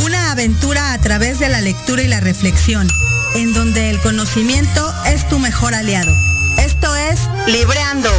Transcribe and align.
Una 0.00 0.32
aventura 0.32 0.92
a 0.92 0.98
través 0.98 1.38
de 1.38 1.48
la 1.48 1.60
lectura 1.60 2.02
y 2.02 2.08
la 2.08 2.20
reflexión, 2.20 2.88
en 3.34 3.52
donde 3.52 3.90
el 3.90 4.00
conocimiento 4.00 4.92
es 5.06 5.28
tu 5.28 5.38
mejor 5.38 5.74
aliado. 5.74 6.14
Esto 6.58 6.94
es 6.96 7.20
Libreando. 7.46 8.10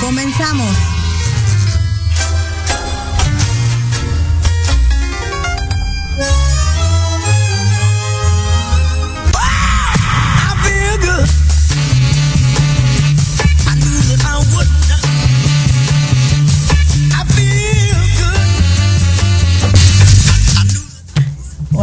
Comenzamos. 0.00 0.95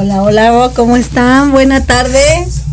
Hola, 0.04 0.22
hola, 0.22 0.72
¿cómo 0.76 0.98
están? 0.98 1.54
Buena 1.54 1.86
tarde. 1.86 2.20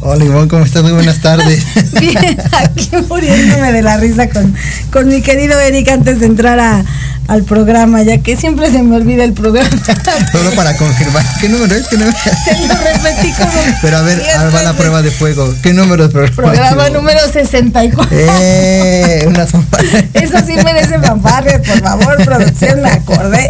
Hola 0.01 0.25
Ivonne, 0.25 0.49
¿cómo 0.49 0.65
estás? 0.65 0.83
Muy 0.83 0.91
buenas 0.91 1.21
tardes. 1.21 1.65
Bien, 2.01 2.37
aquí 2.59 2.91
muriéndome 3.09 3.73
de 3.73 3.83
la 3.83 3.99
risa 3.99 4.29
con, 4.29 4.53
con 4.93 5.07
mi 5.07 5.23
querido 5.23 5.57
Eric 5.61 5.91
antes 5.91 6.19
de 6.19 6.27
entrar 6.27 6.59
a, 6.59 6.85
al 7.31 7.45
programa, 7.45 8.03
ya 8.03 8.19
que 8.19 8.37
siempre 8.37 8.73
se 8.73 8.83
me 8.83 8.97
olvida 8.97 9.23
el 9.23 9.35
programa. 9.35 9.71
Solo 10.33 10.51
para 10.51 10.77
confirmar, 10.77 11.25
¿qué 11.41 11.49
número 11.49 11.77
es? 11.77 11.87
¿Qué 11.87 11.97
número? 11.97 12.19
Se 12.19 12.67
lo 12.67 12.75
repetí 12.75 13.33
como 13.35 13.53
Pero 13.81 13.99
a 13.99 14.03
ver, 14.03 14.21
ahora 14.37 14.51
va 14.51 14.63
la 14.65 14.73
prueba 14.73 15.01
de 15.01 15.13
fuego. 15.13 15.55
¿Qué 15.63 15.73
número 15.73 16.07
es 16.07 16.11
programa? 16.11 16.35
Programa 16.35 16.91
número 16.91 17.21
64. 17.33 18.09
Eh, 18.11 19.27
una 19.29 19.45
Eso 20.15 20.39
sí 20.45 20.55
merece 20.65 20.99
fanfarre, 20.99 21.61
por 21.61 21.81
favor, 21.81 22.17
producción, 22.25 22.83
me 22.83 22.91
acordé. 22.91 23.49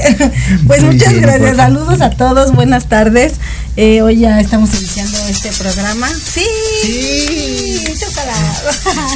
Pues 0.67 0.83
muchas 0.83 1.15
gracias, 1.15 1.57
saludos 1.57 2.03
a 2.03 2.11
todos, 2.11 2.53
buenas 2.53 2.85
tardes. 2.85 3.35
Eh, 3.77 4.03
hoy 4.03 4.19
ya 4.19 4.41
estamos 4.41 4.75
iniciando 4.75 5.17
este 5.31 5.51
programa. 5.53 6.09
Sí, 6.09 6.45
Sí. 6.83 7.85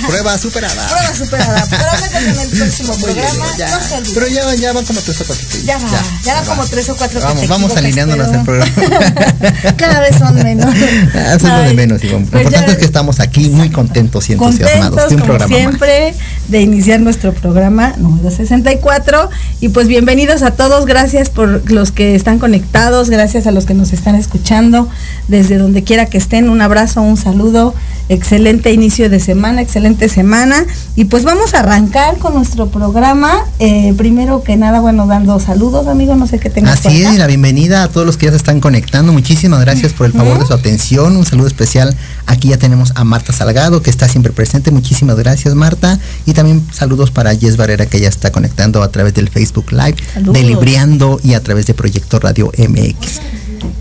Prueba 0.07 0.39
superada. 0.39 0.87
Prueba 0.89 1.15
superada. 1.15 1.69
Que 1.69 2.19
en 2.19 2.41
el 2.41 2.49
próximo 2.49 2.97
Muy 2.99 3.13
bien, 3.15 3.27
programa 3.27 3.57
ya. 3.57 3.71
no 3.71 3.81
se. 3.81 4.15
Pero 4.15 4.27
ya, 4.29 4.55
ya 4.55 4.73
van 4.73 4.85
como 4.85 5.01
tres 5.01 5.21
o 5.21 5.25
cuatro. 5.25 5.47
Ya 5.65 5.79
va, 5.79 5.89
ya, 6.23 6.35
van 6.35 6.45
como 6.47 6.67
tres 6.67 6.89
o 6.89 6.97
cuatro 6.97 7.21
Vamos, 7.21 7.49
vamos 7.49 7.77
alineándonos 7.77 8.29
pero- 8.29 8.39
al 8.39 8.45
programa. 8.45 9.75
Cada 9.77 10.01
vez 10.01 10.17
son 10.19 10.35
menos. 10.43 10.75
Ah, 11.15 11.35
Eso 11.37 11.47
es 11.47 11.53
lo 11.53 11.69
de 11.69 11.75
menos. 11.75 12.05
Lo 12.05 12.11
pues 12.11 12.23
importante 12.23 12.73
es 12.73 12.79
que 12.79 12.85
estamos 12.85 13.21
aquí 13.21 13.49
muy 13.49 13.71
contentos 13.71 14.29
y 14.29 14.35
entusiasmados 14.35 14.91
Contentos, 14.91 15.09
de 15.09 15.15
un 15.15 15.21
como 15.21 15.25
programa 15.25 15.51
más. 15.51 15.59
siempre, 15.59 16.15
de 16.49 16.61
iniciar 16.61 17.01
nuestro 17.01 17.33
programa 17.33 17.95
número 17.99 18.31
64. 18.31 19.31
Y 19.61 19.69
pues 19.71 19.89
bienvenidos 19.89 20.43
a 20.43 20.53
todos, 20.53 20.87
gracias 20.87 21.31
por 21.31 21.71
los 21.71 21.93
que 21.93 22.15
están 22.15 22.39
conectados, 22.39 23.11
gracias 23.11 23.47
a 23.47 23.51
los 23.51 23.67
que 23.67 23.75
nos 23.75 23.93
están 23.93 24.15
escuchando, 24.15 24.89
desde 25.29 25.59
donde 25.59 25.83
quiera 25.83 26.07
que 26.07 26.19
estén, 26.19 26.49
un 26.49 26.61
abrazo, 26.61 27.03
un 27.03 27.17
saludo, 27.17 27.75
excelente 28.09 28.73
inicio 28.73 29.11
de 29.11 29.21
semana, 29.21 29.63
excelente 29.63 30.09
semana. 30.09 30.65
Y 30.97 31.07
pues 31.07 31.25
vamos 31.25 31.55
a 31.55 31.61
arrancar 31.61 32.19
con 32.19 32.35
nuestro 32.35 32.69
programa. 32.69 33.45
Eh, 33.59 33.95
primero 33.97 34.43
que 34.43 34.57
nada, 34.57 34.81
bueno, 34.81 35.07
dando 35.07 35.41
saludos, 35.41 35.87
amigo, 35.87 36.15
no 36.15 36.27
sé 36.27 36.39
qué 36.39 36.51
tengas 36.51 36.85
Así 36.85 37.03
es, 37.03 37.15
y 37.15 37.19
la 37.19 37.27
bienvenida 37.27 37.83
a 37.83 37.89
todos 37.89 38.07
los 38.07 38.17
que 38.17 38.27
ya 38.27 38.33
se 38.33 38.37
están 38.37 38.61
conectando. 38.61 39.13
Muchísimas 39.13 39.61
gracias 39.61 39.93
por 39.93 40.07
el 40.07 40.13
favor 40.13 40.39
de 40.39 40.47
su 40.47 40.53
atención. 40.53 40.94
Un 41.03 41.27
saludo 41.27 41.49
especial. 41.49 41.97
Aquí 42.27 42.49
ya 42.49 42.57
tenemos 42.57 42.93
a 42.95 43.03
Marta 43.03 43.33
Salgado, 43.33 43.83
que 43.83 43.91
está 43.91 44.09
siempre 44.09 44.33
presente. 44.33 44.71
Muchísimas 44.71 45.17
gracias, 45.17 45.55
Marta. 45.55 45.99
Y 46.25 46.35
también 46.35 46.65
saludos 46.73 47.11
para 47.11 47.35
Jess 47.35 47.57
Barrera, 47.57 47.87
que 47.87 48.01
ya 48.01 48.09
está 48.09 48.31
conectando 48.31 48.83
a 48.83 48.91
través 48.93 49.13
del 49.15 49.29
Facebook 49.29 49.73
Live, 49.73 49.97
Saludos. 50.13 50.35
de 50.35 50.43
Libriando 50.45 51.21
y 51.25 51.35
a 51.35 51.43
través 51.43 51.67
de 51.67 51.75
Proyecto 51.75 52.21
Radio 52.21 52.53
MX. 52.57 53.21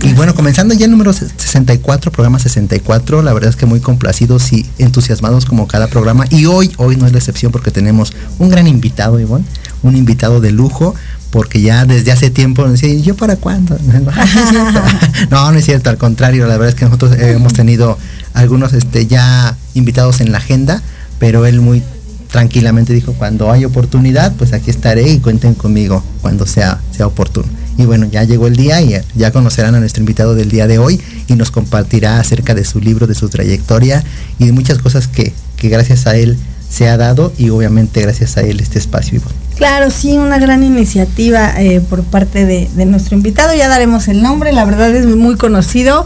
Y 0.01 0.13
bueno, 0.13 0.33
comenzando 0.33 0.73
ya 0.73 0.85
el 0.85 0.91
número 0.91 1.13
64, 1.13 2.11
programa 2.11 2.39
64, 2.39 3.21
la 3.21 3.33
verdad 3.33 3.49
es 3.49 3.55
que 3.55 3.65
muy 3.65 3.79
complacidos 3.79 4.51
y 4.51 4.65
entusiasmados 4.77 5.45
como 5.45 5.67
cada 5.67 5.87
programa. 5.87 6.25
Y 6.29 6.45
hoy, 6.45 6.71
hoy 6.77 6.95
no 6.95 7.05
es 7.05 7.11
la 7.11 7.19
excepción 7.19 7.51
porque 7.51 7.69
tenemos 7.69 8.13
un 8.39 8.49
gran 8.49 8.67
invitado, 8.67 9.19
Ivonne, 9.19 9.45
un 9.83 9.95
invitado 9.95 10.41
de 10.41 10.51
lujo, 10.51 10.95
porque 11.33 11.61
ya 11.61 11.85
desde 11.85 12.11
hace 12.11 12.29
tiempo 12.29 12.61
nos 12.61 12.73
decía, 12.73 12.93
¿y 12.93 13.01
yo 13.01 13.17
para 13.17 13.37
cuándo? 13.37 13.75
No, 15.31 15.51
no 15.51 15.57
es 15.57 15.65
cierto, 15.65 15.89
al 15.89 15.97
contrario, 15.97 16.45
la 16.45 16.57
verdad 16.57 16.69
es 16.69 16.75
que 16.75 16.85
nosotros 16.85 17.13
eh, 17.13 17.31
hemos 17.31 17.53
tenido 17.53 17.97
algunos 18.35 18.71
este, 18.73 19.07
ya 19.07 19.57
invitados 19.73 20.21
en 20.21 20.31
la 20.31 20.37
agenda, 20.37 20.83
pero 21.17 21.47
él 21.47 21.59
muy 21.59 21.81
tranquilamente 22.29 22.93
dijo, 22.93 23.13
cuando 23.13 23.51
hay 23.51 23.65
oportunidad, 23.65 24.31
pues 24.33 24.53
aquí 24.53 24.69
estaré 24.69 25.09
y 25.09 25.17
cuenten 25.21 25.55
conmigo 25.55 26.03
cuando 26.21 26.45
sea, 26.45 26.79
sea 26.95 27.07
oportuno. 27.07 27.47
Y 27.79 27.85
bueno, 27.85 28.05
ya 28.05 28.23
llegó 28.25 28.45
el 28.45 28.55
día 28.55 28.79
y 28.83 28.95
ya 29.15 29.31
conocerán 29.31 29.73
a 29.73 29.79
nuestro 29.79 30.01
invitado 30.01 30.35
del 30.35 30.49
día 30.49 30.67
de 30.67 30.77
hoy 30.77 31.01
y 31.27 31.33
nos 31.33 31.49
compartirá 31.49 32.19
acerca 32.19 32.53
de 32.53 32.63
su 32.63 32.79
libro, 32.79 33.07
de 33.07 33.15
su 33.15 33.27
trayectoria 33.29 34.03
y 34.37 34.45
de 34.45 34.51
muchas 34.51 34.77
cosas 34.77 35.07
que, 35.07 35.33
que 35.57 35.69
gracias 35.69 36.05
a 36.05 36.15
él 36.15 36.37
se 36.69 36.89
ha 36.89 36.97
dado 36.97 37.33
y 37.39 37.49
obviamente 37.49 38.01
gracias 38.01 38.37
a 38.37 38.41
él 38.41 38.59
este 38.59 38.77
espacio. 38.77 39.19
Claro, 39.57 39.91
sí, 39.91 40.17
una 40.17 40.39
gran 40.39 40.63
iniciativa 40.63 41.53
eh, 41.61 41.79
por 41.79 42.03
parte 42.03 42.45
de, 42.45 42.67
nuestro 42.85 43.15
invitado. 43.15 43.53
Ya 43.55 43.67
daremos 43.69 44.07
el 44.07 44.21
nombre, 44.21 44.51
la 44.51 44.65
verdad 44.65 44.93
es 44.95 45.05
muy 45.05 45.35
conocido. 45.35 46.05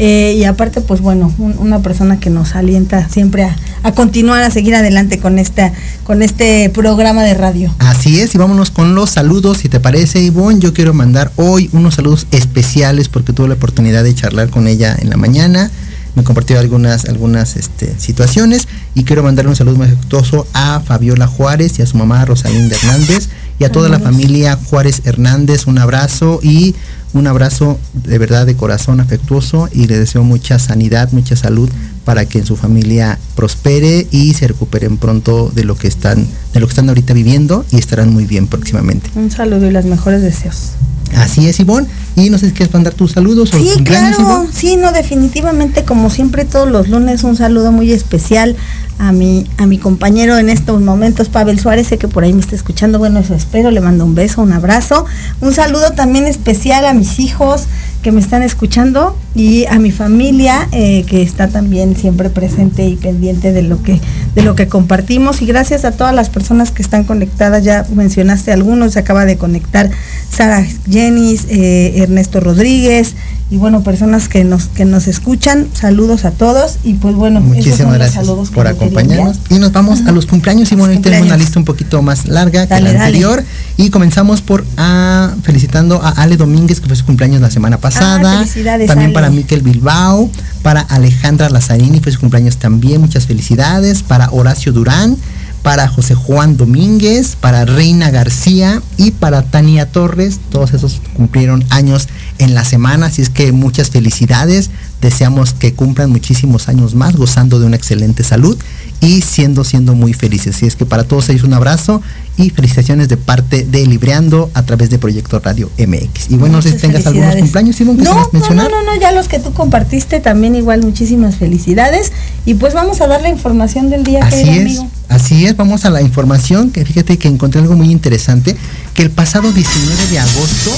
eh, 0.00 0.36
y 0.38 0.44
aparte, 0.44 0.80
pues 0.80 1.00
bueno, 1.00 1.32
un- 1.38 1.56
una 1.58 1.80
persona 1.80 2.20
que 2.20 2.30
nos 2.30 2.54
alienta 2.54 3.08
siempre 3.08 3.42
a, 3.42 3.56
a 3.82 3.90
continuar, 3.92 4.42
a 4.44 4.50
seguir 4.50 4.76
adelante 4.76 5.18
con 5.18 5.40
esta, 5.40 5.72
con 6.04 6.22
este 6.22 6.70
programa 6.70 7.24
de 7.24 7.34
radio. 7.34 7.74
Así 7.80 8.20
es, 8.20 8.32
y 8.34 8.38
vámonos 8.38 8.70
con 8.70 8.94
los 8.94 9.10
saludos, 9.10 9.58
si 9.58 9.68
te 9.68 9.80
parece, 9.80 10.20
Ivonne. 10.20 10.60
Yo 10.60 10.72
quiero 10.72 10.94
mandar 10.94 11.32
hoy 11.34 11.68
unos 11.72 11.96
saludos 11.96 12.28
especiales 12.30 13.08
porque 13.08 13.32
tuve 13.32 13.48
la 13.48 13.54
oportunidad 13.54 14.04
de 14.04 14.14
charlar 14.14 14.50
con 14.50 14.68
ella 14.68 14.94
en 14.96 15.10
la 15.10 15.16
mañana. 15.16 15.68
Me 16.14 16.24
compartió 16.24 16.58
algunas, 16.58 17.04
algunas 17.04 17.56
este, 17.56 17.94
situaciones 17.98 18.66
y 18.94 19.04
quiero 19.04 19.22
mandar 19.22 19.46
un 19.46 19.56
saludo 19.56 19.76
muy 19.76 19.86
afectuoso 19.86 20.46
a 20.52 20.80
Fabiola 20.80 21.26
Juárez 21.26 21.78
y 21.78 21.82
a 21.82 21.86
su 21.86 21.96
mamá 21.96 22.24
Rosalinda 22.24 22.76
Hernández 22.76 23.28
y 23.58 23.64
a 23.64 23.72
toda 23.72 23.88
la 23.88 23.98
familia 24.00 24.58
Juárez 24.66 25.02
Hernández. 25.04 25.66
Un 25.66 25.78
abrazo 25.78 26.40
y 26.42 26.74
un 27.12 27.26
abrazo 27.26 27.78
de 27.94 28.18
verdad 28.18 28.46
de 28.46 28.54
corazón 28.54 29.00
afectuoso 29.00 29.68
y 29.72 29.86
le 29.86 29.98
deseo 29.98 30.24
mucha 30.24 30.58
sanidad, 30.58 31.10
mucha 31.12 31.36
salud 31.36 31.70
para 32.04 32.24
que 32.26 32.38
en 32.38 32.46
su 32.46 32.56
familia 32.56 33.18
prospere 33.34 34.06
y 34.10 34.34
se 34.34 34.48
recuperen 34.48 34.96
pronto 34.96 35.50
de 35.54 35.64
lo 35.64 35.76
que 35.76 35.88
están 35.88 36.26
de 36.52 36.60
lo 36.60 36.66
que 36.66 36.72
están 36.72 36.88
ahorita 36.88 37.14
viviendo 37.14 37.64
y 37.70 37.76
estarán 37.78 38.12
muy 38.12 38.24
bien 38.24 38.46
próximamente. 38.46 39.10
Un 39.14 39.30
saludo 39.30 39.66
y 39.66 39.70
los 39.70 39.84
mejores 39.84 40.22
deseos. 40.22 40.72
Así 41.16 41.48
es, 41.48 41.60
Ivonne. 41.60 41.86
Y 42.16 42.30
no 42.30 42.38
sé 42.38 42.46
si 42.46 42.52
quieres 42.52 42.72
mandar 42.72 42.94
tus 42.94 43.12
saludos 43.12 43.52
o 43.54 43.58
Sí, 43.58 43.70
claro, 43.84 44.46
sí, 44.52 44.76
no, 44.76 44.92
definitivamente, 44.92 45.84
como 45.84 46.10
siempre, 46.10 46.44
todos 46.44 46.70
los 46.70 46.88
lunes, 46.88 47.24
un 47.24 47.36
saludo 47.36 47.72
muy 47.72 47.92
especial 47.92 48.56
a 48.98 49.12
mi, 49.12 49.46
a 49.56 49.66
mi 49.66 49.78
compañero 49.78 50.38
en 50.38 50.48
estos 50.48 50.80
momentos, 50.80 51.28
Pavel 51.28 51.58
Suárez, 51.58 51.86
sé 51.86 51.98
que 51.98 52.08
por 52.08 52.24
ahí 52.24 52.32
me 52.32 52.40
está 52.40 52.56
escuchando, 52.56 52.98
bueno, 52.98 53.20
eso 53.20 53.34
espero, 53.34 53.70
le 53.70 53.80
mando 53.80 54.04
un 54.04 54.14
beso, 54.14 54.42
un 54.42 54.52
abrazo, 54.52 55.06
un 55.40 55.52
saludo 55.52 55.92
también 55.92 56.26
especial 56.26 56.84
a 56.84 56.92
mis 56.92 57.18
hijos 57.20 57.66
que 58.02 58.12
me 58.12 58.20
están 58.20 58.42
escuchando 58.42 59.16
y 59.34 59.66
a 59.66 59.78
mi 59.78 59.90
familia 59.90 60.68
eh, 60.72 61.04
que 61.08 61.22
está 61.22 61.48
también 61.48 61.96
siempre 61.96 62.30
presente 62.30 62.86
y 62.86 62.96
pendiente 62.96 63.52
de 63.52 63.62
lo 63.62 63.82
que 63.82 64.00
de 64.34 64.42
lo 64.42 64.54
que 64.54 64.68
compartimos. 64.68 65.42
Y 65.42 65.46
gracias 65.46 65.84
a 65.84 65.92
todas 65.92 66.14
las 66.14 66.30
personas 66.30 66.70
que 66.70 66.82
están 66.82 67.04
conectadas. 67.04 67.64
Ya 67.64 67.86
mencionaste 67.92 68.52
algunos 68.52 68.92
se 68.92 69.00
acaba 69.00 69.24
de 69.24 69.36
conectar 69.36 69.90
Sara 70.30 70.64
Jenis 70.88 71.46
eh, 71.48 72.02
Ernesto 72.02 72.38
Rodríguez 72.40 73.14
y 73.50 73.56
bueno 73.56 73.82
personas 73.82 74.28
que 74.28 74.44
nos 74.44 74.66
que 74.66 74.84
nos 74.84 75.08
escuchan. 75.08 75.66
Saludos 75.72 76.24
a 76.24 76.30
todos 76.30 76.78
y 76.84 76.94
pues 76.94 77.16
bueno 77.16 77.40
Muchísimas 77.40 77.94
gracias 77.94 78.26
saludos 78.26 78.50
por 78.50 78.64
quería 78.76 78.87
acompañarnos. 78.88 79.38
Y 79.50 79.58
nos 79.58 79.72
vamos 79.72 80.00
a 80.06 80.12
los 80.12 80.26
cumpleaños. 80.26 80.70
Y 80.72 80.74
bueno, 80.74 80.94
hoy 80.94 81.00
tenemos 81.00 81.26
una 81.26 81.36
lista 81.36 81.58
un 81.58 81.64
poquito 81.64 82.02
más 82.02 82.26
larga 82.26 82.66
que 82.66 82.74
la 82.74 82.92
dale. 82.92 82.98
anterior. 82.98 83.44
Y 83.76 83.90
comenzamos 83.90 84.42
por 84.42 84.64
ah, 84.76 85.32
felicitando 85.42 86.02
a 86.02 86.10
Ale 86.10 86.36
Domínguez, 86.36 86.80
que 86.80 86.86
fue 86.86 86.96
su 86.96 87.04
cumpleaños 87.04 87.40
la 87.40 87.50
semana 87.50 87.78
pasada. 87.78 88.32
Ah, 88.32 88.38
felicidades, 88.38 88.88
también 88.88 89.10
Ale. 89.10 89.14
para 89.14 89.30
Miquel 89.30 89.62
Bilbao, 89.62 90.30
para 90.62 90.80
Alejandra 90.80 91.48
Lazarini, 91.48 92.00
fue 92.00 92.12
su 92.12 92.20
cumpleaños 92.20 92.56
también. 92.56 93.00
Muchas 93.00 93.26
felicidades. 93.26 94.02
Para 94.02 94.30
Horacio 94.30 94.72
Durán. 94.72 95.16
para 95.62 95.88
José 95.88 96.14
Juan 96.14 96.56
Domínguez, 96.56 97.36
para 97.36 97.64
Reina 97.64 98.10
García 98.10 98.80
y 98.96 99.10
para 99.10 99.42
Tania 99.42 99.86
Torres. 99.86 100.38
Todos 100.50 100.72
esos 100.72 101.00
cumplieron 101.14 101.64
años 101.70 102.08
en 102.38 102.54
la 102.54 102.64
semana, 102.64 103.06
así 103.06 103.22
es 103.22 103.28
que 103.28 103.52
muchas 103.52 103.90
felicidades. 103.90 104.70
Deseamos 105.00 105.52
que 105.54 105.74
cumplan 105.74 106.10
muchísimos 106.10 106.68
años 106.68 106.94
más 106.94 107.16
gozando 107.16 107.60
de 107.60 107.66
una 107.66 107.76
excelente 107.76 108.24
salud 108.24 108.58
y 109.00 109.20
siendo 109.22 109.64
siendo 109.64 109.94
muy 109.94 110.12
felices. 110.12 110.56
Así 110.56 110.66
es 110.66 110.76
que 110.76 110.86
para 110.86 111.04
todos 111.04 111.28
ellos 111.28 111.44
un 111.44 111.54
abrazo 111.54 112.02
y 112.36 112.50
felicitaciones 112.50 113.08
de 113.08 113.16
parte 113.16 113.64
de 113.64 113.86
Libreando 113.86 114.50
a 114.54 114.62
través 114.64 114.90
de 114.90 114.98
Proyecto 114.98 115.40
Radio 115.40 115.70
MX. 115.78 116.30
Y 116.30 116.36
bueno, 116.36 116.62
si 116.62 116.72
tengas 116.72 117.06
algunos 117.06 117.34
cumpleaños, 117.36 117.76
Simón, 117.76 117.96
que 117.96 118.04
no, 118.04 118.14
no, 118.14 118.30
mencionar. 118.32 118.70
No, 118.70 118.82
no, 118.82 118.94
no, 118.94 119.00
ya 119.00 119.12
los 119.12 119.28
que 119.28 119.38
tú 119.38 119.52
compartiste 119.52 120.20
también 120.20 120.54
igual 120.54 120.82
muchísimas 120.82 121.36
felicidades. 121.36 122.12
Y 122.44 122.54
pues 122.54 122.74
vamos 122.74 123.00
a 123.00 123.06
dar 123.06 123.22
la 123.22 123.28
información 123.28 123.90
del 123.90 124.04
día, 124.04 124.20
así 124.24 124.48
es, 124.48 124.60
amigo. 124.60 124.90
Así 125.08 125.46
es, 125.46 125.56
vamos 125.56 125.84
a 125.84 125.90
la 125.90 126.02
información, 126.02 126.70
que 126.70 126.84
fíjate 126.84 127.18
que 127.18 127.28
encontré 127.28 127.60
algo 127.60 127.76
muy 127.76 127.90
interesante, 127.90 128.56
que 128.94 129.02
el 129.02 129.10
pasado 129.10 129.52
19 129.52 130.06
de 130.08 130.18
agosto, 130.18 130.70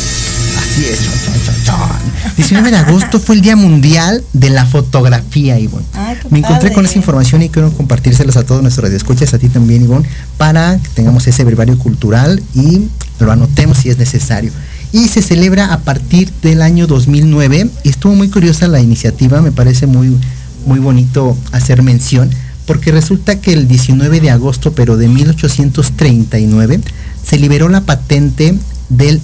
así 0.71 0.85
es, 0.85 1.01
19 2.37 2.71
de 2.71 2.77
agosto 2.77 3.19
fue 3.19 3.35
el 3.37 3.41
Día 3.41 3.57
Mundial 3.57 4.23
de 4.33 4.51
la 4.51 4.65
Fotografía, 4.65 5.59
Ivonne. 5.59 5.85
Me 6.31 6.39
encontré 6.39 6.73
con 6.73 6.85
esa 6.85 6.97
información 6.97 7.43
y 7.43 7.49
quiero 7.49 7.73
compartírselas 7.73 8.37
a 8.37 8.45
todos 8.45 8.63
nuestros 8.63 8.85
radioescuchas, 8.85 9.35
a 9.35 9.39
ti 9.39 9.49
también, 9.49 9.83
Ivonne, 9.83 10.09
para 10.37 10.79
que 10.79 10.89
tengamos 10.91 11.27
ese 11.27 11.45
brevario 11.45 11.79
cultural 11.79 12.43
y 12.55 12.89
lo 13.19 13.33
anotemos 13.33 13.79
si 13.79 13.91
es 13.91 13.99
necesario. 13.99 14.53
Y 14.93 15.09
se 15.09 15.23
celebra 15.23 15.73
a 15.73 15.81
partir 15.81 16.31
del 16.43 16.63
año 16.63 16.87
2009 16.87 17.71
y 17.83 17.89
estuvo 17.89 18.15
muy 18.15 18.29
curiosa 18.29 18.69
la 18.69 18.81
iniciativa, 18.81 19.43
me 19.43 19.53
parece 19.53 19.87
muy, 19.87 20.17
muy 20.67 20.79
bonito 20.79 21.37
hacer 21.53 21.83
mención, 21.83 22.31
porque 22.67 22.93
resulta 22.93 23.41
que 23.41 23.53
el 23.53 23.67
19 23.67 24.21
de 24.21 24.31
agosto, 24.31 24.73
pero 24.73 24.97
de 24.97 25.09
1839, 25.09 26.81
se 27.25 27.39
liberó 27.39 27.69
la 27.69 27.83
patente 27.83 28.57
del 28.91 29.23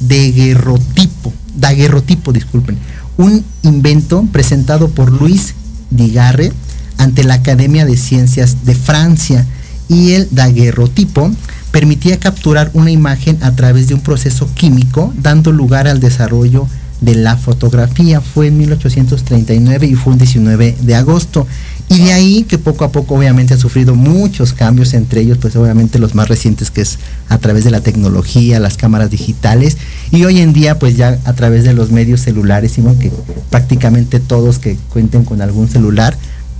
daguerrotipo, 0.00 1.32
daguerrotipo, 1.56 2.32
disculpen, 2.32 2.76
un 3.16 3.42
invento 3.62 4.26
presentado 4.30 4.88
por 4.88 5.10
Luis 5.10 5.54
Digarre 5.90 6.52
ante 6.98 7.24
la 7.24 7.34
Academia 7.34 7.84
de 7.86 7.96
Ciencias 7.96 8.64
de 8.64 8.74
Francia 8.74 9.46
y 9.88 10.12
el 10.12 10.28
daguerrotipo 10.30 11.30
permitía 11.70 12.18
capturar 12.18 12.70
una 12.74 12.90
imagen 12.90 13.38
a 13.42 13.56
través 13.56 13.88
de 13.88 13.94
un 13.94 14.00
proceso 14.00 14.48
químico, 14.54 15.12
dando 15.16 15.52
lugar 15.52 15.88
al 15.88 16.00
desarrollo 16.00 16.66
de 17.00 17.14
la 17.14 17.36
fotografía. 17.36 18.20
Fue 18.20 18.48
en 18.48 18.58
1839 18.58 19.86
y 19.86 19.94
fue 19.94 20.12
un 20.12 20.18
19 20.18 20.76
de 20.80 20.94
agosto. 20.94 21.46
Y 21.90 21.98
de 21.98 22.12
ahí 22.12 22.44
que 22.44 22.56
poco 22.56 22.84
a 22.84 22.92
poco 22.92 23.16
obviamente 23.16 23.52
ha 23.52 23.58
sufrido 23.58 23.96
muchos 23.96 24.52
cambios, 24.52 24.94
entre 24.94 25.22
ellos 25.22 25.38
pues 25.38 25.56
obviamente 25.56 25.98
los 25.98 26.14
más 26.14 26.28
recientes 26.28 26.70
que 26.70 26.82
es 26.82 27.00
a 27.28 27.38
través 27.38 27.64
de 27.64 27.72
la 27.72 27.80
tecnología, 27.80 28.60
las 28.60 28.76
cámaras 28.76 29.10
digitales. 29.10 29.76
Y 30.12 30.24
hoy 30.24 30.38
en 30.38 30.52
día 30.52 30.78
pues 30.78 30.96
ya 30.96 31.18
a 31.24 31.32
través 31.32 31.64
de 31.64 31.74
los 31.74 31.90
medios 31.90 32.20
celulares, 32.20 32.76
que 33.00 33.10
prácticamente 33.50 34.20
todos 34.20 34.60
que 34.60 34.76
cuenten 34.92 35.24
con 35.24 35.42
algún 35.42 35.68
celular, 35.68 36.16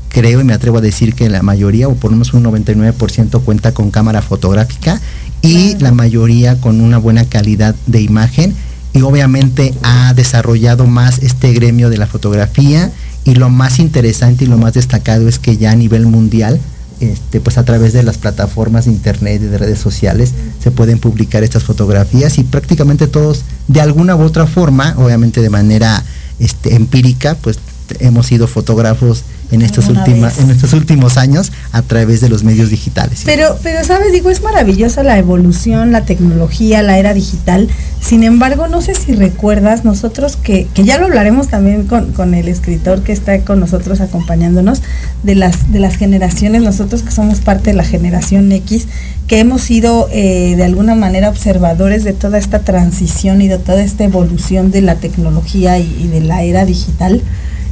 creo 0.09 0.41
y 0.41 0.45
me 0.45 0.53
atrevo 0.53 0.79
a 0.79 0.81
decir 0.81 1.15
que 1.15 1.29
la 1.29 1.43
mayoría 1.43 1.87
o 1.87 1.95
por 1.95 2.11
lo 2.11 2.17
menos 2.17 2.35
un 2.35 2.43
99% 2.43 3.41
cuenta 3.45 3.73
con 3.73 3.93
cámara 3.93 4.23
fotográfica 4.23 5.01
y 5.43 5.77
la 5.79 5.93
mayoría 5.93 6.61
con 6.61 6.81
una 6.81 6.99
buena 6.99 7.25
calidad 7.25 7.77
de 7.87 8.01
imagen. 8.01 8.57
Y 8.93 9.03
obviamente 9.03 9.75
ha 9.85 10.13
desarrollado 10.13 10.89
más 10.89 11.21
este 11.21 11.53
gremio 11.53 11.89
de 11.89 11.99
la 11.99 12.09
fotografía 12.09 12.91
y 13.25 13.35
lo 13.35 13.50
más 13.50 13.79
interesante 13.79 14.45
y 14.45 14.49
lo 14.49 14.59
más 14.59 14.75
destacado 14.75 15.29
es 15.29 15.39
que 15.39 15.57
ya 15.57 15.73
a 15.73 15.77
nivel 15.77 16.07
mundial, 16.07 16.61
este, 17.00 17.41
pues 17.41 17.59
a 17.59 17.65
través 17.65 17.93
de 17.93 18.03
las 18.03 18.19
plataformas 18.19 18.85
de 18.85 18.93
internet 18.93 19.41
y 19.43 19.47
de 19.47 19.59
redes 19.59 19.79
sociales 19.79 20.33
se 20.62 20.71
pueden 20.71 20.99
publicar 20.99 21.43
estas 21.43 21.65
fotografías 21.65 22.39
y 22.39 22.45
prácticamente 22.45 23.07
todos 23.07 23.43
de 23.69 23.81
alguna 23.81 24.17
u 24.17 24.23
otra 24.23 24.47
forma, 24.47 24.95
obviamente 24.99 25.41
de 25.41 25.50
manera 25.50 26.05
este, 26.39 26.75
empírica, 26.75 27.37
pues 27.41 27.59
hemos 28.00 28.27
sido 28.27 28.47
fotógrafos 28.47 29.25
en 29.50 29.62
estos, 29.62 29.88
últimos 29.88 30.38
en 30.38 30.50
estos 30.50 30.73
últimos 30.73 31.16
años 31.16 31.52
a 31.73 31.83
través 31.83 32.21
de 32.21 32.28
los 32.28 32.45
medios 32.45 32.71
digitales. 32.71 33.23
Pero, 33.25 33.59
pero 33.62 33.85
sabes, 33.85 34.12
digo, 34.12 34.30
es 34.30 34.42
maravillosa 34.42 35.02
la 35.02 35.19
evolución, 35.19 35.92
la 35.92 36.04
tecnología, 36.04 36.83
la 36.83 36.99
era 36.99 37.14
digital. 37.14 37.69
Sin 38.00 38.23
embargo, 38.23 38.69
no 38.69 38.80
sé 38.80 38.95
si 38.95 39.12
recuerdas, 39.12 39.85
nosotros 39.85 40.37
que, 40.37 40.66
que 40.73 40.85
ya 40.85 40.99
lo 40.99 41.07
hablaremos 41.07 41.49
también 41.49 41.87
con, 41.87 42.12
con, 42.12 42.35
el 42.35 42.49
escritor 42.49 43.02
que 43.02 43.12
está 43.12 43.40
con 43.40 43.61
nosotros 43.61 44.00
acompañándonos, 44.00 44.83
de 45.23 45.35
las, 45.35 45.71
de 45.71 45.80
las 45.80 45.97
generaciones, 45.97 46.62
nosotros 46.62 47.02
que 47.02 47.11
somos 47.11 47.40
parte 47.40 47.71
de 47.71 47.76
la 47.76 47.85
generación 47.85 48.50
X, 48.52 48.87
que 49.26 49.38
hemos 49.38 49.62
sido 49.62 50.09
eh, 50.12 50.54
de 50.57 50.64
alguna 50.64 50.95
manera 50.95 51.28
observadores 51.28 52.04
de 52.04 52.12
toda 52.12 52.38
esta 52.38 52.61
transición 52.61 53.42
y 53.42 53.49
de 53.49 53.59
toda 53.59 53.83
esta 53.83 54.04
evolución 54.04 54.71
de 54.71 54.83
la 54.83 54.95
tecnología 54.95 55.78
y, 55.78 55.95
y 56.00 56.09
de 56.09 56.21
la 56.21 56.42
era 56.42 56.64
digital. 56.64 57.23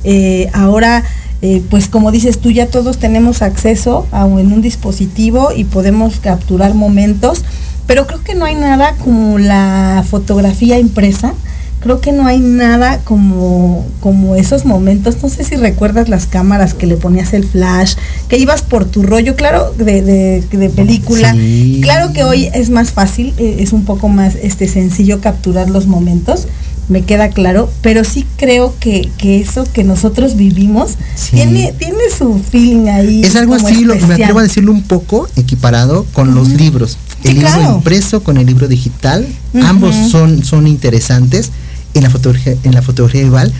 Eh, 0.04 0.48
ahora 0.52 1.04
eh, 1.40 1.62
pues 1.70 1.88
como 1.88 2.10
dices 2.10 2.38
tú, 2.38 2.50
ya 2.50 2.66
todos 2.66 2.98
tenemos 2.98 3.42
acceso 3.42 4.06
a 4.10 4.24
en 4.24 4.52
un 4.52 4.60
dispositivo 4.60 5.50
y 5.54 5.64
podemos 5.64 6.18
capturar 6.18 6.74
momentos, 6.74 7.44
pero 7.86 8.06
creo 8.06 8.24
que 8.24 8.34
no 8.34 8.44
hay 8.44 8.56
nada 8.56 8.96
como 8.96 9.38
la 9.38 10.04
fotografía 10.08 10.78
impresa. 10.78 11.34
Creo 11.80 12.00
que 12.00 12.10
no 12.10 12.26
hay 12.26 12.40
nada 12.40 12.98
como, 13.04 13.86
como 14.00 14.34
esos 14.34 14.64
momentos. 14.64 15.22
No 15.22 15.28
sé 15.28 15.44
si 15.44 15.54
recuerdas 15.54 16.08
las 16.08 16.26
cámaras 16.26 16.74
que 16.74 16.88
le 16.88 16.96
ponías 16.96 17.32
el 17.34 17.44
flash, 17.44 17.94
que 18.28 18.36
ibas 18.36 18.62
por 18.62 18.84
tu 18.84 19.04
rollo, 19.04 19.36
claro, 19.36 19.72
de, 19.78 20.02
de, 20.02 20.70
película. 20.70 21.36
Claro 21.80 22.12
que 22.12 22.24
hoy 22.24 22.50
es 22.52 22.70
más 22.70 22.90
fácil, 22.90 23.32
eh, 23.38 23.58
es 23.60 23.72
un 23.72 23.84
poco 23.84 24.08
más 24.08 24.34
este, 24.34 24.66
sencillo 24.66 25.20
capturar 25.20 25.70
los 25.70 25.86
momentos 25.86 26.48
me 26.88 27.02
queda 27.02 27.30
claro, 27.30 27.70
pero 27.82 28.04
sí 28.04 28.26
creo 28.36 28.74
que, 28.80 29.10
eso 29.22 29.66
que 29.72 29.84
nosotros 29.84 30.36
vivimos 30.36 30.96
tiene, 31.30 31.72
tiene 31.78 31.98
su 32.16 32.38
feeling 32.38 32.88
ahí. 32.88 33.22
Es 33.22 33.36
algo 33.36 33.54
así, 33.54 33.84
lo, 33.84 33.94
me 33.94 34.14
atrevo 34.14 34.38
a 34.38 34.42
decirlo 34.42 34.72
un 34.72 34.82
poco 34.82 35.28
equiparado 35.36 36.06
con 36.12 36.34
los 36.34 36.48
libros. 36.48 36.98
el 37.24 37.40
libro 37.40 37.74
impreso 37.74 38.22
con 38.22 38.38
el 38.38 38.46
libro 38.46 38.68
digital, 38.68 39.26
ambos 39.62 39.94
son, 40.10 40.44
son 40.44 40.66
interesantes 40.66 41.50
en 41.94 42.02
la 42.02 42.10
fotografía, 42.10 42.56
en 42.64 42.74
la 42.74 42.82
fotografía 42.82 43.22
igual, 43.22 43.52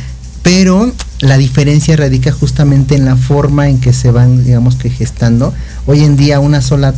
pero 0.43 0.93
la 1.21 1.37
diferencia 1.37 1.97
radica 1.97 2.33
justamente 2.33 2.95
en 2.95 3.05
la 3.05 3.17
forma 3.17 3.69
en 3.69 3.81
que 3.81 3.93
se 3.93 4.11
van, 4.11 4.45
digamos 4.45 4.77
que 4.77 4.89
gestando. 4.89 5.53
Hoy 5.87 6.05
en 6.05 6.17
día 6.17 6.41
una 6.41 6.63
sola 6.63 6.95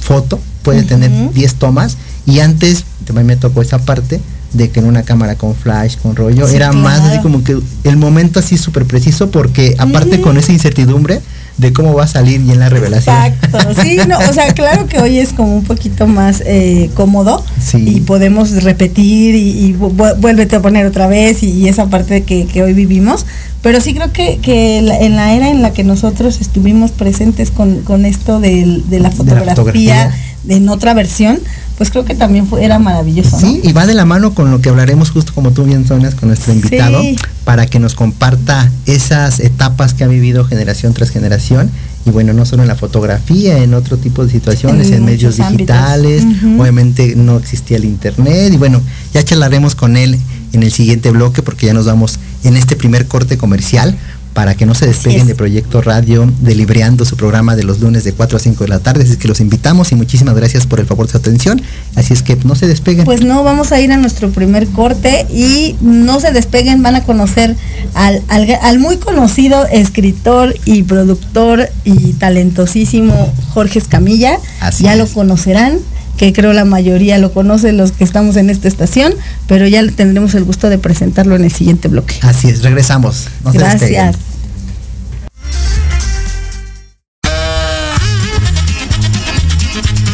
foto 0.00 0.40
puede 0.62 0.82
tener 0.82 1.10
10 1.32 1.54
tomas 1.54 1.96
y 2.26 2.40
antes, 2.40 2.84
también 3.04 3.26
me 3.26 3.36
tocó 3.36 3.62
esa 3.62 3.78
parte, 3.78 4.20
de 4.54 4.70
que 4.70 4.80
en 4.80 4.86
una 4.86 5.02
cámara 5.02 5.34
con 5.36 5.54
flash, 5.54 5.96
con 5.98 6.16
rollo, 6.16 6.48
era 6.48 6.72
más 6.72 7.00
así 7.00 7.18
como 7.20 7.44
que 7.44 7.58
el 7.84 7.96
momento 7.96 8.40
así 8.40 8.56
súper 8.56 8.86
preciso 8.86 9.30
porque 9.30 9.74
aparte 9.78 10.20
con 10.20 10.36
esa 10.38 10.52
incertidumbre 10.52 11.20
de 11.58 11.72
cómo 11.72 11.94
va 11.94 12.04
a 12.04 12.08
salir 12.08 12.40
y 12.40 12.50
en 12.50 12.58
la 12.58 12.68
revelación. 12.68 13.14
Exacto, 13.16 13.82
sí, 13.82 13.98
no, 14.08 14.18
o 14.18 14.32
sea, 14.32 14.52
claro 14.54 14.86
que 14.86 14.98
hoy 14.98 15.18
es 15.18 15.32
como 15.32 15.56
un 15.56 15.64
poquito 15.64 16.06
más 16.06 16.42
eh, 16.46 16.90
cómodo 16.94 17.44
y 17.74 18.00
podemos 18.00 18.62
repetir 18.62 19.34
y, 19.34 19.72
vuélvete 19.72 20.56
a 20.56 20.62
poner 20.62 20.86
otra 20.86 21.06
vez 21.06 21.42
y, 21.42 21.68
esa 21.68 21.86
parte 21.86 22.22
que, 22.22 22.46
que, 22.46 22.62
hoy 22.62 22.72
vivimos, 22.72 23.24
pero 23.62 23.80
sí 23.80 23.94
creo 23.94 24.12
que, 24.12 24.38
que 24.38 24.78
en 24.78 25.16
la 25.16 25.32
era 25.32 25.48
en 25.48 25.62
la 25.62 25.72
que 25.72 25.84
nosotros 25.84 26.40
estuvimos 26.40 26.90
presentes 26.90 27.50
con, 27.50 27.82
con 27.82 28.04
esto 28.04 28.40
de, 28.40 28.82
la 28.90 29.10
fotografía, 29.10 30.12
en 30.48 30.68
otra 30.68 30.94
versión, 30.94 31.38
pues 31.76 31.90
creo 31.90 32.04
que 32.04 32.14
también 32.14 32.46
fue, 32.46 32.64
era 32.64 32.78
maravilloso. 32.78 33.38
Sí, 33.38 33.60
y 33.62 33.72
va 33.72 33.86
de 33.86 33.94
la 33.94 34.04
mano 34.04 34.34
con 34.34 34.50
lo 34.50 34.60
que 34.60 34.68
hablaremos 34.68 35.10
justo 35.10 35.32
como 35.34 35.50
tú 35.50 35.64
bien 35.64 35.86
sonas 35.86 36.14
con 36.14 36.28
nuestro 36.28 36.52
invitado, 36.52 37.02
para 37.44 37.66
que 37.66 37.78
nos 37.78 37.94
comparta 37.94 38.70
esas 38.86 39.40
etapas 39.40 39.94
que 39.94 40.04
ha 40.04 40.08
vivido 40.08 40.44
generación 40.44 40.94
tras 40.94 41.10
generación. 41.10 41.70
Y 42.06 42.10
bueno, 42.10 42.34
no 42.34 42.44
solo 42.44 42.62
en 42.62 42.68
la 42.68 42.76
fotografía, 42.76 43.58
en 43.58 43.72
otro 43.72 43.96
tipo 43.96 44.24
de 44.24 44.30
situaciones, 44.30 44.90
en, 44.90 45.04
medios 45.04 45.38
digitales, 45.38 46.24
obviamente 46.58 47.14
no 47.16 47.38
existía 47.38 47.78
el 47.78 47.86
internet. 47.86 48.52
Y 48.52 48.56
bueno, 48.58 48.80
ya 49.14 49.24
charlaremos 49.24 49.74
con 49.74 49.96
él 49.96 50.18
en 50.52 50.62
el 50.62 50.70
siguiente 50.70 51.10
bloque 51.10 51.42
porque 51.42 51.66
ya 51.66 51.74
nos 51.74 51.86
vamos 51.86 52.18
en 52.44 52.56
este 52.56 52.76
primer 52.76 53.06
corte 53.06 53.38
comercial 53.38 53.96
para 54.34 54.56
que 54.56 54.66
no 54.66 54.74
se 54.74 54.86
despeguen 54.86 55.26
de 55.26 55.34
Proyecto 55.34 55.80
Radio, 55.80 56.30
delibreando 56.40 57.04
su 57.04 57.16
programa 57.16 57.54
de 57.54 57.62
los 57.62 57.80
lunes 57.80 58.02
de 58.02 58.12
4 58.12 58.36
a 58.36 58.40
5 58.40 58.64
de 58.64 58.68
la 58.68 58.80
tarde. 58.80 59.04
Así 59.04 59.12
es 59.12 59.16
que 59.16 59.28
los 59.28 59.40
invitamos 59.40 59.92
y 59.92 59.94
muchísimas 59.94 60.34
gracias 60.34 60.66
por 60.66 60.80
el 60.80 60.86
favor 60.86 61.06
de 61.06 61.12
su 61.12 61.18
atención. 61.18 61.62
Así 61.94 62.12
es 62.12 62.22
que 62.22 62.36
no 62.44 62.56
se 62.56 62.66
despeguen. 62.66 63.04
Pues 63.04 63.22
no, 63.22 63.44
vamos 63.44 63.70
a 63.70 63.80
ir 63.80 63.92
a 63.92 63.96
nuestro 63.96 64.30
primer 64.30 64.66
corte 64.66 65.26
y 65.30 65.76
no 65.80 66.18
se 66.18 66.32
despeguen, 66.32 66.82
van 66.82 66.96
a 66.96 67.04
conocer 67.04 67.56
al, 67.94 68.22
al 68.28 68.78
muy 68.80 68.96
conocido 68.96 69.66
escritor 69.66 70.54
y 70.64 70.82
productor 70.82 71.68
y 71.84 72.14
talentosísimo 72.14 73.32
Jorge 73.54 73.78
Escamilla. 73.78 74.38
Así 74.60 74.84
ya 74.84 74.96
lo 74.96 75.06
conocerán 75.06 75.78
que 76.16 76.32
creo 76.32 76.52
la 76.52 76.64
mayoría 76.64 77.18
lo 77.18 77.32
conoce 77.32 77.72
los 77.72 77.92
que 77.92 78.04
estamos 78.04 78.36
en 78.36 78.50
esta 78.50 78.68
estación, 78.68 79.14
pero 79.46 79.66
ya 79.66 79.84
tendremos 79.88 80.34
el 80.34 80.44
gusto 80.44 80.70
de 80.70 80.78
presentarlo 80.78 81.36
en 81.36 81.44
el 81.44 81.52
siguiente 81.52 81.88
bloque. 81.88 82.16
Así 82.22 82.48
es, 82.48 82.62
regresamos. 82.62 83.28
Gracias. 83.52 84.16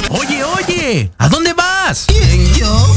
Oye, 0.08 0.42
oye, 0.44 1.10
¿a 1.18 1.28
dónde 1.28 1.52
vas? 1.52 2.06
¿Quién, 2.08 2.54
yo? 2.54 2.96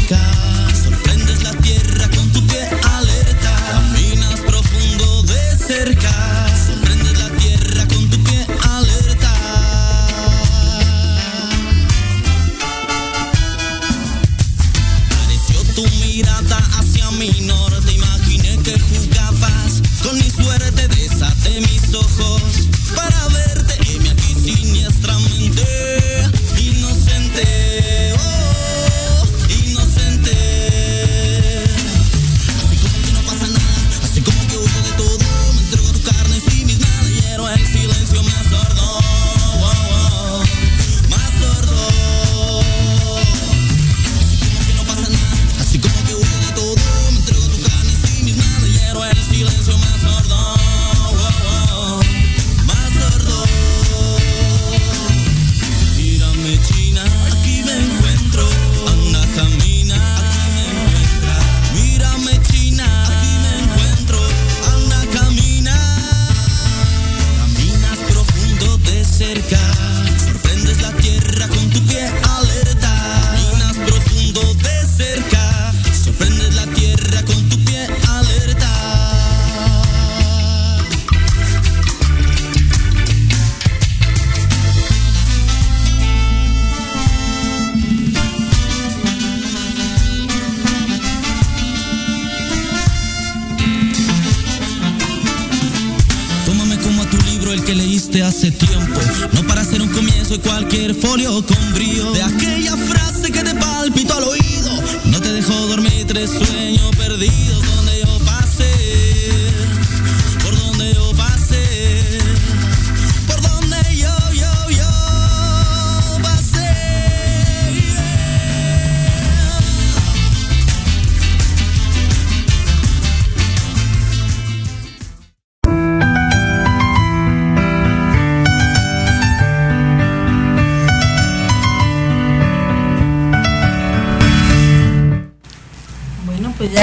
cerca. 0.00 0.25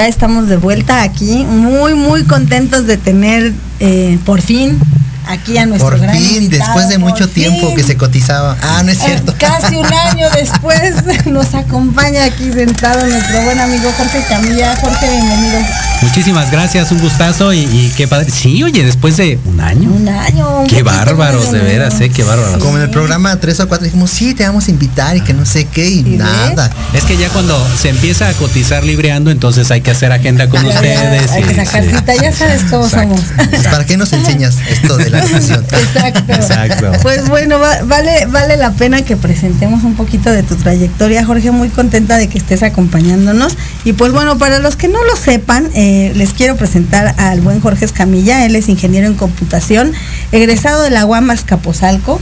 Estamos 0.06 0.48
de 0.48 0.56
vuelta 0.56 1.02
aquí, 1.02 1.44
muy, 1.44 1.94
muy 1.94 2.24
contentos 2.24 2.86
de 2.86 2.96
tener 2.96 3.52
eh, 3.80 4.18
por 4.24 4.40
fin 4.40 4.78
aquí 5.26 5.58
a 5.58 5.66
nuestro 5.66 5.90
Por 5.90 6.10
fin, 6.10 6.48
después 6.50 6.88
de 6.88 6.98
mucho 6.98 7.28
tiempo 7.28 7.74
que 7.74 7.82
se 7.82 7.96
cotizaba. 7.96 8.56
Ah, 8.62 8.82
no 8.84 8.90
es 8.90 8.98
eh, 9.00 9.06
cierto. 9.06 9.34
casi 9.38 9.76
un 9.76 9.86
año 9.86 10.28
después 10.34 11.26
nos 11.26 11.54
acompaña 11.54 12.24
aquí 12.24 12.52
sentado 12.52 13.06
nuestro 13.06 13.42
buen 13.42 13.60
amigo 13.60 13.90
Jorge 13.96 14.24
Camilla. 14.28 14.76
Jorge, 14.76 15.10
bienvenido. 15.10 15.58
Muchísimas 16.04 16.50
gracias, 16.50 16.92
un 16.92 17.00
gustazo 17.00 17.54
y, 17.54 17.90
qué 17.96 18.06
padre. 18.06 18.30
Sí, 18.30 18.62
oye, 18.62 18.84
después 18.84 19.16
de 19.16 19.38
un 19.46 19.58
año. 19.58 19.90
Un 19.90 20.06
año. 20.06 20.64
qué 20.68 20.82
bárbaros, 20.82 21.50
de 21.50 21.60
veras, 21.60 21.98
¿eh? 22.02 22.10
Qué 22.10 22.22
bárbaros. 22.22 22.62
Como 22.62 22.76
en 22.76 22.84
el 22.84 22.90
programa 22.90 23.34
3 23.40 23.60
o 23.60 23.68
4 23.68 23.86
dijimos, 23.86 24.10
sí, 24.10 24.34
te 24.34 24.46
vamos 24.46 24.68
a 24.68 24.70
invitar 24.70 25.16
y 25.16 25.22
que 25.22 25.32
no 25.32 25.46
sé 25.46 25.64
qué 25.64 25.88
y, 25.88 26.02
nada. 26.02 26.70
Es 26.92 27.04
que 27.04 27.16
ya 27.16 27.30
cuando 27.30 27.56
se 27.80 27.88
empieza 27.88 28.28
a 28.28 28.34
cotizar 28.34 28.84
libreando, 28.84 29.30
entonces 29.30 29.70
hay 29.70 29.80
que 29.80 29.92
hacer 29.92 30.12
agenda 30.12 30.48
con 30.48 30.64
ustedes. 30.64 31.30
hay 31.30 31.42
que 31.42 31.54
sacar 31.54 31.84
cita, 31.84 32.14
ya 32.14 32.32
sabes 32.32 32.62
cómo 32.70 32.86
somos. 32.86 33.22
¿Para 33.64 33.86
qué 33.86 33.96
nos 33.96 34.12
enseñas 34.12 34.56
esto 34.68 34.98
de 34.98 35.08
la 35.08 35.20
educación? 35.20 35.64
Exacto. 35.72 36.32
Exacto. 36.32 36.92
Pues 37.02 37.30
bueno, 37.30 37.58
vale, 37.58 38.26
vale 38.26 38.58
la 38.58 38.72
pena 38.72 39.02
que 39.02 39.16
presentemos 39.16 39.82
un 39.84 39.94
poquito 39.94 40.30
de 40.30 40.42
tu 40.42 40.54
trayectoria, 40.56 41.24
Jorge, 41.24 41.50
muy 41.50 41.70
contenta 41.70 42.18
de 42.18 42.28
que 42.28 42.36
estés 42.36 42.62
acompañándonos. 42.62 43.56
Y 43.86 43.94
pues 43.94 44.12
bueno, 44.12 44.36
para 44.36 44.58
los 44.58 44.76
que 44.76 44.88
no 44.88 45.02
lo 45.02 45.16
sepan, 45.16 45.70
eh, 45.74 45.93
eh, 45.94 46.12
les 46.12 46.32
quiero 46.32 46.56
presentar 46.56 47.14
al 47.18 47.40
buen 47.40 47.60
Jorge 47.60 47.84
Escamilla. 47.84 48.44
Él 48.44 48.56
es 48.56 48.68
ingeniero 48.68 49.06
en 49.06 49.14
computación, 49.14 49.92
egresado 50.32 50.82
de 50.82 50.90
la 50.90 51.06
Capozalco. 51.46 52.20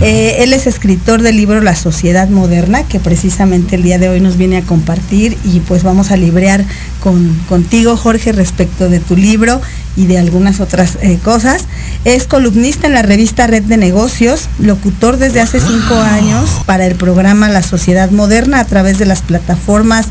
Eh, 0.00 0.38
él 0.40 0.52
es 0.52 0.66
escritor 0.66 1.22
del 1.22 1.36
libro 1.36 1.60
La 1.60 1.76
Sociedad 1.76 2.28
Moderna, 2.28 2.82
que 2.82 2.98
precisamente 2.98 3.76
el 3.76 3.84
día 3.84 3.98
de 3.98 4.08
hoy 4.08 4.20
nos 4.20 4.36
viene 4.36 4.56
a 4.56 4.62
compartir 4.62 5.38
y 5.44 5.60
pues 5.60 5.84
vamos 5.84 6.10
a 6.10 6.16
librear 6.16 6.64
con, 7.00 7.32
contigo, 7.48 7.96
Jorge, 7.96 8.32
respecto 8.32 8.88
de 8.88 8.98
tu 8.98 9.16
libro 9.16 9.60
y 9.94 10.06
de 10.06 10.18
algunas 10.18 10.58
otras 10.58 10.98
eh, 11.00 11.20
cosas. 11.22 11.66
Es 12.04 12.26
columnista 12.26 12.88
en 12.88 12.94
la 12.94 13.02
revista 13.02 13.46
Red 13.46 13.62
de 13.62 13.76
Negocios, 13.76 14.48
locutor 14.58 15.16
desde 15.16 15.40
hace 15.40 15.60
cinco 15.60 15.94
años 15.94 16.50
para 16.66 16.86
el 16.86 16.96
programa 16.96 17.48
La 17.48 17.62
Sociedad 17.62 18.10
Moderna 18.10 18.58
a 18.58 18.64
través 18.64 18.98
de 18.98 19.06
las 19.06 19.22
plataformas 19.22 20.08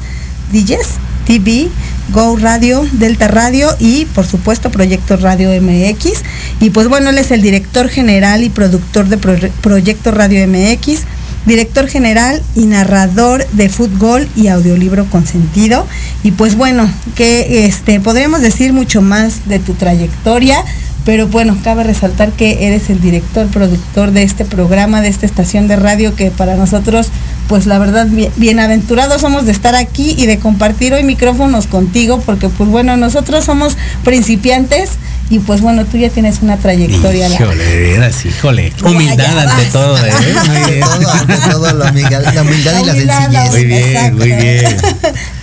DJs, 0.54 1.11
TV, 1.26 1.70
Go 2.14 2.36
Radio, 2.36 2.86
Delta 2.92 3.28
Radio 3.28 3.70
y 3.80 4.06
por 4.06 4.26
supuesto 4.26 4.70
Proyecto 4.72 5.18
Radio 5.18 5.50
MX. 5.62 6.24
Y 6.60 6.70
pues 6.72 6.88
bueno, 6.88 7.10
él 7.10 7.18
es 7.18 7.32
el 7.32 7.42
director 7.42 7.90
general 7.90 8.44
y 8.44 8.50
productor 8.50 9.08
de 9.08 9.18
Proyecto 9.18 10.12
Radio 10.12 10.48
MX, 10.48 11.02
director 11.46 11.88
general 11.88 12.42
y 12.56 12.66
narrador 12.66 13.48
de 13.52 13.70
fútbol 13.70 14.28
y 14.36 14.48
audiolibro 14.48 15.06
consentido. 15.06 15.88
Y 16.24 16.32
pues 16.32 16.56
bueno, 16.56 16.90
que 17.16 17.66
este 17.66 18.00
podríamos 18.00 18.42
decir 18.42 18.74
mucho 18.74 19.02
más 19.02 19.48
de 19.48 19.60
tu 19.60 19.74
trayectoria 19.74 20.64
pero 21.06 21.28
bueno, 21.28 21.58
cabe 21.64 21.84
resaltar 21.84 22.32
que 22.32 22.68
eres 22.68 22.90
el 22.90 23.02
director, 23.02 23.48
productor 23.48 24.12
de 24.12 24.24
este 24.24 24.46
programa, 24.46 25.02
de 25.02 25.08
esta 25.08 25.26
estación 25.26 25.68
de 25.68 25.76
radio 25.76 26.16
que 26.16 26.30
para 26.30 26.56
nosotros, 26.56 27.10
pues 27.48 27.66
la 27.66 27.80
verdad, 27.80 28.08
bienaventurados 28.38 29.22
somos 29.22 29.46
de 29.46 29.52
estar 29.52 29.76
aquí 29.76 30.16
y 30.18 30.28
de 30.28 30.38
compartir 30.38 30.94
hoy 30.94 31.04
micrófonos 31.04 31.68
contigo, 31.68 32.22
porque 32.26 32.50
pues 32.50 32.70
bueno, 32.70 32.98
nosotros 32.98 33.46
somos 33.46 33.78
principiantes 34.04 34.92
y 35.32 35.40
pues 35.40 35.62
bueno, 35.62 35.86
tú 35.86 35.98
ya 35.98 36.10
tienes 36.10 36.40
una 36.44 36.58
trayectoria. 36.58 37.28
la- 37.30 37.36
Híjole, 37.36 37.64
de 37.66 37.80
veras, 37.80 38.26
híjole. 38.26 38.72
Humildad 38.84 39.18
Ya, 39.18 39.34
ya 39.46 39.50
ante 39.52 39.66
todo, 39.72 39.98
¿eh? 39.98 40.12
Muy 40.48 40.72
bien. 40.74 40.80
todo, 40.82 41.12
ante 41.12 41.34
todo, 41.50 41.74
la 41.74 41.90
humildad, 41.90 42.34
la 42.36 42.42
humildad 42.42 42.74
y 42.82 42.86
la 42.86 42.94
sencillez. 42.94 43.52
Muy 43.52 43.66
bien, 43.66 43.82
exacto. 43.96 44.18
muy 44.18 44.32
bien. 44.34 44.78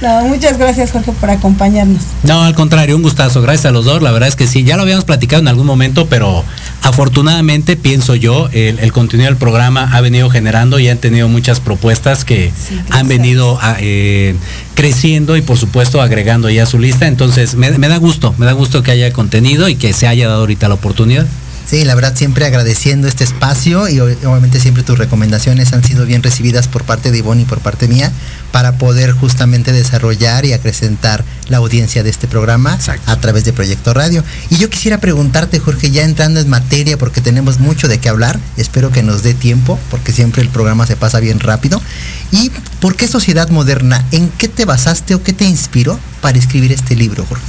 no, 0.03 0.23
muchas 0.29 0.59
gracias 0.59 0.93
Jorge 0.93 1.11
por 1.13 1.31
acompañarnos. 1.31 2.03
No, 2.23 2.43
al 2.45 2.55
contrario, 2.55 2.95
un 2.97 3.03
gustazo. 3.03 3.41
Gracias 3.43 3.65
a 3.67 3.71
los 3.71 3.85
dos. 3.87 4.03
La 4.03 4.11
verdad 4.13 4.29
es 4.29 4.37
que 4.37 4.47
sí, 4.47 4.63
ya 4.63 4.77
lo 4.77 4.83
habíamos 4.83 5.05
platicado 5.05 5.41
en 5.41 5.49
algún 5.49 5.67
momento, 5.67 6.07
pero 6.07 6.45
afortunadamente, 6.83 7.77
pienso 7.77 8.15
yo, 8.15 8.49
el, 8.53 8.79
el 8.79 8.93
contenido 8.93 9.29
del 9.29 9.37
programa 9.37 9.91
ha 9.93 10.01
venido 10.01 10.31
generando 10.31 10.79
y 10.79 10.89
han 10.89 10.99
tenido 10.99 11.29
muchas 11.29 11.61
propuestas 11.61 12.25
que 12.25 12.53
Sí, 12.57 12.79
han 12.91 13.09
venido 13.09 13.59
a, 13.61 13.77
eh, 13.81 14.35
creciendo 14.75 15.37
y 15.37 15.43
por 15.43 15.59
supuesto 15.59 16.01
agregando 16.01 16.49
ya 16.51 16.63
a 16.65 16.67
su 16.67 16.79
lista. 16.79 17.07
Entonces, 17.07 17.55
me, 17.55 17.71
me 17.79 17.89
da 17.89 17.97
gusto, 17.97 18.35
me 18.39 18.47
da 18.47 18.53
gusto 18.53 18.83
que 18.83 18.91
haya 18.91 19.13
contenido 19.13 19.69
y 19.69 19.77
que 19.77 19.93
se 19.93 20.07
haya 20.07 20.29
dado 20.29 20.41
ahorita 20.41 20.69
la 20.69 20.75
oportunidad. 20.75 21.27
Sí, 21.69 21.85
la 21.85 21.95
verdad 21.95 22.17
siempre 22.17 22.47
agradeciendo 22.47 23.09
este 23.09 23.25
espacio 23.25 23.89
y 23.89 23.97
ob- 23.99 24.17
obviamente 24.25 24.59
siempre 24.59 24.83
tus 24.83 24.97
recomendaciones 24.97 25.75
han 25.75 25.85
sido 25.85 26.07
bien 26.07 26.23
recibidas 26.23 26.67
por 26.67 26.85
parte 26.85 27.11
de 27.11 27.19
Ivonne 27.19 27.43
y 27.43 27.45
por 27.45 27.59
parte 27.61 27.89
mía 27.89 28.11
para 28.53 28.79
poder 28.79 29.13
justamente 29.13 29.71
desarrollar 29.73 30.47
y 30.47 30.55
acrecentar 30.55 31.25
la 31.51 31.59
audiencia 31.59 32.03
de 32.03 32.09
este 32.09 32.27
programa 32.27 32.75
Exacto. 32.75 33.11
a 33.11 33.21
través 33.21 33.45
de 33.45 33.53
Proyecto 33.53 33.93
Radio. 33.93 34.25
Y 34.49 34.57
yo 34.57 34.71
quisiera 34.71 34.97
preguntarte, 34.99 35.59
Jorge, 35.59 35.91
ya 35.91 36.05
entrando 36.05 36.41
en 36.41 36.49
materia 36.49 36.97
porque 36.97 37.21
tenemos 37.21 37.59
mucho 37.61 37.87
de 37.87 37.99
qué 37.99 38.09
hablar, 38.09 38.41
espero 38.57 38.91
que 38.91 39.03
nos 39.03 39.23
dé 39.23 39.35
tiempo 39.35 39.79
porque 39.91 40.13
siempre 40.13 40.41
el 40.41 40.49
programa 40.49 40.87
se 40.87 40.97
pasa 40.97 41.21
bien 41.21 41.39
rápido. 41.39 41.83
¿Y 42.33 42.51
por 42.81 42.97
qué 42.97 43.07
Sociedad 43.09 43.51
Moderna? 43.51 44.07
¿En 44.11 44.31
qué 44.31 44.49
te 44.49 44.65
basaste 44.65 45.15
o 45.15 45.23
qué 45.23 45.35
te 45.35 45.45
inspiró 45.45 46.01
para 46.23 46.39
escribir 46.39 46.73
este 46.73 46.97
libro, 46.97 47.27
Jorge? 47.29 47.45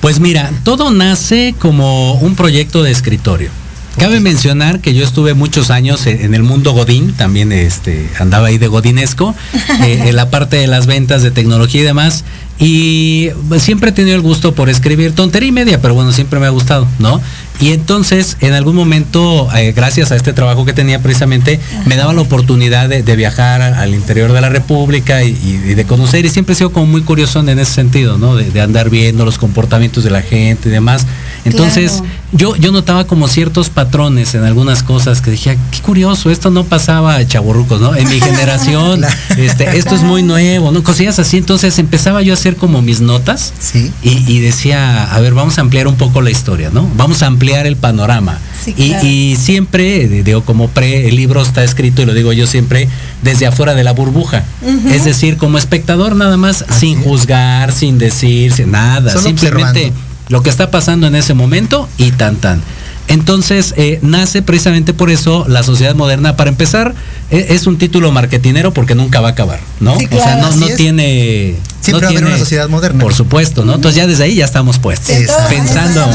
Pues 0.00 0.20
mira, 0.20 0.50
todo 0.64 0.90
nace 0.90 1.54
como 1.58 2.14
un 2.14 2.36
proyecto 2.36 2.82
de 2.82 2.90
escritorio. 2.90 3.50
Cabe 3.98 4.20
mencionar 4.20 4.78
que 4.78 4.94
yo 4.94 5.04
estuve 5.04 5.34
muchos 5.34 5.70
años 5.70 6.06
en 6.06 6.20
en 6.20 6.34
el 6.34 6.44
mundo 6.44 6.72
Godín, 6.72 7.14
también 7.14 7.50
este, 7.50 8.08
andaba 8.20 8.46
ahí 8.46 8.58
de 8.58 8.68
Godinesco, 8.68 9.34
eh, 9.82 10.04
en 10.06 10.14
la 10.14 10.30
parte 10.30 10.56
de 10.56 10.68
las 10.68 10.86
ventas 10.86 11.22
de 11.22 11.32
tecnología 11.32 11.80
y 11.80 11.84
demás. 11.84 12.24
Y 12.60 13.30
siempre 13.58 13.90
he 13.90 13.92
tenido 13.92 14.16
el 14.16 14.22
gusto 14.22 14.52
por 14.52 14.68
escribir 14.68 15.14
tontería 15.14 15.48
y 15.48 15.52
media, 15.52 15.80
pero 15.80 15.94
bueno, 15.94 16.10
siempre 16.12 16.40
me 16.40 16.46
ha 16.46 16.50
gustado, 16.50 16.88
¿no? 16.98 17.20
Y 17.60 17.72
entonces, 17.72 18.36
en 18.40 18.52
algún 18.52 18.74
momento, 18.74 19.48
eh, 19.56 19.72
gracias 19.72 20.10
a 20.10 20.16
este 20.16 20.32
trabajo 20.32 20.64
que 20.64 20.72
tenía 20.72 21.00
precisamente, 21.00 21.60
me 21.86 21.96
daba 21.96 22.12
la 22.12 22.20
oportunidad 22.20 22.88
de, 22.88 23.16
viajar 23.16 23.62
al 23.62 23.94
interior 23.94 24.32
de 24.32 24.40
la 24.40 24.48
República 24.48 25.24
y, 25.24 25.36
y 25.42 25.74
de 25.74 25.84
conocer, 25.84 26.24
y 26.24 26.28
siempre 26.30 26.52
he 26.52 26.56
sido 26.56 26.70
como 26.70 26.86
muy 26.86 27.02
curioso 27.02 27.40
en 27.40 27.58
ese 27.58 27.72
sentido, 27.72 28.18
¿no? 28.18 28.36
De, 28.36 28.50
de 28.50 28.60
andar 28.60 28.90
viendo 28.90 29.24
los 29.24 29.38
comportamientos 29.38 30.04
de 30.04 30.10
la 30.10 30.22
gente 30.22 30.68
y 30.68 30.72
demás. 30.72 31.06
Entonces, 31.44 31.92
Claro. 31.92 32.06
yo, 32.32 32.56
yo 32.56 32.72
notaba 32.72 33.06
como 33.06 33.28
ciertos 33.28 33.70
patrones 33.70 34.34
en 34.34 34.44
algunas 34.44 34.82
cosas 34.82 35.20
que 35.20 35.30
dije, 35.30 35.58
qué 35.70 35.80
curioso, 35.80 36.30
esto 36.30 36.50
no 36.50 36.64
pasaba 36.64 37.14
a 37.16 37.26
chaborrucos, 37.26 37.80
¿no? 37.80 37.94
En 37.94 38.08
mi 38.08 38.20
generación, 38.20 39.00
Claro. 39.28 39.42
este, 39.42 39.78
esto 39.78 39.94
es 39.94 40.02
muy 40.02 40.22
nuevo, 40.22 40.70
¿no? 40.70 40.82
Cosillas 40.82 41.18
así, 41.18 41.38
entonces 41.38 41.78
empezaba 41.78 42.22
yo 42.22 42.32
a 42.32 42.34
hacer 42.34 42.56
como 42.56 42.82
mis 42.82 43.00
notas 43.00 43.52
Sí. 43.60 43.90
y, 44.02 44.24
y 44.30 44.40
decía, 44.40 45.04
a 45.12 45.20
ver, 45.20 45.34
vamos 45.34 45.58
a 45.58 45.62
ampliar 45.62 45.86
un 45.88 45.96
poco 45.96 46.20
la 46.20 46.30
historia, 46.30 46.70
¿no? 46.72 46.88
Vamos 46.96 47.22
a 47.22 47.26
ampliar 47.26 47.66
el 47.66 47.76
panorama. 47.76 48.38
Sí, 48.64 48.74
y, 48.76 48.88
claro. 48.90 49.06
y 49.06 49.36
siempre, 49.36 50.08
digo, 50.08 50.42
como 50.44 50.68
pre, 50.68 51.08
el 51.08 51.16
libro 51.16 51.40
está 51.42 51.62
escrito, 51.64 52.02
y 52.02 52.06
lo 52.06 52.14
digo 52.14 52.32
yo 52.32 52.46
siempre, 52.46 52.88
desde 53.22 53.46
afuera 53.46 53.74
de 53.74 53.84
la 53.84 53.92
burbuja. 53.92 54.42
Es 54.90 55.04
decir, 55.04 55.36
como 55.36 55.58
espectador 55.58 56.16
nada 56.16 56.36
más, 56.36 56.64
sin 56.78 57.00
juzgar, 57.02 57.72
sin 57.72 57.98
decir, 57.98 58.52
sin 58.52 58.72
nada, 58.72 59.12
Solo 59.12 59.24
simplemente 59.28 59.68
observando. 59.86 60.07
Lo 60.28 60.42
que 60.42 60.50
está 60.50 60.70
pasando 60.70 61.06
en 61.06 61.14
ese 61.14 61.34
momento 61.34 61.88
y 61.98 62.12
tan 62.12 62.36
tan. 62.36 62.62
Entonces, 63.10 63.72
eh, 63.78 63.98
nace 64.02 64.42
precisamente 64.42 64.92
por 64.92 65.08
eso 65.10 65.46
la 65.48 65.62
sociedad 65.62 65.94
moderna. 65.94 66.36
Para 66.36 66.50
empezar, 66.50 66.94
e- 67.30 67.46
es 67.54 67.66
un 67.66 67.78
título 67.78 68.12
marketinero 68.12 68.74
porque 68.74 68.94
nunca 68.94 69.22
va 69.22 69.28
a 69.28 69.30
acabar, 69.30 69.60
¿no? 69.80 69.98
Sí, 69.98 70.06
O 70.10 70.22
sea, 70.22 70.36
no, 70.36 70.54
no 70.56 70.66
tiene. 70.76 71.54
Siempre 71.80 71.92
no 71.92 71.98
va 72.00 72.04
a 72.04 72.08
haber 72.08 72.18
tiene- 72.18 72.28
una 72.28 72.38
sociedad 72.38 72.68
moderna. 72.68 73.00
Por 73.02 73.14
supuesto, 73.14 73.64
¿no? 73.64 73.76
Entonces 73.76 73.96
ya 73.96 74.06
desde 74.06 74.24
ahí 74.24 74.34
ya 74.34 74.44
estamos 74.44 74.78
puestos. 74.78 75.08
Exacto. 75.16 75.48
Pensando, 75.48 76.06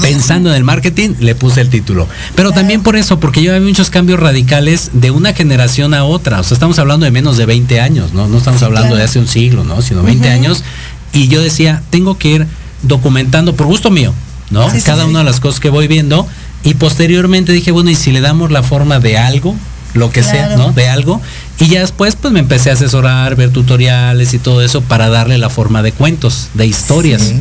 pensando 0.00 0.50
en 0.50 0.56
el 0.56 0.62
marketing, 0.64 1.14
le 1.18 1.34
puse 1.34 1.60
el 1.60 1.70
título. 1.70 2.06
Pero 2.34 2.52
también 2.52 2.82
por 2.84 2.94
eso, 2.96 3.18
porque 3.18 3.42
yo 3.42 3.52
había 3.54 3.66
muchos 3.66 3.90
cambios 3.90 4.20
radicales 4.20 4.90
de 4.92 5.10
una 5.10 5.32
generación 5.32 5.94
a 5.94 6.04
otra. 6.04 6.40
O 6.40 6.44
sea, 6.44 6.54
estamos 6.54 6.78
hablando 6.78 7.04
de 7.04 7.10
menos 7.10 7.36
de 7.36 7.46
20 7.46 7.80
años, 7.80 8.12
¿no? 8.12 8.28
No 8.28 8.38
estamos 8.38 8.60
Sí, 8.60 8.64
hablando 8.64 8.88
claro. 8.90 8.98
de 8.98 9.04
hace 9.04 9.18
un 9.18 9.26
siglo, 9.28 9.64
¿no? 9.64 9.82
Sino 9.82 10.02
20 10.04 10.28
años. 10.28 10.62
Y 11.12 11.28
yo 11.28 11.42
decía, 11.42 11.82
tengo 11.90 12.16
que 12.18 12.28
ir 12.28 12.46
documentando 12.84 13.54
por 13.54 13.66
gusto 13.66 13.90
mío, 13.90 14.12
¿no? 14.50 14.70
Sí, 14.70 14.80
Cada 14.82 15.04
sí. 15.04 15.10
una 15.10 15.20
de 15.20 15.24
las 15.24 15.40
cosas 15.40 15.60
que 15.60 15.70
voy 15.70 15.88
viendo. 15.88 16.26
Y 16.62 16.74
posteriormente 16.74 17.52
dije, 17.52 17.72
bueno, 17.72 17.90
¿y 17.90 17.94
si 17.94 18.10
le 18.12 18.20
damos 18.20 18.50
la 18.50 18.62
forma 18.62 18.98
de 18.98 19.18
algo? 19.18 19.54
Lo 19.92 20.10
que 20.10 20.22
sea. 20.22 20.56
¿no? 20.56 20.72
De 20.72 20.88
algo. 20.88 21.20
Y 21.60 21.68
ya 21.68 21.80
después, 21.80 22.16
pues 22.16 22.32
me 22.32 22.40
empecé 22.40 22.70
a 22.70 22.72
asesorar, 22.72 23.36
ver 23.36 23.50
tutoriales 23.50 24.34
y 24.34 24.38
todo 24.38 24.62
eso 24.62 24.80
para 24.80 25.08
darle 25.08 25.38
la 25.38 25.50
forma 25.50 25.82
de 25.82 25.92
cuentos, 25.92 26.48
de 26.54 26.66
historias. 26.66 27.32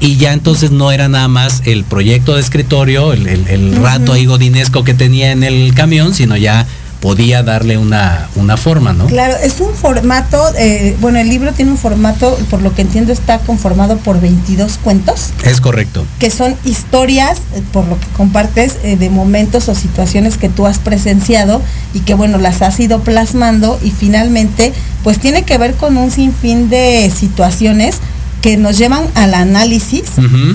Y 0.00 0.16
ya 0.16 0.32
entonces 0.32 0.72
no 0.72 0.90
era 0.90 1.08
nada 1.08 1.28
más 1.28 1.62
el 1.64 1.84
proyecto 1.84 2.34
de 2.34 2.40
escritorio, 2.40 3.12
el, 3.12 3.28
el- 3.28 3.46
el 3.48 3.76
rato 3.76 4.12
ahí 4.12 4.26
godinesco 4.26 4.82
que 4.82 4.94
tenía 4.94 5.30
en 5.30 5.44
el 5.44 5.72
camión, 5.74 6.12
sino 6.12 6.36
ya 6.36 6.66
podía 7.02 7.42
darle 7.42 7.76
una, 7.78 8.28
una 8.36 8.56
forma, 8.56 8.92
¿no? 8.92 9.06
Claro, 9.06 9.34
es 9.42 9.60
un 9.60 9.74
formato, 9.74 10.40
eh, 10.56 10.96
bueno, 11.00 11.18
el 11.18 11.28
libro 11.28 11.52
tiene 11.52 11.72
un 11.72 11.76
formato, 11.76 12.38
por 12.48 12.62
lo 12.62 12.72
que 12.74 12.82
entiendo 12.82 13.12
está 13.12 13.40
conformado 13.40 13.96
por 13.98 14.20
22 14.20 14.78
cuentos, 14.78 15.30
Es 15.44 15.60
correcto. 15.60 16.06
que 16.20 16.30
son 16.30 16.54
historias, 16.64 17.38
eh, 17.56 17.62
por 17.72 17.86
lo 17.88 17.98
que 17.98 18.06
compartes, 18.16 18.78
eh, 18.84 18.96
de 18.96 19.10
momentos 19.10 19.68
o 19.68 19.74
situaciones 19.74 20.38
que 20.38 20.48
tú 20.48 20.64
has 20.64 20.78
presenciado 20.78 21.60
y 21.92 22.00
que, 22.00 22.14
bueno, 22.14 22.38
las 22.38 22.62
has 22.62 22.78
ido 22.78 23.00
plasmando 23.00 23.80
y 23.82 23.90
finalmente, 23.90 24.72
pues 25.02 25.18
tiene 25.18 25.42
que 25.42 25.58
ver 25.58 25.74
con 25.74 25.96
un 25.96 26.12
sinfín 26.12 26.70
de 26.70 27.12
situaciones 27.14 27.96
que 28.42 28.56
nos 28.56 28.76
llevan 28.76 29.04
al 29.14 29.34
análisis 29.34 30.02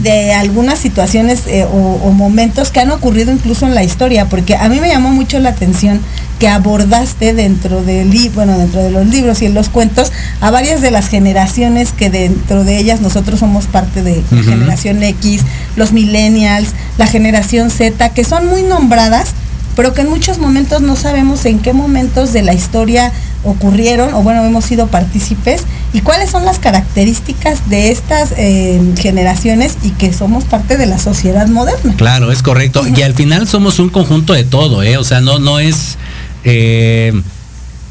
de 0.03 0.33
algunas 0.33 0.77
situaciones 0.77 1.43
eh, 1.47 1.63
o, 1.63 1.99
o 2.03 2.11
momentos 2.11 2.69
que 2.69 2.81
han 2.81 2.91
ocurrido 2.91 3.31
incluso 3.31 3.65
en 3.65 3.73
la 3.73 3.83
historia, 3.83 4.25
porque 4.25 4.55
a 4.55 4.67
mí 4.69 4.79
me 4.79 4.89
llamó 4.89 5.09
mucho 5.09 5.39
la 5.39 5.49
atención 5.49 6.01
que 6.39 6.47
abordaste 6.47 7.33
dentro 7.33 7.81
del 7.83 8.09
bueno, 8.35 8.57
dentro 8.57 8.83
de 8.83 8.91
los 8.91 9.07
libros 9.07 9.41
y 9.41 9.45
en 9.45 9.53
los 9.53 9.69
cuentos 9.69 10.11
a 10.41 10.51
varias 10.51 10.81
de 10.81 10.91
las 10.91 11.07
generaciones 11.07 11.91
que 11.91 12.09
dentro 12.09 12.63
de 12.63 12.77
ellas 12.77 13.01
nosotros 13.01 13.39
somos 13.39 13.65
parte 13.65 14.03
de 14.03 14.23
la 14.31 14.41
Ujú. 14.41 14.49
generación 14.49 15.01
X, 15.03 15.41
los 15.75 15.93
millennials, 15.93 16.69
la 16.97 17.07
generación 17.07 17.69
Z, 17.69 18.09
que 18.09 18.23
son 18.23 18.47
muy 18.47 18.63
nombradas, 18.63 19.29
pero 19.77 19.93
que 19.93 20.01
en 20.01 20.09
muchos 20.09 20.39
momentos 20.39 20.81
no 20.81 20.95
sabemos 20.95 21.45
en 21.45 21.59
qué 21.59 21.71
momentos 21.71 22.33
de 22.33 22.41
la 22.41 22.55
historia 22.55 23.13
ocurrieron 23.43 24.11
o 24.15 24.23
bueno, 24.23 24.43
hemos 24.43 24.65
sido 24.65 24.87
partícipes 24.87 25.61
y 25.93 26.01
cuáles 26.01 26.31
son 26.31 26.45
las 26.45 26.57
características 26.57 27.69
de 27.69 27.91
estas 27.91 28.33
eh, 28.37 28.81
generaciones 28.97 29.77
y 29.83 29.91
que 29.91 30.11
somos 30.13 30.45
parte 30.45 30.77
de 30.77 30.87
la 30.87 30.97
sociedad 30.97 31.47
moderna. 31.47 31.93
Claro, 31.95 32.31
es 32.31 32.41
correcto. 32.41 32.87
Y 32.87 33.03
al 33.03 33.13
final 33.13 33.47
somos 33.47 33.77
un 33.77 33.89
conjunto 33.89 34.33
de 34.33 34.43
todo, 34.43 34.81
¿eh? 34.81 34.97
O 34.97 35.03
sea, 35.03 35.21
no, 35.21 35.37
no 35.37 35.59
es 35.59 35.99
eh, 36.43 37.13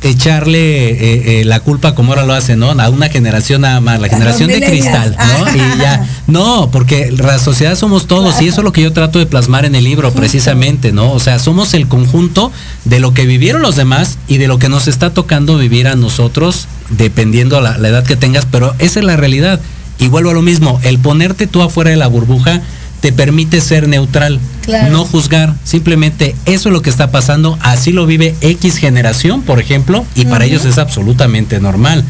echarle 0.08 0.90
eh, 0.90 1.40
eh, 1.40 1.44
la 1.44 1.60
culpa 1.60 1.94
como 1.94 2.12
ahora 2.12 2.24
lo 2.24 2.34
hacen, 2.34 2.58
¿no? 2.58 2.70
A 2.70 2.88
una 2.88 3.08
generación 3.08 3.62
nada 3.62 3.80
más, 3.80 4.00
la 4.00 4.08
generación 4.08 4.48
de 4.48 4.60
cristal. 4.60 5.16
¿no? 5.16 5.54
Y 5.54 5.78
ya, 5.78 6.06
no, 6.26 6.70
porque 6.70 7.10
la 7.10 7.38
sociedad 7.38 7.76
somos 7.76 8.06
todos 8.06 8.40
y 8.40 8.48
eso 8.48 8.60
es 8.60 8.64
lo 8.64 8.72
que 8.72 8.82
yo 8.82 8.92
trato 8.92 9.18
de 9.18 9.26
plasmar 9.26 9.64
en 9.64 9.74
el 9.74 9.84
libro 9.84 10.12
precisamente, 10.12 10.92
¿no? 10.92 11.12
O 11.12 11.20
sea, 11.20 11.38
somos 11.38 11.74
el 11.74 11.88
conjunto 11.88 12.52
de 12.84 13.00
lo 13.00 13.14
que 13.14 13.26
vivieron 13.26 13.62
los 13.62 13.76
demás 13.76 14.18
y 14.28 14.38
de 14.38 14.48
lo 14.48 14.58
que 14.58 14.68
nos 14.68 14.88
está 14.88 15.10
tocando 15.10 15.58
vivir 15.58 15.88
a 15.88 15.96
nosotros, 15.96 16.68
dependiendo 16.90 17.60
la, 17.60 17.78
la 17.78 17.88
edad 17.88 18.04
que 18.04 18.16
tengas, 18.16 18.46
pero 18.46 18.74
esa 18.78 19.00
es 19.00 19.04
la 19.04 19.16
realidad. 19.16 19.60
Y 19.98 20.08
vuelvo 20.08 20.30
a 20.30 20.34
lo 20.34 20.42
mismo, 20.42 20.80
el 20.82 20.98
ponerte 20.98 21.46
tú 21.46 21.62
afuera 21.62 21.90
de 21.90 21.96
la 21.96 22.06
burbuja 22.06 22.60
te 23.00 23.12
permite 23.12 23.60
ser 23.60 23.88
neutral, 23.88 24.40
Claro. 24.66 24.92
no 24.92 25.04
juzgar, 25.04 25.54
simplemente 25.64 26.34
eso 26.44 26.68
es 26.68 26.72
lo 26.72 26.82
que 26.82 26.90
está 26.90 27.10
pasando, 27.10 27.56
así 27.62 27.92
lo 27.92 28.04
vive 28.04 28.34
X 28.42 28.76
generación, 28.76 29.42
por 29.42 29.60
ejemplo, 29.60 30.04
y 30.14 30.24
para 30.26 30.44
ellos 30.44 30.64
es 30.64 30.76
absolutamente 30.78 31.58
normal. 31.60 32.04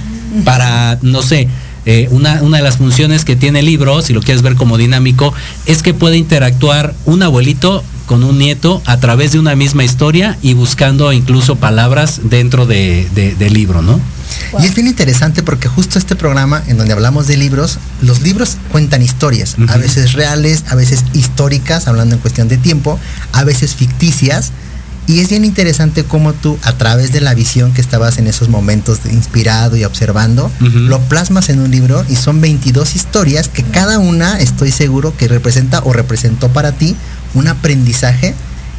Para, 0.45 0.99
no 1.03 1.23
sé, 1.23 1.49
eh, 1.87 2.09
una, 2.11 2.43
una 2.43 2.57
de 2.57 2.63
las 2.65 2.79
funciones 2.79 3.25
que 3.25 3.37
tiene 3.37 3.61
el 3.61 3.67
libro, 3.67 4.03
si 4.03 4.13
lo 4.13 4.21
quieres 4.21 4.43
ver 4.43 4.55
como 4.57 4.77
dinámico, 4.77 5.33
es 5.67 5.83
que 5.83 5.95
puede 5.95 6.17
interactuar 6.17 6.95
un 7.05 7.23
abuelito 7.23 7.85
con 8.07 8.25
un 8.25 8.39
nieto 8.39 8.83
a 8.87 8.99
través 8.99 9.33
de 9.33 9.39
una 9.39 9.55
misma 9.55 9.85
historia 9.85 10.37
y 10.43 10.55
buscando 10.55 11.13
incluso 11.13 11.57
palabras 11.57 12.21
dentro 12.25 12.67
de- 12.67 13.09
de- 13.15 13.35
del 13.35 13.53
libro, 13.53 13.83
¿no? 13.83 14.01
Y 14.61 14.67
es 14.67 14.75
bien 14.75 14.87
interesante 14.87 15.43
porque 15.43 15.69
justo 15.69 15.99
este 15.99 16.17
programa 16.17 16.63
en 16.67 16.79
donde 16.79 16.93
hablamos 16.93 17.27
de 17.27 17.37
libros, 17.37 17.79
los 18.03 18.23
libros 18.23 18.57
cuentan 18.71 19.03
historias, 19.03 19.57
a 19.69 19.77
veces 19.77 20.13
reales, 20.13 20.65
a 20.69 20.75
veces 20.75 21.05
históricas, 21.13 21.89
hablando 21.89 22.15
en 22.15 22.21
cuestión 22.21 22.49
de 22.49 22.57
tiempo, 22.57 22.99
a 23.33 23.45
veces 23.45 23.75
ficticias. 23.75 24.53
Y 25.09 25.21
es 25.21 25.29
bien 25.29 25.45
interesante 25.45 26.03
cómo 26.03 26.33
tú, 26.33 26.59
a 26.63 26.73
través 26.73 27.13
de 27.13 27.21
la 27.21 27.33
visión 27.35 27.73
que 27.73 27.81
estabas 27.81 28.19
en 28.19 28.27
esos 28.27 28.49
momentos 28.49 29.05
de 29.05 29.13
inspirado 29.13 29.77
y 29.77 29.85
observando, 29.85 30.51
lo 30.61 31.01
plasmas 31.01 31.49
en 31.49 31.61
un 31.61 31.71
libro 31.71 32.05
y 32.09 32.17
son 32.17 32.41
22 32.41 32.97
historias 32.97 33.49
que 33.49 33.63
cada 33.63 34.01
una 34.01 34.41
estoy 34.41 34.73
seguro 34.73 35.17
que 35.17 35.29
representa 35.29 35.81
o 35.85 35.93
representó 35.93 36.49
para 36.49 36.73
ti 36.73 36.97
un 37.35 37.47
aprendizaje 37.47 38.35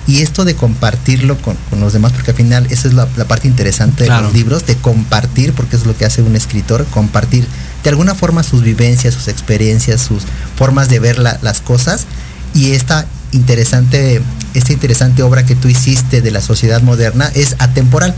y 0.07 0.21
esto 0.21 0.45
de 0.45 0.55
compartirlo 0.55 1.37
con, 1.41 1.57
con 1.69 1.79
los 1.81 1.91
demás, 1.93 2.13
porque 2.13 2.31
al 2.31 2.37
final 2.37 2.65
esa 2.69 2.87
es 2.87 2.93
la, 2.93 3.07
la 3.17 3.25
parte 3.25 3.47
interesante 3.47 4.03
de 4.05 4.09
los 4.21 4.33
libros, 4.33 4.65
de 4.65 4.75
compartir, 4.75 5.53
porque 5.53 5.75
es 5.75 5.85
lo 5.85 5.95
que 5.97 6.05
hace 6.05 6.21
un 6.21 6.35
escritor, 6.35 6.85
compartir 6.85 7.45
de 7.83 7.89
alguna 7.89 8.15
forma 8.15 8.43
sus 8.43 8.61
vivencias, 8.63 9.13
sus 9.13 9.27
experiencias, 9.27 10.01
sus 10.01 10.23
formas 10.55 10.87
de 10.89 10.99
ver 10.99 11.19
la- 11.19 11.37
las 11.41 11.59
cosas 11.61 12.05
y 12.53 12.71
esta 12.71 13.05
interesante, 13.33 14.21
esta 14.53 14.73
interesante 14.73 15.23
obra 15.23 15.45
que 15.45 15.55
tú 15.55 15.67
hiciste 15.67 16.21
de 16.21 16.31
la 16.31 16.41
sociedad 16.41 16.81
moderna 16.81 17.29
es 17.35 17.55
atemporal. 17.59 18.13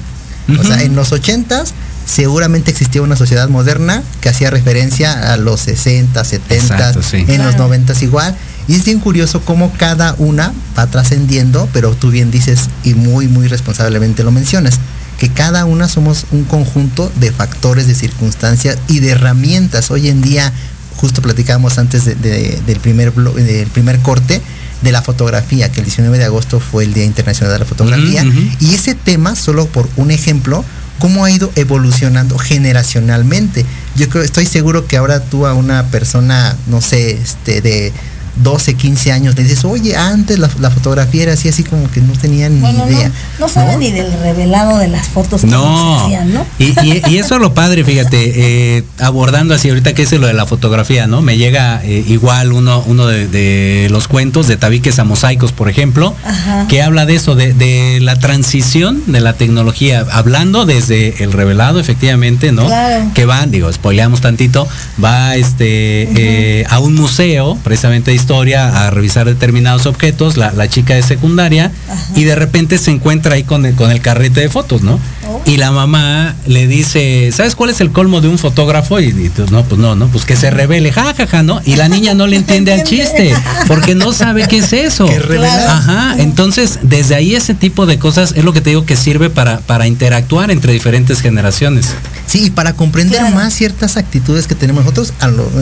O 0.60 0.64
sea, 0.64 0.82
en 0.82 0.96
los 0.96 1.12
80s 1.12 1.68
seguramente 2.08 2.72
existía 2.72 3.04
una 3.04 3.16
sociedad 3.16 3.50
moderna 3.50 4.02
que 4.20 4.30
hacía 4.30 4.50
referencia 4.50 5.32
a 5.34 5.38
los 5.38 5.60
60, 5.62 6.24
70, 6.24 6.56
Exacto, 6.56 7.04
sí. 7.04 7.18
en 7.18 7.38
los 7.44 7.54
Claro. 7.56 7.58
90 7.68 7.94
igual. 8.04 8.36
Y 8.68 8.76
es 8.76 8.86
bien 8.86 9.00
curioso 9.00 9.42
cómo 9.42 9.72
cada 9.78 10.14
una 10.20 10.54
va 10.78 10.88
trascendiendo, 10.88 11.68
pero 11.74 11.92
tú 11.96 12.12
bien 12.12 12.30
dices 12.32 12.70
y 12.84 12.94
muy, 12.94 13.28
muy 13.28 13.48
responsablemente 13.48 14.24
lo 14.24 14.32
mencionas, 14.32 14.80
que 15.18 15.30
cada 15.30 15.66
una 15.66 15.88
somos 15.88 16.26
un 16.32 16.44
conjunto 16.44 17.12
de 17.20 17.32
factores, 17.32 17.88
de 17.88 17.96
circunstancias 17.96 18.78
y 18.88 19.00
de 19.00 19.10
herramientas. 19.12 19.90
Hoy 19.92 20.08
en 20.10 20.22
día, 20.22 20.54
justo 20.98 21.22
platicábamos 21.22 21.78
antes 21.78 22.06
de- 22.06 22.16
de- 22.16 22.62
del, 22.66 22.80
primer 22.80 23.14
del 23.14 23.68
primer 23.68 24.00
corte, 24.00 24.42
de 24.82 24.92
la 24.94 25.02
fotografía, 25.02 25.70
que 25.72 25.82
el 25.82 25.86
19 25.86 26.18
de 26.18 26.24
agosto 26.26 26.62
fue 26.62 26.86
el 26.86 26.94
Día 26.94 27.04
Internacional 27.04 27.52
de 27.52 27.60
la 27.60 27.66
Fotografía. 27.66 28.24
Y 28.62 28.76
ese 28.76 28.96
tema, 28.96 29.36
solo 29.36 29.66
por 29.66 29.90
un 29.98 30.10
ejemplo, 30.12 30.64
cómo 31.00 31.26
ha 31.26 31.32
ido 31.32 31.52
evolucionando 31.56 32.38
generacionalmente. 32.38 33.66
Yo 33.96 34.08
creo, 34.10 34.24
estoy 34.24 34.46
seguro 34.46 34.86
que 34.88 34.96
ahora 34.98 35.22
tú 35.22 35.46
a 35.48 35.54
una 35.54 35.88
persona, 35.88 36.56
no 36.68 36.80
sé, 36.82 37.12
este, 37.12 37.62
de 37.62 37.92
12, 38.38 38.74
15 38.76 39.12
años, 39.12 39.36
le 39.36 39.44
dices, 39.44 39.66
oye, 39.66 39.96
antes 39.96 40.40
la, 40.40 40.50
la 40.60 40.70
fotografía 40.72 41.24
era 41.24 41.34
así, 41.34 41.50
así 41.50 41.64
como 41.64 41.90
que 41.92 42.02
no 42.02 42.14
tenían 42.14 42.56
ni 42.56 42.62
Bueno, 42.62 42.88
idea. 42.90 43.10
no, 43.10 43.14
no 43.48 43.50
sabe 43.50 43.78
ni 43.78 43.92
del 43.92 44.12
revelado 44.22 44.78
de 44.78 44.88
las 44.88 45.08
fotos 45.08 45.42
que 45.42 45.48
No, 45.48 46.00
se 46.00 46.06
hacían, 46.06 46.34
¿no? 46.34 46.46
Y, 46.58 46.66
y- 46.86 47.02
y 47.08 47.18
eso 47.18 47.36
es 47.36 47.42
lo 47.42 47.54
padre, 47.54 47.84
fíjate, 47.84 48.78
eh, 48.78 48.84
abordando 49.00 49.54
así 49.54 49.70
ahorita 49.70 49.94
que 49.94 50.04
es 50.04 50.12
lo 50.14 50.28
de 50.28 50.34
la 50.34 50.46
fotografía, 50.46 51.08
¿no? 51.08 51.22
Me 51.22 51.38
llega 51.38 51.82
eh, 51.84 52.04
igual 52.08 52.54
uno, 52.54 52.84
uno 52.88 53.06
de, 53.08 53.28
de 53.28 53.88
los 53.92 54.08
cuentos 54.08 54.48
de 54.48 54.58
tabiques 54.58 55.00
a 55.00 55.04
mosaicos, 55.04 55.52
por 55.52 55.70
ejemplo, 55.70 56.16
Ajá. 56.26 56.66
que 56.68 56.82
habla 56.82 57.06
de 57.06 57.16
eso, 57.16 57.36
de, 57.36 57.54
de 57.54 58.00
la 58.02 58.18
transición 58.20 59.04
de 59.08 59.20
la 59.22 59.34
tecnología, 59.34 60.06
hablando 60.12 60.66
desde 60.66 61.24
el 61.24 61.32
revelado, 61.32 61.80
efectivamente, 61.80 62.52
¿no? 62.52 62.66
Claro. 62.66 63.12
Que 63.14 63.26
va, 63.26 63.46
digo, 63.46 63.72
spoileamos 63.72 64.22
tantito, 64.22 64.68
va 65.04 65.36
este 65.36 66.60
eh, 66.62 66.66
a 66.70 66.80
un 66.80 66.96
museo, 66.96 67.58
precisamente 67.64 68.12
historia, 68.20 68.86
a 68.86 68.92
revisar 68.92 69.26
determinados 69.26 69.86
objetos, 69.86 70.38
la, 70.38 70.52
la 70.52 70.68
chica 70.68 70.94
de 70.96 71.04
secundaria, 71.04 71.72
Ajá. 71.90 72.04
y 72.16 72.24
de 72.26 72.36
repente 72.36 72.78
se 72.78 72.92
encuentra 72.92 73.36
ahí 73.36 73.44
con 73.44 73.66
el, 73.66 73.76
con 73.76 73.92
el 73.92 74.02
carrete 74.02 74.42
de 74.42 74.50
fotos, 74.50 74.82
¿no? 74.82 75.00
Y 75.46 75.58
la 75.58 75.72
mamá 75.72 76.36
le 76.46 76.68
dice, 76.68 77.32
¿sabes 77.36 77.56
cuál 77.56 77.70
es 77.72 77.82
el 77.82 77.92
colmo 77.92 78.22
de 78.22 78.28
un 78.28 78.38
fotógrafo? 78.38 79.00
Y, 79.00 79.08
y 79.08 79.30
tú, 79.30 79.46
no, 79.52 79.64
pues 79.64 79.80
no, 79.80 79.96
no, 79.96 80.08
pues 80.08 80.26
que 80.26 80.36
se 80.36 80.52
revele, 80.52 80.92
ja, 80.92 81.14
ja, 81.16 81.28
ja, 81.28 81.44
¿no? 81.44 81.62
Y 81.66 81.76
la 81.76 81.90
niña 81.90 82.14
no 82.14 82.28
le 82.28 82.36
entiende 82.38 82.74
al 82.74 82.84
chiste, 82.84 83.34
porque 83.68 83.96
no 83.96 84.14
sabe 84.14 84.48
qué 84.48 84.58
es 84.58 84.74
eso. 84.74 85.06
Que 85.08 85.20
revelar. 85.20 85.68
Ajá, 85.68 86.16
entonces 86.18 86.80
desde 86.84 87.16
ahí 87.16 87.36
ese 87.36 87.54
tipo 87.54 87.86
de 87.86 87.98
cosas 88.00 88.34
es 88.36 88.44
lo 88.44 88.54
que 88.54 88.62
te 88.62 88.70
digo 88.72 88.86
que 88.86 88.96
sirve 88.96 89.30
para, 89.30 89.60
para 89.60 89.88
interactuar 89.88 90.52
entre 90.52 90.74
diferentes 90.74 91.22
generaciones. 91.22 91.88
Sí, 92.28 92.46
y 92.46 92.50
para 92.52 92.74
comprender 92.74 93.20
Claro. 93.20 93.36
más 93.36 93.54
ciertas 93.56 93.98
actitudes 93.98 94.46
que 94.46 94.54
tenemos 94.56 94.84
nosotros, 94.86 95.14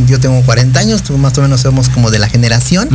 yo 0.07 0.19
tengo 0.19 0.41
40 0.41 0.79
años, 0.79 1.01
tú 1.03 1.17
más 1.17 1.37
o 1.37 1.41
menos 1.41 1.61
somos 1.61 1.87
como 1.89 2.11
de 2.11 2.19
la 2.19 2.27
generación, 2.27 2.89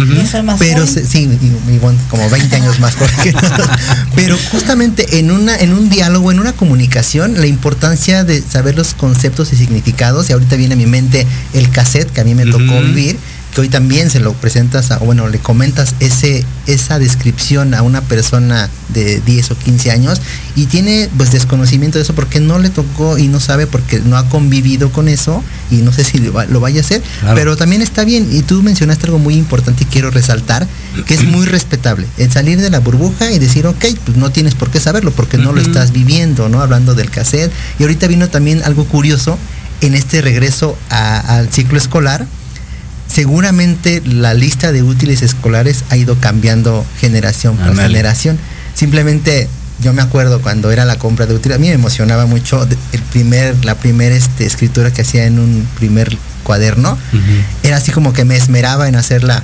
pero 0.59 0.87
se- 0.87 1.07
sí, 1.07 1.29
y, 1.41 1.73
y 1.75 1.79
bueno, 1.79 1.99
como 2.11 2.29
20 2.29 2.55
años 2.57 2.79
más 2.81 2.95
porque 2.95 3.35
pero 4.15 4.37
justamente 4.51 5.19
en 5.19 5.31
una 5.31 5.57
en 5.57 5.73
un 5.73 5.89
diálogo, 5.89 6.31
en 6.31 6.41
una 6.41 6.53
comunicación, 6.63 7.41
la 7.41 7.49
importancia 7.49 8.23
de 8.23 8.41
saber 8.41 8.77
los 8.77 8.95
conceptos 8.95 9.53
y 9.53 9.57
significados 9.57 10.31
y 10.31 10.33
ahorita 10.33 10.55
viene 10.55 10.75
a 10.75 10.77
mi 10.77 10.87
mente 10.87 11.27
el 11.55 11.69
cassette 11.71 12.09
que 12.13 12.21
a 12.21 12.25
mí 12.25 12.37
me 12.37 12.47
tocó 12.47 12.81
vivir 12.81 13.19
que 13.55 13.61
hoy 13.61 13.69
también 13.69 14.09
se 14.11 14.19
lo 14.21 14.33
presentas 14.33 14.91
a, 14.91 14.97
o 14.99 15.05
bueno, 15.05 15.29
le 15.29 15.39
comentas 15.39 15.95
ese 16.01 16.45
esa 16.67 16.99
descripción 16.99 17.75
a 17.75 17.83
una 17.83 18.01
persona 18.01 18.71
de 18.91 19.21
10 19.21 19.51
o 19.51 19.59
15 19.59 19.91
años 19.91 20.21
y 20.57 20.67
tiene 20.67 21.09
pues 21.17 21.33
desconocimiento 21.33 21.99
de 21.99 22.05
eso 22.05 22.15
porque 22.15 22.39
no 22.41 22.59
le 22.59 22.71
tocó 22.71 23.19
y 23.19 23.27
no 23.29 23.41
sabe 23.41 23.67
porque 23.67 24.01
no 24.01 24.17
ha 24.17 24.29
convivido 24.29 24.91
con 24.93 25.09
eso 25.09 25.43
y 25.71 25.77
no 25.77 25.93
sé 25.93 26.05
si 26.05 26.19
lo, 26.19 26.33
va- 26.33 26.47
lo 26.47 26.61
vaya 26.61 26.81
a 26.81 26.85
hacer, 26.85 27.03
Claro. 27.21 27.35
pero 27.35 27.57
también 27.57 27.83
está 27.83 28.05
bien. 28.05 28.29
Y 28.31 28.43
tú 28.43 28.63
mencionaste 28.63 29.07
algo 29.07 29.19
muy 29.19 29.35
importante 29.35 29.83
y 29.85 29.87
quiero 29.87 30.11
resaltar 30.11 30.67
que 31.07 31.15
es 31.15 31.25
muy 31.25 31.47
respetable 31.47 32.07
el 32.19 32.31
salir 32.31 32.61
de 32.61 32.71
la 32.71 32.79
burbuja 32.81 33.31
y 33.33 33.39
decir 33.39 33.67
ok 33.67 33.85
pues 34.05 34.17
no 34.17 34.31
tienes 34.31 34.55
por 34.55 34.71
qué 34.71 34.79
saberlo 34.81 35.11
porque 35.11 35.37
no 35.39 35.53
lo 35.53 35.61
estás 35.61 35.93
viviendo 35.93 36.49
no 36.49 36.63
hablando 36.63 36.95
del 36.95 37.11
cassette. 37.11 37.53
Y 37.79 37.83
ahorita 37.83 38.07
vino 38.07 38.29
también 38.29 38.63
algo 38.65 38.85
curioso 38.87 39.37
en 39.83 39.95
este 39.95 40.23
regreso 40.23 40.79
a- 40.91 41.19
al 41.37 41.51
ciclo 41.53 41.77
escolar 41.77 42.27
seguramente 43.13 44.03
la 44.05 44.35
lista 44.35 44.73
de 44.73 44.83
útiles 44.83 45.23
escolares 45.23 45.85
ha 45.91 45.97
ido 45.97 46.17
cambiando 46.19 46.85
generación 46.99 47.57
por 47.57 47.77
generación. 47.77 48.39
Simplemente 48.75 49.49
yo 49.83 49.93
me 49.93 50.03
acuerdo 50.03 50.41
cuando 50.41 50.71
era 50.71 50.85
la 50.85 50.97
compra 50.97 51.27
de 51.27 51.35
útiles 51.35 51.57
a 51.57 51.61
mí 51.61 51.69
me 51.69 51.75
emocionaba 51.75 52.27
mucho 52.27 52.67
el 52.93 53.03
primer 53.03 53.65
la 53.65 53.75
primera 53.75 54.15
este, 54.15 54.47
escritura 54.47 54.93
que 54.93 55.03
hacía 55.03 55.27
en 55.27 55.39
un 55.39 55.67
primer 55.77 56.17
cuaderno. 56.43 56.97
Era 57.63 57.77
así 57.77 57.93
como 57.93 58.13
que 58.13 58.25
me 58.25 58.37
esmeraba 58.37 58.89
en 58.89 58.97
hacer 58.97 59.25
la, 59.25 59.43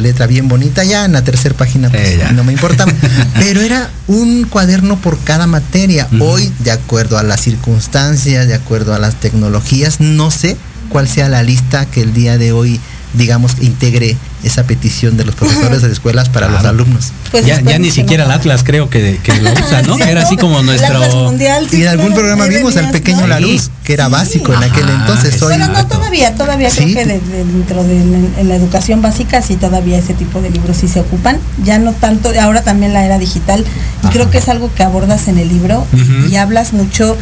letra 0.00 0.26
bien 0.26 0.48
bonita, 0.48 0.82
ya 0.82 1.04
en 1.04 1.12
la 1.12 1.22
tercera 1.22 1.56
página 1.56 1.88
pues, 1.90 2.02
Eh, 2.02 2.24
no 2.34 2.42
me 2.42 2.52
importaba. 2.52 2.92
Pero 3.38 3.60
era 3.60 3.88
un 4.08 4.44
cuaderno 4.44 4.96
por 5.00 5.18
cada 5.20 5.46
materia. 5.46 6.08
Hoy, 6.20 6.52
de 6.60 6.72
acuerdo 6.72 7.18
a 7.18 7.22
las 7.22 7.40
circunstancias, 7.40 8.48
de 8.48 8.54
acuerdo 8.54 8.94
a 8.94 8.98
las 8.98 9.14
tecnologías, 9.20 10.00
no 10.00 10.30
sé 10.30 10.56
cuál 10.88 11.08
sea 11.08 11.28
la 11.28 11.42
lista 11.42 11.86
que 11.86 12.02
el 12.02 12.12
día 12.12 12.38
de 12.38 12.52
hoy, 12.52 12.80
digamos, 13.16 13.56
integre 13.60 14.16
esa 14.44 14.64
petición 14.64 15.16
de 15.16 15.24
los 15.24 15.34
profesores 15.34 15.82
de 15.82 15.88
las 15.88 15.92
escuelas 15.96 16.28
para 16.28 16.48
los 16.48 16.64
alumnos. 16.64 17.12
Pues 17.30 17.44
ya, 17.46 17.60
ya 17.60 17.78
ni 17.78 17.90
siquiera 17.90 18.24
el 18.24 18.30
Atlas 18.30 18.62
creo 18.64 18.88
que, 18.90 19.18
que 19.22 19.32
lo 19.40 19.50
usa, 19.66 19.82
¿no? 19.82 19.96
Sí, 19.96 20.02
Era 20.02 20.22
así 20.22 20.36
como 20.36 20.62
nuestro... 20.62 21.00
Mundial, 21.24 21.66
sí, 21.70 21.78
y 21.78 21.82
en 21.82 21.88
algún 21.88 22.12
programa 22.14 22.46
vimos 22.46 22.76
al 22.76 22.90
pequeño 22.90 23.22
¿no? 23.22 23.26
La. 23.26 23.40
Luz, 23.40 23.70
que 23.84 23.92
era 23.94 24.06
Sí. 24.06 24.12
básico 24.12 24.52
en 24.54 24.62
aquel 24.62 24.84
Ajá, 24.84 25.00
entonces. 25.00 25.42
Hoy, 25.42 25.48
Bueno, 25.56 25.68
no, 25.68 25.86
todavía, 25.86 26.34
todavía 26.34 26.70
Sí. 26.70 26.92
creo 26.92 26.94
que 26.94 27.04
de- 27.06 27.20
de- 27.20 27.44
dentro 27.44 27.82
de 27.84 27.96
en 27.96 28.48
la 28.48 28.54
educación 28.56 29.02
básica 29.02 29.42
sí 29.42 29.56
todavía 29.56 29.98
ese 29.98 30.14
tipo 30.14 30.40
de 30.40 30.50
libros 30.50 30.76
sí 30.76 30.88
se 30.88 31.00
ocupan, 31.00 31.38
ya 31.64 31.78
no 31.78 31.92
tanto, 31.92 32.30
ahora 32.40 32.62
también 32.62 32.92
la 32.92 33.04
era 33.04 33.18
digital 33.18 33.60
y 34.02 34.06
Ajá. 34.06 34.12
creo 34.12 34.30
que 34.30 34.38
es 34.38 34.48
algo 34.48 34.72
que 34.74 34.82
abordas 34.82 35.28
en 35.28 35.38
el 35.38 35.48
libro 35.48 35.86
y 36.30 36.36
hablas 36.36 36.72
mucho, 36.72 37.16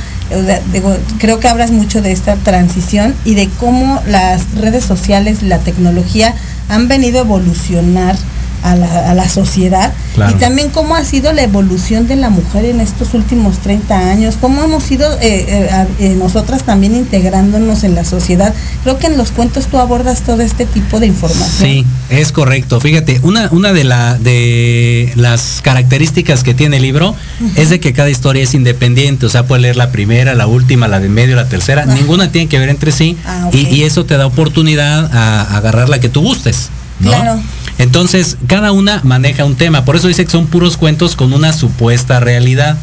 digo, 0.73 0.97
creo 1.19 1.41
que 1.41 1.49
hablas 1.49 1.71
mucho 1.71 2.03
de 2.03 2.13
esta 2.13 2.37
transición 2.37 3.15
y 3.25 3.35
de 3.35 3.49
cómo 3.61 4.01
las 4.07 4.43
redes 4.61 4.85
sociales, 4.85 5.43
la 5.43 5.59
tecnología 5.59 6.35
han 6.69 6.89
venido 6.89 7.19
a 7.19 7.23
evolucionar 7.23 8.17
a 8.65 8.75
la, 8.75 9.11
a 9.11 9.15
la 9.15 9.29
sociedad 9.29 9.93
Claro. 10.15 10.35
y 10.37 10.39
también 10.39 10.71
cómo 10.71 10.95
ha 10.95 11.05
sido 11.05 11.33
la 11.33 11.43
evolución 11.43 12.07
de 12.07 12.15
la 12.17 12.31
mujer 12.31 12.65
en 12.67 12.81
estos 12.81 13.15
últimos 13.15 13.59
30 13.59 14.11
años, 14.11 14.37
cómo 14.41 14.63
hemos 14.63 14.89
ido 14.91 15.13
eh, 15.21 15.45
eh, 15.49 15.87
eh, 15.99 16.15
nosotras 16.17 16.63
también 16.65 16.95
integrándonos 16.95 17.83
en 17.85 17.95
la 17.97 18.05
sociedad. 18.05 18.55
Creo 18.85 18.99
que 18.99 19.09
en 19.09 19.17
los 19.17 19.33
cuentos 19.33 19.67
tú 19.67 19.79
abordas 19.79 20.23
todo 20.23 20.41
este 20.43 20.67
tipo 20.67 21.01
de 21.01 21.07
información. 21.07 21.49
Sí, 21.59 21.87
es 22.11 22.31
correcto. 22.33 22.81
Fíjate, 22.81 23.21
una, 23.25 23.49
una 23.51 23.73
de, 23.73 23.85
la, 23.85 24.15
de 24.19 25.13
las 25.17 25.61
características 25.63 26.43
que 26.45 26.55
tiene 26.55 26.77
el 26.77 26.83
libro 26.83 27.15
es 27.57 27.71
de 27.71 27.81
que 27.81 27.93
cada 27.93 28.09
historia 28.09 28.43
es 28.45 28.55
independiente. 28.55 29.27
O 29.27 29.29
sea, 29.29 29.47
puedes 29.47 29.63
leer 29.63 29.77
la 29.77 29.91
primera, 29.91 30.35
la 30.35 30.47
última, 30.47 30.87
la 30.89 31.01
de 31.01 31.09
medio, 31.09 31.35
la 31.37 31.49
tercera. 31.49 31.83
Ajá. 31.83 31.95
Ninguna 31.95 32.31
tiene 32.31 32.49
que 32.49 32.59
ver 32.61 32.69
entre 32.69 32.93
sí. 32.93 33.17
Ah, 33.27 33.51
y, 33.53 33.67
y 33.67 33.83
eso 33.83 34.05
te 34.07 34.17
da 34.17 34.27
oportunidad 34.27 35.13
a, 35.13 35.43
a 35.43 35.57
agarrar 35.57 35.89
la 35.89 35.99
que 35.99 36.09
tú 36.09 36.23
gustes. 36.23 36.69
¿no? 37.01 37.11
Claro. 37.11 37.41
Entonces, 37.79 38.37
cada 38.47 38.71
una 38.73 39.01
maneja 39.03 39.45
un 39.45 39.57
tema. 39.57 39.85
Por 39.85 39.97
eso 39.97 40.07
dice 40.09 40.25
que 40.25 40.31
son 40.31 40.47
puros 40.47 40.77
cuentos 40.77 41.17
con 41.17 41.33
una 41.33 41.53
supuesta 41.53 42.21
realidad. 42.21 42.79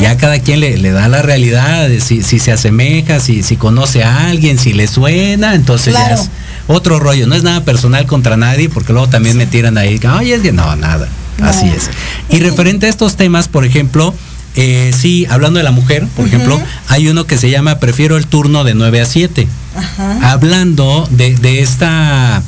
Ya 0.00 0.16
cada 0.18 0.38
quien 0.38 0.60
le, 0.60 0.76
le 0.76 0.90
da 0.90 1.08
la 1.08 1.22
realidad, 1.22 1.88
de 1.88 2.00
si, 2.00 2.22
si 2.22 2.38
se 2.38 2.52
asemeja, 2.52 3.20
si, 3.20 3.42
si 3.42 3.56
conoce 3.56 4.04
a 4.04 4.26
alguien, 4.28 4.58
si 4.58 4.72
le 4.74 4.86
suena, 4.86 5.54
entonces 5.54 5.94
Claro. 5.94 6.16
ya 6.16 6.22
es 6.22 6.30
otro 6.66 6.98
rollo. 7.00 7.26
No 7.26 7.34
es 7.34 7.42
nada 7.42 7.64
personal 7.64 8.06
contra 8.06 8.36
nadie, 8.36 8.68
porque 8.68 8.92
luego 8.92 9.08
también 9.08 9.36
me 9.36 9.46
tiran 9.46 9.78
ahí, 9.78 9.98
ay, 10.06 10.32
es 10.32 10.42
que 10.42 10.52
no, 10.52 10.76
nada. 10.76 11.08
Así 11.42 11.66
es. 11.66 11.90
Y 12.28 12.38
referente 12.40 12.86
a 12.86 12.90
estos 12.90 13.16
temas, 13.16 13.48
por 13.48 13.64
ejemplo, 13.64 14.14
eh, 14.56 14.92
sí, 14.96 15.26
hablando 15.30 15.58
de 15.58 15.64
la 15.64 15.72
mujer, 15.72 16.06
por 16.14 16.26
ejemplo, 16.26 16.60
hay 16.88 17.08
uno 17.08 17.26
que 17.26 17.38
se 17.38 17.50
llama 17.50 17.78
Prefiero 17.80 18.16
el 18.16 18.26
turno 18.26 18.62
de 18.62 18.74
9 18.74 19.00
a 19.00 19.06
7 19.06 19.48
Ajá. 19.76 20.30
hablando 20.32 21.08
de, 21.10 21.34
de 21.34 21.60
esta 21.60 22.40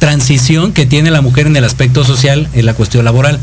transición 0.00 0.72
que 0.72 0.84
tiene 0.86 1.12
la 1.12 1.20
mujer 1.20 1.46
en 1.46 1.54
el 1.56 1.62
aspecto 1.64 2.02
social 2.04 2.48
en 2.54 2.66
la 2.66 2.74
cuestión 2.74 3.04
laboral. 3.04 3.38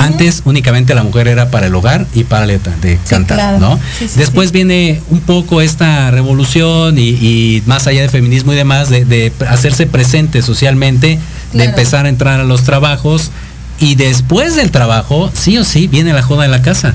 Antes 0.00 0.40
únicamente 0.46 0.94
la 0.94 1.02
mujer 1.02 1.28
era 1.28 1.50
para 1.50 1.66
el 1.66 1.74
hogar 1.74 2.06
y 2.14 2.24
para 2.24 2.46
de 2.46 2.58
cantar, 3.06 3.36
claro. 3.36 3.58
¿no? 3.58 3.78
Sí, 3.98 4.08
sí, 4.08 4.18
Después 4.18 4.48
sí. 4.48 4.54
viene 4.54 5.02
un 5.10 5.20
poco 5.20 5.60
esta 5.60 6.10
revolución 6.10 6.96
y, 6.98 7.08
y 7.10 7.62
más 7.66 7.86
allá 7.86 8.00
de 8.00 8.08
feminismo 8.08 8.54
y 8.54 8.56
demás, 8.56 8.88
de, 8.88 9.04
de 9.04 9.30
hacerse 9.50 9.86
presente 9.86 10.40
socialmente, 10.40 11.18
de 11.52 11.64
empezar 11.64 12.06
a 12.06 12.08
entrar 12.08 12.40
a 12.40 12.44
los 12.44 12.62
trabajos 12.62 13.30
y 13.78 13.96
después 13.96 14.56
del 14.56 14.70
trabajo, 14.70 15.30
sí 15.34 15.58
o 15.58 15.64
sí, 15.64 15.88
viene 15.88 16.14
la 16.14 16.22
joda 16.22 16.44
de 16.44 16.48
la 16.48 16.62
casa. 16.62 16.94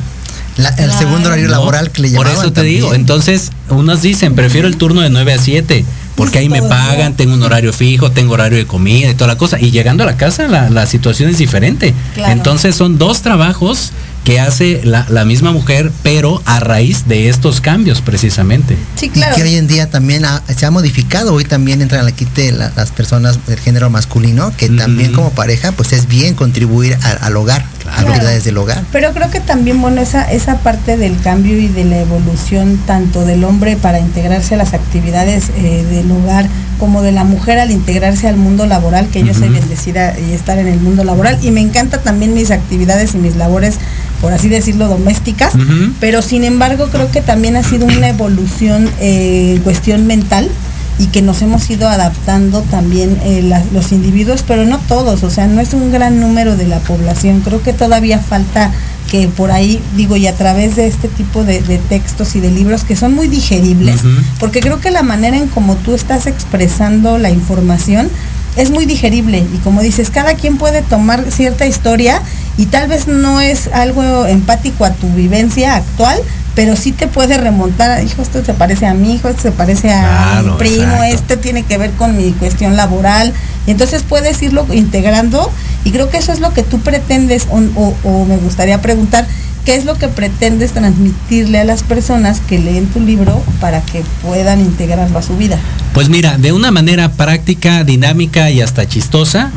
La- 0.58 0.70
el 0.70 0.76
Claro. 0.76 0.98
segundo 0.98 1.28
horario 1.28 1.46
¿no? 1.46 1.52
laboral 1.52 1.92
que 1.92 2.02
le 2.02 2.10
Por 2.16 2.26
llamaban 2.26 2.46
eso 2.48 2.52
te 2.54 2.64
digo, 2.64 2.96
entonces 2.96 3.52
unos 3.70 4.02
dicen, 4.02 4.34
prefiero 4.34 4.68
el 4.68 4.78
turno 4.78 5.02
de 5.02 5.12
9 5.12 5.34
a 5.34 5.38
7, 5.38 5.86
porque 6.16 6.40
ahí 6.40 6.50
me 6.50 6.62
pagan, 6.62 7.16
tengo 7.16 7.34
un 7.34 7.44
horario 7.44 7.74
fijo, 7.74 8.12
tengo 8.12 8.34
horario 8.34 8.58
de 8.58 8.66
comida 8.66 9.10
y 9.10 9.16
toda 9.16 9.28
la 9.28 9.38
cosa. 9.38 9.60
Y 9.60 9.72
llegando 9.72 10.04
a 10.04 10.06
la 10.06 10.18
casa 10.18 10.48
la, 10.48 10.70
la 10.70 10.86
situación 10.86 11.30
es 11.30 11.38
diferente. 11.38 11.94
Claro. 12.14 12.32
Entonces 12.32 12.76
son 12.76 12.98
dos 12.98 13.22
trabajos 13.22 13.92
que 14.26 14.40
hace 14.42 14.82
la, 14.84 15.06
la 15.08 15.24
misma 15.24 15.52
mujer, 15.54 15.92
pero 16.04 16.42
a 16.46 16.60
raíz 16.60 17.08
de 17.08 17.30
estos 17.30 17.62
cambios 17.62 18.02
precisamente. 18.02 18.76
Sí, 18.96 19.06
Y 19.06 19.10
claro. 19.10 19.36
que 19.36 19.44
hoy 19.44 19.56
en 19.56 19.68
día 19.68 19.90
también 19.90 20.26
ha- 20.26 20.42
se 20.58 20.66
ha 20.66 20.72
modificado, 20.72 21.34
hoy 21.34 21.46
también 21.46 21.82
entran 21.82 22.06
aquí 22.08 22.26
te- 22.26 22.52
la- 22.52 22.72
las 22.76 22.90
personas 22.92 23.46
del 23.46 23.60
género 23.60 23.90
masculino, 23.92 24.52
que 24.58 24.68
también 24.68 25.14
como 25.14 25.30
pareja, 25.30 25.72
pues 25.74 25.94
es 25.94 26.08
bien 26.08 26.34
contribuir 26.34 26.98
a- 27.04 27.26
al 27.28 27.38
hogar, 27.38 27.66
a 27.88 28.02
actividades 28.02 28.44
del 28.44 28.58
hogar. 28.58 28.84
Pero 28.92 29.14
creo 29.14 29.30
que 29.30 29.40
también, 29.42 29.80
bueno, 29.80 30.02
esa, 30.02 30.24
esa 30.32 30.58
parte 30.58 30.98
del 30.98 31.20
cambio 31.22 31.58
y 31.60 31.68
de 31.68 31.86
la 31.86 32.00
evolución 32.00 32.80
tanto 32.88 33.26
del 33.26 33.44
hombre 33.44 33.78
para 33.78 34.00
integrarse 34.00 34.56
a 34.56 34.58
las 34.58 34.74
actividades 34.74 35.52
eh, 35.56 35.86
del 35.90 36.12
hogar 36.12 36.48
como 36.80 37.02
de 37.02 37.12
la 37.12 37.24
mujer 37.24 37.60
al 37.60 37.72
integrarse 37.72 38.28
al 38.28 38.38
mundo 38.38 38.66
laboral, 38.66 39.08
que 39.08 39.24
yo 39.24 39.34
soy 39.34 39.50
bendecida 39.60 40.14
y 40.20 40.34
estar 40.34 40.58
en 40.60 40.68
el 40.68 40.80
mundo 40.80 41.04
laboral. 41.04 41.38
Y 41.42 41.52
me 41.52 41.62
encanta 41.62 42.02
también 42.02 42.34
mis 42.34 42.52
actividades 42.52 43.16
y 43.16 43.18
mis 43.18 43.36
labores, 43.36 43.76
por 44.22 44.34
así 44.34 44.50
decirlo, 44.50 44.88
domésticas, 44.88 45.54
pero 46.00 46.22
sin 46.22 46.44
embargo 46.44 46.88
creo 46.92 47.10
que 47.12 47.22
también 47.22 47.56
ha 47.56 47.64
sido 47.64 47.86
una 47.86 48.10
evolución 48.10 48.90
eh, 49.00 49.54
en 49.58 49.62
cuestión 49.64 50.08
mental 50.08 50.50
y 50.98 51.08
que 51.08 51.22
nos 51.22 51.42
hemos 51.42 51.70
ido 51.70 51.90
adaptando 51.90 52.62
también 52.62 53.18
eh, 53.24 53.42
la- 53.44 53.62
los 53.74 53.92
individuos, 53.92 54.44
pero 54.48 54.66
no 54.66 54.78
todos, 54.88 55.24
o 55.24 55.30
sea, 55.30 55.46
no 55.46 55.60
es 55.60 55.74
un 55.74 55.92
gran 55.92 56.20
número 56.22 56.56
de 56.56 56.68
la 56.68 56.80
población, 56.80 57.42
creo 57.42 57.62
que 57.62 57.74
todavía 57.74 58.20
falta 58.20 58.72
que 59.10 59.28
por 59.28 59.52
ahí, 59.52 59.82
digo, 59.96 60.16
y 60.18 60.28
a 60.28 60.36
través 60.36 60.76
de 60.76 60.88
este 60.88 61.08
tipo 61.08 61.44
de, 61.44 61.62
de 61.62 61.78
textos 61.78 62.36
y 62.36 62.40
de 62.40 62.52
libros 62.52 62.84
que 62.84 62.96
son 62.96 63.14
muy 63.14 63.28
digeribles, 63.28 64.02
porque 64.40 64.60
creo 64.60 64.80
que 64.80 64.92
la 64.92 65.04
manera 65.04 65.38
en 65.38 65.48
como 65.48 65.76
tú 65.76 65.94
estás 65.94 66.28
expresando 66.28 67.18
la 67.18 67.30
información 67.30 68.10
es 68.56 68.70
muy 68.72 68.86
digerible 68.86 69.40
y 69.54 69.58
como 69.60 69.82
dices, 69.82 70.10
cada 70.10 70.36
quien 70.36 70.58
puede 70.58 70.82
tomar 70.82 71.26
cierta 71.32 71.66
historia 71.66 72.22
y 72.58 72.68
tal 72.68 72.88
vez 72.88 73.08
no 73.08 73.42
es 73.42 73.68
algo 73.74 74.26
empático 74.26 74.86
a 74.86 74.92
tu 74.92 75.10
vivencia 75.10 75.76
actual, 75.76 76.20
pero 76.56 76.78
sí 76.78 76.94
te 76.94 77.08
puede 77.08 77.38
remontar, 77.38 78.02
hijo, 78.04 78.22
esto 78.22 78.44
se 78.46 78.54
parece 78.54 78.86
a 78.86 78.94
mi 78.94 79.16
hijo, 79.16 79.28
esto 79.28 79.42
se 79.42 79.52
parece 79.52 79.92
a 79.92 80.00
Claro, 80.40 80.52
mi 80.54 80.58
primo, 80.58 80.86
exacto. 81.04 81.16
este 81.16 81.38
tiene 81.38 81.64
que 81.64 81.78
ver 81.78 81.92
con 81.92 82.16
mi 82.16 82.32
cuestión 82.32 82.78
laboral, 82.78 83.34
y 83.68 83.72
entonces 83.72 84.04
puedes 84.04 84.42
irlo 84.42 84.66
integrando 84.72 85.52
y 85.84 85.92
creo 85.92 86.10
que 86.10 86.18
eso 86.18 86.32
es 86.32 86.40
lo 86.40 86.54
que 86.54 86.64
tú 86.64 86.80
pretendes 86.80 87.48
o, 87.52 87.58
o- 87.76 87.96
o 88.04 88.26
me 88.26 88.38
gustaría 88.38 88.82
preguntar, 88.82 89.28
¿qué 89.66 89.76
es 89.76 89.86
lo 89.86 89.96
que 89.98 90.08
pretendes 90.08 90.72
transmitirle 90.74 91.60
a 91.60 91.64
las 91.66 91.84
personas 91.84 92.40
que 92.40 92.60
leen 92.60 92.86
tu 92.88 93.00
libro 93.00 93.44
para 93.60 93.82
que 93.82 94.04
puedan 94.22 94.60
integrarlo 94.62 95.18
a 95.18 95.22
su 95.22 95.36
vida? 95.38 95.58
Pues 95.94 96.10
mira, 96.10 96.38
de 96.38 96.52
una 96.52 96.72
manera 96.72 97.12
práctica, 97.14 97.84
dinámica 97.84 98.52
y 98.52 98.62
hasta 98.62 98.88
chistosa, 98.88 99.52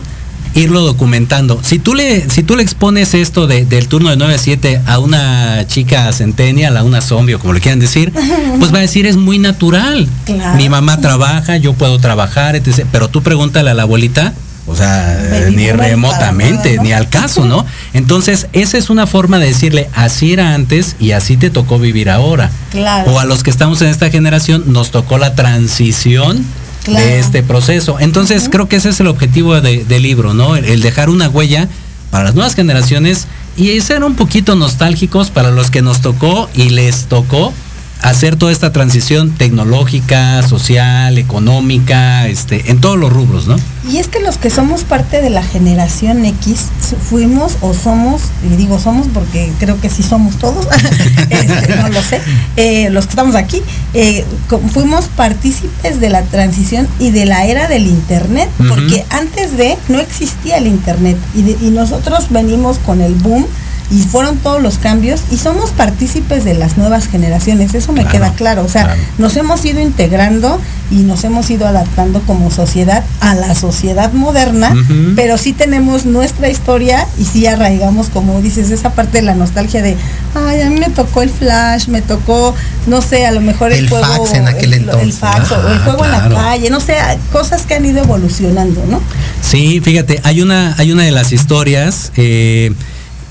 irlo 0.54 0.80
documentando. 0.82 1.60
Si 1.62 1.78
tú 1.78 1.94
le, 1.94 2.28
si 2.30 2.42
tú 2.42 2.56
le 2.56 2.62
expones 2.62 3.12
esto 3.14 3.46
de- 3.46 3.64
del 3.66 3.86
turno 3.86 4.08
de 4.10 4.16
9 4.16 4.34
a 4.34 4.38
7 4.38 4.80
a 4.86 4.98
una 4.98 5.66
chica 5.66 6.10
centennial, 6.12 6.76
a 6.76 6.82
una 6.84 7.00
zombie 7.00 7.34
o 7.34 7.38
como 7.38 7.52
le 7.52 7.60
quieran 7.60 7.78
decir, 7.78 8.12
pues 8.58 8.72
va 8.72 8.78
a 8.78 8.80
decir 8.82 9.06
es 9.06 9.16
muy 9.16 9.38
natural. 9.38 10.08
Claro. 10.24 10.56
Mi 10.56 10.68
mamá 10.68 11.00
trabaja, 11.00 11.58
yo 11.58 11.74
puedo 11.74 11.98
trabajar, 11.98 12.56
etc. 12.56 12.86
Pero 12.90 13.08
tú 13.08 13.22
pregúntale 13.22 13.70
a 13.70 13.74
la 13.74 13.82
abuelita, 13.82 14.32
o 14.68 14.76
sea, 14.76 15.18
Baby 15.30 15.56
ni 15.56 15.70
remotamente, 15.72 16.56
para 16.58 16.64
nada, 16.70 16.76
¿no? 16.76 16.82
ni 16.84 16.92
al 16.92 17.08
caso, 17.08 17.44
¿no? 17.46 17.64
Entonces, 17.94 18.46
esa 18.52 18.76
es 18.78 18.90
una 18.90 19.06
forma 19.06 19.38
de 19.38 19.46
decirle, 19.46 19.88
así 19.94 20.32
era 20.32 20.54
antes 20.54 20.94
y 21.00 21.12
así 21.12 21.36
te 21.36 21.50
tocó 21.50 21.78
vivir 21.78 22.10
ahora. 22.10 22.50
Claro. 22.70 23.10
O 23.12 23.18
a 23.18 23.24
los 23.24 23.42
que 23.42 23.50
estamos 23.50 23.80
en 23.82 23.88
esta 23.88 24.10
generación 24.10 24.64
nos 24.66 24.90
tocó 24.90 25.18
la 25.18 25.34
transición 25.34 26.44
Claro. 26.84 27.04
de 27.04 27.18
este 27.18 27.42
proceso. 27.42 27.98
Entonces 28.00 28.48
creo 28.50 28.68
que 28.68 28.76
ese 28.76 28.90
es 28.90 29.00
el 29.00 29.08
objetivo 29.08 29.60
de- 29.60 29.84
del 29.84 30.02
libro, 30.02 30.32
¿no? 30.34 30.56
El, 30.56 30.64
el 30.64 30.80
dejar 30.80 31.10
una 31.10 31.28
huella 31.28 31.68
para 32.10 32.24
las 32.24 32.34
nuevas 32.34 32.54
generaciones 32.54 33.26
y 33.56 33.78
ser 33.80 34.04
un 34.04 34.14
poquito 34.14 34.54
nostálgicos 34.54 35.30
para 35.30 35.50
los 35.50 35.70
que 35.70 35.82
nos 35.82 36.00
tocó 36.00 36.48
y 36.54 36.70
les 36.70 37.06
tocó 37.06 37.52
hacer 38.00 38.36
toda 38.36 38.52
esta 38.52 38.72
transición 38.72 39.32
tecnológica, 39.32 40.46
social, 40.46 41.18
económica, 41.18 42.28
este, 42.28 42.70
en 42.70 42.80
todos 42.80 42.96
los 42.96 43.12
rubros, 43.12 43.48
¿no? 43.48 43.56
Y 43.90 43.96
es 43.98 44.08
que 44.08 44.20
los 44.20 44.36
que 44.36 44.50
somos 44.50 44.84
parte 44.84 45.22
de 45.22 45.30
la 45.30 45.42
generación 45.42 46.24
X 46.24 46.66
fuimos 47.08 47.56
o 47.62 47.72
somos, 47.74 48.22
y 48.44 48.56
digo 48.56 48.78
somos 48.78 49.06
porque 49.14 49.50
creo 49.58 49.80
que 49.80 49.88
sí 49.88 50.02
somos 50.02 50.36
todos, 50.36 50.66
este, 51.30 51.76
no 51.76 51.88
lo 51.88 52.02
sé, 52.02 52.20
eh, 52.56 52.90
los 52.90 53.06
que 53.06 53.10
estamos 53.10 53.34
aquí, 53.34 53.62
eh, 53.94 54.24
fuimos 54.72 55.06
partícipes 55.06 56.00
de 56.00 56.10
la 56.10 56.22
transición 56.22 56.86
y 56.98 57.10
de 57.10 57.24
la 57.26 57.46
era 57.46 57.66
del 57.68 57.86
Internet, 57.86 58.48
porque 58.68 59.04
antes 59.10 59.56
de 59.56 59.76
no 59.88 60.00
existía 60.00 60.58
el 60.58 60.66
Internet 60.66 61.16
y, 61.34 61.42
de- 61.42 61.56
y 61.66 61.70
nosotros 61.70 62.26
venimos 62.30 62.78
con 62.78 63.00
el 63.00 63.14
boom. 63.14 63.46
Y 63.90 64.02
fueron 64.02 64.36
todos 64.38 64.62
los 64.62 64.78
cambios 64.78 65.22
y 65.30 65.38
somos 65.38 65.70
partícipes 65.70 66.44
de 66.44 66.54
las 66.54 66.76
nuevas 66.76 67.06
generaciones, 67.06 67.74
eso 67.74 67.92
me 67.92 68.02
Claro, 68.02 68.18
queda 68.18 68.32
claro. 68.34 68.64
O 68.64 68.68
sea, 68.68 68.84
claro. 68.84 69.00
nos 69.16 69.36
hemos 69.36 69.64
ido 69.64 69.80
integrando 69.80 70.60
y 70.90 70.96
nos 71.02 71.24
hemos 71.24 71.50
ido 71.50 71.66
adaptando 71.66 72.20
como 72.22 72.50
sociedad 72.50 73.04
a 73.20 73.34
la 73.34 73.54
sociedad 73.54 74.12
moderna, 74.12 74.74
pero 75.16 75.36
sí 75.36 75.52
tenemos 75.52 76.06
nuestra 76.06 76.48
historia 76.48 77.06
y 77.18 77.24
sí 77.24 77.46
arraigamos, 77.46 78.08
como 78.08 78.40
dices, 78.40 78.70
esa 78.70 78.90
parte 78.90 79.18
de 79.18 79.22
la 79.22 79.34
nostalgia 79.34 79.82
de, 79.82 79.96
ay, 80.34 80.62
a 80.62 80.70
mí 80.70 80.80
me 80.80 80.88
tocó 80.88 81.22
el 81.22 81.30
flash, 81.30 81.88
me 81.88 82.00
tocó, 82.00 82.54
no 82.86 83.02
sé, 83.02 83.26
a 83.26 83.32
lo 83.32 83.40
mejor 83.40 83.72
el, 83.72 83.80
El 83.80 83.88
juego, 83.90 84.04
fax 84.26 84.34
en 84.34 84.48
aquel 84.48 84.72
el, 84.72 84.80
entonces, 84.80 85.02
el 85.02 85.12
fax 85.12 85.52
o 85.52 85.68
el 85.68 85.78
juego 85.80 86.04
en 86.04 86.10
la 86.10 86.28
calle, 86.28 86.70
no 86.70 86.80
sé, 86.80 86.96
cosas 87.32 87.62
que 87.66 87.74
han 87.74 87.84
ido 87.84 88.02
evolucionando, 88.02 88.84
¿no? 88.88 89.00
Sí, 89.42 89.80
fíjate, 89.80 90.20
hay 90.24 90.40
una, 90.40 90.74
hay 90.78 90.92
una 90.92 91.02
de 91.02 91.10
las 91.10 91.32
historias 91.32 92.12
eh, 92.16 92.72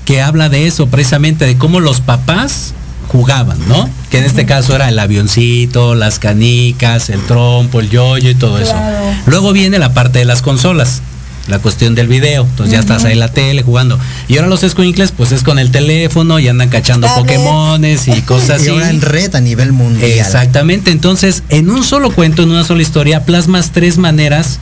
que 0.08 0.22
habla 0.22 0.48
de 0.48 0.66
eso, 0.66 0.86
precisamente 0.86 1.44
de 1.44 1.58
cómo 1.58 1.80
los 1.80 2.00
papás 2.00 2.72
jugaban, 3.08 3.58
¿no? 3.68 3.90
Que 4.08 4.16
en 4.16 4.24
este 4.24 4.46
caso 4.46 4.74
era 4.74 4.88
el 4.88 4.98
avioncito, 4.98 5.94
las 5.94 6.18
canicas, 6.18 7.10
el 7.10 7.20
trompo, 7.26 7.78
el 7.80 7.90
yoyo 7.90 8.30
y 8.30 8.34
todo 8.34 8.58
eso. 8.58 8.70
Claro. 8.72 9.04
Luego 9.26 9.52
viene 9.52 9.78
la 9.78 9.92
parte 9.92 10.18
de 10.20 10.24
las 10.24 10.40
consolas. 10.40 11.02
La 11.46 11.58
cuestión 11.58 11.94
del 11.94 12.08
video, 12.08 12.44
entonces 12.44 12.72
ya 12.72 12.80
estás 12.80 13.04
ahí 13.04 13.12
en 13.12 13.20
la 13.20 13.28
tele 13.32 13.62
jugando. 13.62 13.98
Y 14.28 14.36
ahora 14.36 14.48
los 14.48 14.62
escuincles, 14.62 15.12
pues 15.12 15.30
es 15.32 15.42
con 15.42 15.58
el 15.58 15.70
teléfono 15.70 16.38
y 16.38 16.48
andan 16.48 16.70
cachando. 16.70 17.06
Pokémones 17.14 18.08
y 18.08 18.22
cosas 18.22 18.48
Y 18.60 18.62
así. 18.62 18.68
ahora 18.70 18.88
en 18.88 19.02
red 19.02 19.34
a 19.34 19.40
nivel 19.42 19.72
mundial. 19.72 20.10
Exactamente, 20.10 20.90
entonces 20.90 21.42
en 21.50 21.68
un 21.68 21.84
solo 21.84 22.10
cuento, 22.12 22.42
en 22.44 22.50
una 22.50 22.64
sola 22.64 22.80
historia, 22.80 23.24
plasmas 23.26 23.72
tres 23.72 23.98
maneras 23.98 24.58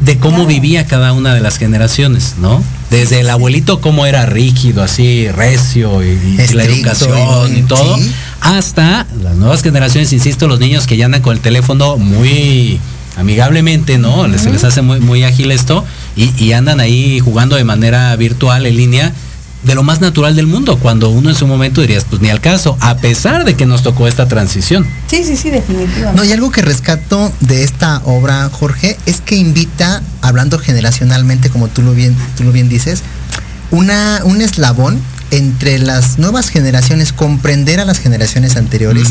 de 0.00 0.18
cómo 0.18 0.36
Claro. 0.36 0.48
vivía 0.50 0.86
cada 0.86 1.14
una 1.14 1.32
de 1.34 1.40
las 1.40 1.56
generaciones, 1.56 2.34
¿no? 2.38 2.62
Desde 2.92 3.20
el 3.20 3.30
abuelito 3.30 3.80
cómo 3.80 4.04
era 4.06 4.26
rígido, 4.26 4.82
así 4.82 5.26
recio 5.28 6.04
y, 6.04 6.08
y 6.08 6.52
la 6.54 6.64
educación 6.64 7.56
y- 7.56 7.62
todo, 7.62 7.96
sí. 7.96 8.12
hasta 8.40 9.06
las 9.22 9.34
nuevas 9.34 9.62
generaciones, 9.62 10.12
insisto, 10.12 10.46
los 10.46 10.60
niños 10.60 10.86
que 10.86 10.96
ya 10.98 11.06
andan 11.06 11.22
con 11.22 11.34
el 11.34 11.40
teléfono 11.40 11.96
muy 11.96 12.78
amigablemente, 13.16 13.98
¿no? 13.98 14.26
Se 14.38 14.50
les 14.50 14.62
hace 14.64 14.82
muy, 14.82 15.00
muy 15.00 15.24
ágil 15.24 15.50
esto 15.52 15.84
y, 16.16 16.30
y 16.42 16.52
andan 16.52 16.80
ahí 16.80 17.18
jugando 17.20 17.56
de 17.56 17.64
manera 17.64 18.14
virtual, 18.16 18.66
en 18.66 18.76
línea, 18.76 19.12
de 19.62 19.74
lo 19.74 19.82
más 19.82 20.00
natural 20.00 20.34
del 20.34 20.46
mundo, 20.46 20.78
cuando 20.78 21.10
uno 21.10 21.30
en 21.30 21.36
su 21.36 21.46
momento 21.46 21.80
dirías, 21.80 22.04
pues 22.08 22.20
ni 22.20 22.30
al 22.30 22.40
caso, 22.40 22.76
a 22.80 22.96
pesar 22.96 23.44
de 23.44 23.54
que 23.54 23.66
nos 23.66 23.82
tocó 23.82 24.08
esta 24.08 24.26
transición. 24.26 24.86
Sí, 25.08 25.22
sí, 25.24 25.36
sí, 25.36 25.50
definitivamente. 25.50 26.20
No, 26.20 26.24
y 26.24 26.32
algo 26.32 26.50
que 26.50 26.62
rescato 26.62 27.32
de 27.40 27.62
esta 27.62 28.02
obra, 28.04 28.48
Jorge, 28.50 28.96
es 29.06 29.20
que 29.20 29.36
invita, 29.36 30.02
hablando 30.20 30.58
generacionalmente, 30.58 31.48
como 31.50 31.68
tú 31.68 31.82
lo 31.82 31.92
bien, 31.92 32.16
tú 32.36 32.44
lo 32.44 32.52
bien 32.52 32.68
dices, 32.68 33.02
una, 33.70 34.20
un 34.24 34.40
eslabón 34.42 35.00
entre 35.32 35.78
las 35.78 36.18
nuevas 36.18 36.50
generaciones, 36.50 37.12
comprender 37.12 37.80
a 37.80 37.86
las 37.86 37.98
generaciones 37.98 38.56
anteriores 38.56 39.08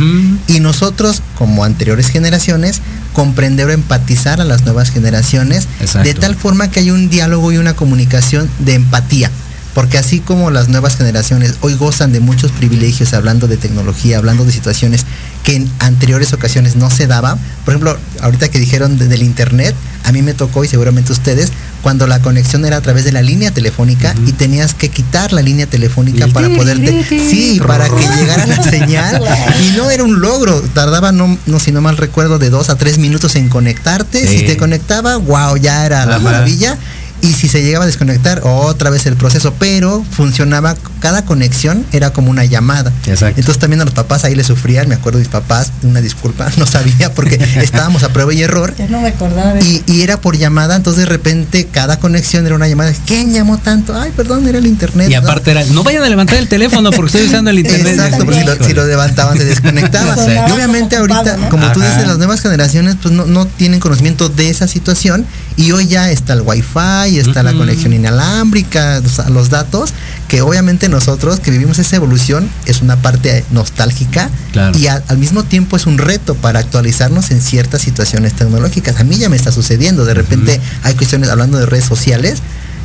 y 0.47 0.59
nosotros, 0.59 1.23
como 1.35 1.63
anteriores 1.63 2.09
generaciones, 2.09 2.79
comprender 3.13 3.67
o 3.67 3.71
empatizar 3.71 4.39
a 4.39 4.45
las 4.45 4.63
nuevas 4.63 4.91
generaciones 4.91 5.67
Exacto. 5.79 6.07
de 6.07 6.13
tal 6.13 6.35
forma 6.35 6.69
que 6.69 6.81
hay 6.81 6.91
un 6.91 7.09
diálogo 7.09 7.51
y 7.51 7.57
una 7.57 7.75
comunicación 7.75 8.49
de 8.59 8.75
empatía. 8.75 9.31
Porque 9.73 9.97
así 9.97 10.19
como 10.19 10.51
las 10.51 10.67
nuevas 10.67 10.97
generaciones 10.97 11.55
hoy 11.62 11.75
gozan 11.75 12.12
de 12.12 12.19
muchos 12.19 12.51
privilegios 12.51 13.13
hablando 13.13 13.47
de 13.47 13.55
tecnología, 13.57 14.17
hablando 14.17 14.43
de 14.43 14.51
situaciones 14.51 15.05
que 15.45 15.55
en 15.55 15.69
anteriores 15.79 16.34
ocasiones 16.34 16.75
no 16.75 16.89
se 16.89 17.07
daban, 17.07 17.39
por 17.65 17.73
ejemplo, 17.73 17.97
ahorita 18.21 18.49
que 18.49 18.60
dijeron 18.60 18.97
de- 18.97 19.07
del 19.07 19.23
internet, 19.23 19.75
A 20.03 20.12
mí 20.12 20.23
me 20.23 20.34
tocó 20.34 20.63
y 20.63 20.67
seguramente 20.67 21.12
ustedes 21.13 21.51
cuando 21.84 22.07
la 22.07 22.19
conexión 22.23 22.65
era 22.65 22.77
a 22.77 22.81
través 22.81 23.05
de 23.05 23.12
la 23.12 23.21
línea 23.21 23.51
telefónica 23.51 24.15
y 24.25 24.31
tenías 24.31 24.73
que 24.73 24.89
quitar 24.89 25.31
la 25.31 25.43
línea 25.43 25.67
telefónica 25.67 26.25
para 26.34 26.47
poderte 26.57 26.89
sí, 27.29 27.60
para 27.67 27.86
que 27.88 28.07
llegara 28.17 28.47
la 28.47 28.63
señal. 28.63 29.21
Y 29.63 29.77
no 29.77 29.91
era 29.91 30.03
un 30.03 30.19
logro, 30.19 30.60
tardaba 30.73 31.12
no 31.12 31.38
no 31.45 31.60
si 31.60 31.71
no 31.71 31.81
mal 31.81 31.97
recuerdo 31.97 32.39
de 32.39 32.49
dos 32.49 32.71
a 32.71 32.77
tres 32.77 32.97
minutos 32.97 33.36
en 33.36 33.47
conectarte, 33.47 34.27
si 34.27 34.38
te 34.47 34.57
conectaba, 34.57 35.17
wow, 35.17 35.55
ya 35.57 35.86
era 35.86 36.07
la 36.07 36.17
maravilla 36.23 36.77
y 37.21 37.34
si 37.34 37.47
se 37.47 37.62
llegaba 37.62 37.84
a 37.84 37.88
desconectar, 37.88 38.41
otra 38.43 38.89
vez 38.89 39.05
el 39.05 39.15
proceso, 39.15 39.53
pero 39.60 40.03
funcionaba, 40.12 40.75
cada 40.99 41.25
conexión 41.25 41.86
era 41.91 42.12
como 42.12 42.31
una 42.31 42.45
llamada. 42.45 42.91
Exacto. 43.05 43.39
Entonces 43.39 43.60
también 43.60 43.81
a 43.81 43.86
los 43.86 43.93
papás 43.93 44.23
ahí 44.23 44.36
les 44.36 44.47
sufrían, 44.47 44.88
me 44.88 44.95
acuerdo 44.95 45.19
de 45.19 45.25
mis 45.25 45.31
papás, 45.31 45.71
una 45.84 46.01
disculpa, 46.01 46.49
no 46.57 46.65
sabía 46.65 47.13
porque 47.13 47.36
estábamos 47.62 48.03
a 48.03 48.10
prueba 48.10 48.34
y 48.34 48.41
error. 48.41 48.73
Ya 48.77 48.88
no 48.88 49.01
me 49.01 49.10
acordaba 49.10 49.60
Y, 49.62 49.84
y 49.86 50.01
era 50.01 50.19
por 50.19 50.38
llamada, 50.38 50.75
entonces 50.75 51.03
de 51.03 51.10
repente 51.10 51.67
cada 51.71 51.99
conexión 51.99 52.45
era 52.45 52.55
una 52.55 52.67
llamada. 52.67 52.93
¿Quién 53.05 53.31
llamó 53.34 53.57
tanto? 53.57 53.99
Ay, 53.99 54.12
perdón, 54.15 54.47
era 54.47 54.57
el 54.57 54.67
internet. 54.67 55.10
Y 55.10 55.13
¿no? 55.13 55.19
aparte 55.19 55.51
era, 55.51 55.63
no 55.65 55.84
vayan 55.84 56.03
a 56.03 56.10
levantar 56.10 56.38
el 56.38 56.47
teléfono 56.47 56.91
porque 56.91 57.17
estoy 57.17 57.27
usando 57.27 57.51
el 57.51 57.60
internet. 57.60 57.93
Exacto, 57.93 58.25
pues 58.25 58.38
si 58.38 58.43
lo, 58.45 58.63
si 58.63 58.73
lo 58.73 58.86
levantaban 58.86 59.38
se 59.38 59.45
desconectaba. 59.45 60.15
Sí. 60.21 60.31
Y 60.47 60.51
obviamente 60.51 60.97
ahorita, 60.97 61.38
¿no? 61.38 61.49
como 61.49 61.71
tú 61.71 61.79
dices, 61.79 62.05
las 62.05 62.17
nuevas 62.17 62.41
generaciones 62.41 62.95
pues 63.01 63.13
no, 63.13 63.25
no 63.25 63.47
tienen 63.47 63.79
conocimiento 63.79 64.29
de 64.29 64.49
esa 64.49 64.67
situación 64.67 65.25
y 65.58 65.71
hoy 65.71 65.87
ya 65.87 66.12
está 66.12 66.33
el 66.33 66.41
wifi, 66.41 67.10
está 67.19 67.43
la 67.43 67.53
conexión 67.53 67.93
inalámbrica, 67.93 69.01
o 69.05 69.09
sea, 69.09 69.29
los 69.29 69.49
datos, 69.49 69.93
que 70.27 70.41
obviamente 70.41 70.89
nosotros 70.89 71.39
que 71.39 71.51
vivimos 71.51 71.79
esa 71.79 71.95
evolución 71.95 72.49
es 72.65 72.81
una 72.81 72.95
parte 72.95 73.43
nostálgica 73.51 74.29
Claro. 74.51 74.77
y 74.77 74.87
a- 74.87 75.03
al 75.07 75.17
mismo 75.17 75.43
tiempo 75.43 75.75
es 75.77 75.85
un 75.85 75.97
reto 75.97 76.35
para 76.35 76.59
actualizarnos 76.59 77.31
en 77.31 77.41
ciertas 77.41 77.81
situaciones 77.81 78.33
tecnológicas. 78.33 78.99
A 78.99 79.03
mí 79.03 79.17
ya 79.17 79.29
me 79.29 79.35
está 79.35 79.51
sucediendo, 79.51 80.05
de 80.05 80.13
repente 80.13 80.59
hay 80.83 80.95
cuestiones 80.95 81.29
hablando 81.29 81.57
de 81.57 81.65
redes 81.65 81.85
sociales 81.85 82.39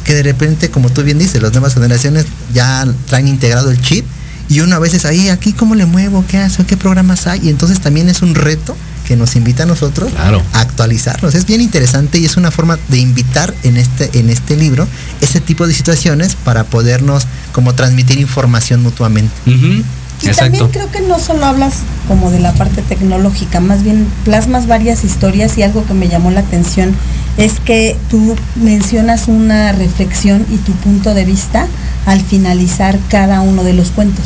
que 0.05 0.15
de 0.15 0.23
repente, 0.23 0.71
como 0.71 0.89
tú 0.91 1.03
bien 1.03 1.19
dices, 1.19 1.43
las 1.43 1.53
nuevas 1.53 1.75
generaciones 1.75 2.27
ya 2.55 2.87
traen 3.09 3.27
integrado 3.29 3.71
el 3.71 3.81
chip 3.81 4.05
y 4.49 4.61
uno 4.61 4.77
a 4.77 4.79
veces 4.79 5.05
ahí, 5.05 5.29
aquí 5.29 5.53
cómo 5.53 5.75
le 5.75 5.87
muevo, 5.87 6.25
qué 6.29 6.39
hace, 6.39 6.65
qué 6.65 6.77
programas 6.77 7.27
hay. 7.27 7.41
Y 7.45 7.49
entonces 7.51 7.81
también 7.81 8.09
es 8.09 8.23
un 8.23 8.35
reto 8.37 8.77
que 9.07 9.17
nos 9.17 9.37
invita 9.37 9.63
a 9.63 9.67
nosotros 9.67 10.11
Claro. 10.13 10.43
a 10.53 10.61
actualizarnos. 10.61 11.35
Es 11.35 11.47
bien 11.47 11.61
interesante 11.61 12.19
y 12.19 12.25
es 12.25 12.37
una 12.37 12.51
forma 12.51 12.79
de 12.89 12.99
invitar 12.99 13.55
en 13.63 13.77
este, 13.77 14.11
en 14.19 14.29
este 14.31 14.57
libro 14.57 14.87
ese 15.21 15.41
tipo 15.41 15.67
de 15.67 15.73
situaciones 15.73 16.35
para 16.35 16.65
podernos 16.65 17.27
como 17.53 17.75
transmitir 17.75 18.19
información 18.19 18.83
mutuamente. 18.83 19.33
Y 20.23 20.29
Exacto. 20.29 20.45
también 20.45 20.69
creo 20.69 20.91
que 20.91 21.01
no 21.07 21.19
solo 21.19 21.45
hablas 21.45 21.75
como 22.09 22.31
de 22.31 22.39
la 22.41 22.53
parte 22.55 22.81
tecnológica, 22.83 23.61
más 23.61 23.83
bien 23.83 24.07
plasmas 24.25 24.67
varias 24.67 25.05
historias 25.05 25.59
y 25.59 25.63
algo 25.63 25.85
que 25.85 25.93
me 25.95 26.09
llamó 26.09 26.31
la 26.31 26.41
atención 26.41 26.95
es 27.37 27.61
que 27.61 27.97
tú 28.11 28.35
mencionas 28.57 29.29
una 29.29 29.73
reflexión 29.73 30.47
y 30.51 30.57
tu 30.57 30.73
punto 30.73 31.13
de 31.13 31.27
vista 31.27 31.67
al 32.07 32.23
finalizar 32.23 32.99
cada 33.11 33.41
uno 33.43 33.63
de 33.63 33.75
los 33.75 33.91
cuentos. 33.91 34.25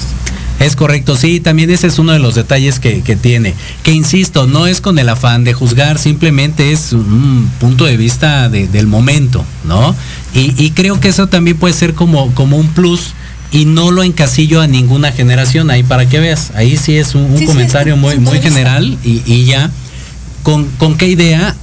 Es 0.61 0.77
correcto, 0.77 1.17
sí, 1.17 1.41
también 1.41 1.71
ese 1.71 1.87
es 1.87 1.99
uno 1.99 2.13
de 2.13 2.19
los 2.19 2.35
detalles 2.35 2.79
que, 2.81 3.01
que 3.03 3.17
tiene. 3.17 3.55
Que 3.83 3.93
insisto, 3.93 4.47
no 4.47 4.67
es 4.67 4.81
con 4.81 4.99
el 4.99 5.09
afán 5.09 5.43
de 5.43 5.55
juzgar, 5.55 5.99
simplemente 5.99 6.71
es 6.73 6.93
un 6.93 7.51
punto 7.59 7.87
de 7.87 7.97
vista 7.97 8.49
de- 8.51 8.69
del 8.69 8.87
momento, 8.87 9.45
¿no? 9.65 9.97
Y, 10.35 10.53
y 10.63 10.71
creo 10.73 11.01
que 11.01 11.09
eso 11.09 11.27
también 11.29 11.57
puede 11.57 11.73
ser 11.75 11.95
como, 11.95 12.33
como 12.35 12.57
un 12.59 12.69
plus 12.69 13.15
y 13.53 13.65
no 13.65 13.91
lo 13.91 14.03
encasillo 14.05 14.61
a 14.61 14.67
ninguna 14.67 15.11
generación, 15.13 15.71
ahí 15.71 15.83
para 15.83 16.09
que 16.09 16.21
veas. 16.21 16.53
Ahí 16.55 16.77
sí 16.77 16.95
es 16.97 17.15
un, 17.15 17.23
un 17.23 17.33
Sí, 17.39 17.41
sí, 17.41 17.47
comentario 17.47 17.97
muy, 17.97 18.19
muy 18.19 18.39
general 18.41 18.97
y, 19.03 19.23
y 19.27 19.45
ya. 19.47 19.71
¿Con, 20.43 20.67
¿Con 20.79 20.97
qué 20.97 21.09
idea 21.09 21.57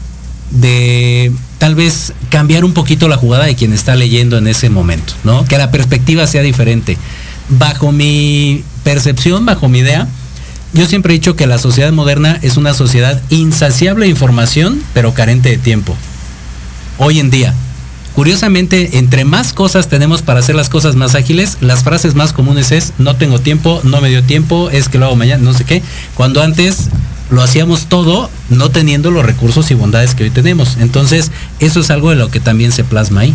de 0.51 1.31
tal 1.59 1.75
vez 1.75 2.13
cambiar 2.29 2.63
un 2.65 2.73
poquito 2.73 3.07
la 3.07 3.17
jugada 3.17 3.45
de 3.45 3.55
quien 3.55 3.73
está 3.73 3.95
leyendo 3.95 4.37
en 4.37 4.47
ese 4.47 4.69
momento, 4.69 5.13
¿no? 5.23 5.45
Que 5.45 5.57
la 5.57 5.71
perspectiva 5.71 6.27
sea 6.27 6.41
diferente. 6.41 6.97
Bajo 7.49 7.91
mi 7.91 8.63
percepción, 8.87 9.45
bajo 9.45 9.67
mi 9.67 9.79
idea, 9.79 10.07
yo 10.71 10.85
siempre 10.85 11.13
he 11.13 11.17
dicho 11.19 11.35
que 11.35 11.45
la 11.45 11.57
sociedad 11.57 11.91
moderna 11.91 12.39
es 12.41 12.55
una 12.55 12.73
sociedad 12.73 13.21
insaciable 13.29 14.05
de 14.05 14.11
información, 14.11 14.81
pero 14.93 15.13
carente 15.13 15.49
de 15.49 15.57
tiempo. 15.57 15.93
Hoy 16.97 17.19
en 17.19 17.29
día. 17.29 17.53
Curiosamente, 18.15 18.97
entre 18.97 19.25
más 19.25 19.51
cosas 19.51 19.89
tenemos 19.89 20.21
para 20.21 20.39
hacer 20.39 20.55
las 20.55 20.69
cosas 20.69 20.95
más 20.95 21.15
ágiles, 21.15 21.57
las 21.59 21.83
frases 21.83 22.15
más 22.15 22.31
comunes 22.31 22.71
es 22.71 22.93
no 22.97 23.17
tengo 23.17 23.39
tiempo, 23.39 23.81
no 23.83 23.99
me 23.99 24.07
dio 24.07 24.23
tiempo, 24.23 24.69
es 24.69 24.87
que 24.87 24.97
lo 24.97 25.07
hago 25.07 25.17
mañana, 25.17 25.43
no 25.43 25.53
sé 25.53 25.65
qué. 25.65 25.83
Cuando 26.15 26.41
antes 26.41 26.87
lo 27.29 27.43
hacíamos 27.43 27.87
todo 27.87 28.29
no 28.49 28.71
teniendo 28.71 29.11
los 29.11 29.25
recursos 29.25 29.69
y 29.69 29.73
bondades 29.73 30.15
que 30.15 30.23
hoy 30.23 30.29
tenemos. 30.29 30.77
Entonces, 30.79 31.29
eso 31.59 31.81
es 31.81 31.91
algo 31.91 32.11
de 32.11 32.15
lo 32.15 32.31
que 32.31 32.39
también 32.39 32.71
se 32.71 32.85
plasma 32.85 33.19
ahí. 33.19 33.33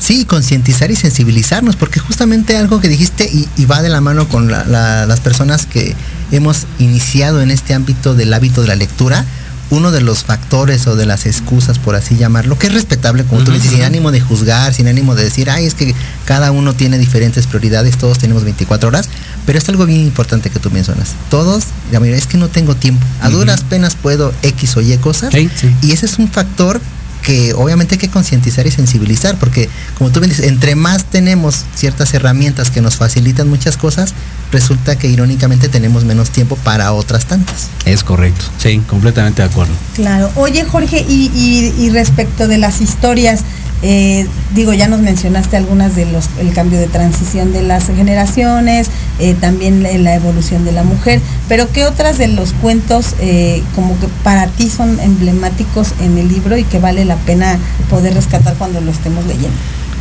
Sí, 0.00 0.24
concientizar 0.24 0.90
y 0.90 0.96
sensibilizarnos, 0.96 1.76
porque 1.76 2.00
justamente 2.00 2.56
algo 2.56 2.80
que 2.80 2.88
dijiste 2.88 3.24
y, 3.32 3.48
y 3.56 3.66
va 3.66 3.82
de 3.82 3.90
la 3.90 4.00
mano 4.00 4.28
con 4.28 4.50
la- 4.50 4.64
la- 4.64 5.06
las 5.06 5.20
personas 5.20 5.66
que 5.66 5.94
hemos 6.32 6.66
iniciado 6.78 7.42
en 7.42 7.50
este 7.50 7.74
ámbito 7.74 8.14
del 8.14 8.32
hábito 8.32 8.62
de 8.62 8.68
la 8.68 8.76
lectura, 8.76 9.24
uno 9.68 9.92
de 9.92 10.00
los 10.00 10.24
factores 10.24 10.88
o 10.88 10.96
de 10.96 11.06
las 11.06 11.26
excusas, 11.26 11.78
por 11.78 11.94
así 11.94 12.16
llamarlo, 12.16 12.58
que 12.58 12.66
es 12.66 12.72
respetable, 12.74 13.22
como 13.24 13.44
tú 13.44 13.52
dices, 13.52 13.70
sin 13.70 13.84
ánimo 13.86 14.10
de 14.10 14.20
juzgar, 14.20 14.74
sin 14.74 14.88
ánimo 14.88 15.14
de 15.14 15.22
decir, 15.22 15.48
ay, 15.48 15.64
es 15.66 15.74
que 15.74 15.94
cada 16.24 16.50
uno 16.50 16.72
tiene 16.74 16.98
diferentes 16.98 17.46
prioridades, 17.46 17.96
todos 17.96 18.18
tenemos 18.18 18.42
24 18.42 18.88
horas, 18.88 19.08
pero 19.46 19.58
es 19.58 19.68
algo 19.68 19.86
bien 19.86 20.00
importante 20.00 20.50
que 20.50 20.58
tú 20.58 20.70
mencionas. 20.72 21.10
Todos, 21.30 21.64
la 21.92 22.00
mayoría, 22.00 22.18
es 22.18 22.26
que 22.26 22.36
no 22.36 22.48
tengo 22.48 22.74
tiempo. 22.74 23.06
A 23.20 23.28
duras 23.28 23.60
penas 23.62 23.94
puedo 23.94 24.32
X 24.42 24.76
o 24.76 24.80
Y 24.80 24.96
cosas. 24.96 25.32
Sí, 25.32 25.48
sí. 25.54 25.72
Y 25.82 25.92
ese 25.92 26.06
es 26.06 26.18
un 26.18 26.28
factor 26.28 26.80
que 27.22 27.52
obviamente 27.54 27.94
hay 27.94 27.98
que 27.98 28.08
concientizar 28.10 28.66
y 28.66 28.70
sensibilizar, 28.70 29.36
porque 29.38 29.68
como 29.98 30.10
tú 30.10 30.20
bien 30.20 30.30
dices, 30.30 30.46
entre 30.46 30.74
más 30.74 31.04
tenemos 31.04 31.64
ciertas 31.74 32.12
herramientas 32.14 32.70
que 32.70 32.80
nos 32.80 32.96
facilitan 32.96 33.48
muchas 33.48 33.76
cosas, 33.76 34.14
resulta 34.52 34.96
que 34.98 35.08
irónicamente 35.08 35.68
tenemos 35.68 36.04
menos 36.04 36.30
tiempo 36.30 36.56
para 36.56 36.92
otras 36.92 37.26
tantas. 37.26 37.68
Es 37.84 38.02
correcto. 38.04 38.44
Sí, 38.58 38.80
completamente 38.86 39.42
de 39.42 39.48
acuerdo. 39.48 39.72
Claro. 39.94 40.30
Oye, 40.34 40.64
Jorge, 40.64 41.04
y, 41.08 41.30
y- 41.34 41.74
y 41.84 41.90
respecto 41.90 42.48
de 42.48 42.58
las 42.58 42.80
historias, 42.80 43.40
eh, 43.82 44.26
digo, 44.54 44.72
ya 44.74 44.88
nos 44.88 45.00
mencionaste 45.00 45.56
algunas 45.56 45.96
de 45.96 46.06
los, 46.06 46.26
el 46.38 46.52
cambio 46.52 46.78
de 46.78 46.86
transición 46.86 47.52
de 47.52 47.62
las 47.62 47.86
generaciones, 47.86 48.88
eh, 49.18 49.34
también 49.40 49.82
la, 49.82 49.92
la 49.98 50.14
evolución 50.14 50.64
de 50.64 50.72
la 50.72 50.82
mujer, 50.82 51.20
pero 51.48 51.68
¿qué 51.72 51.84
otras 51.86 52.18
de 52.18 52.28
los 52.28 52.52
cuentos 52.52 53.14
eh, 53.20 53.62
como 53.74 53.98
que 53.98 54.06
para 54.22 54.46
ti 54.48 54.68
son 54.68 55.00
emblemáticos 55.00 55.94
en 56.00 56.18
el 56.18 56.28
libro 56.28 56.56
y 56.58 56.64
que 56.64 56.78
vale 56.78 57.04
la 57.04 57.16
pena 57.16 57.58
poder 57.88 58.14
rescatar 58.14 58.54
cuando 58.54 58.80
lo 58.80 58.90
estemos 58.90 59.24
leyendo? 59.26 59.56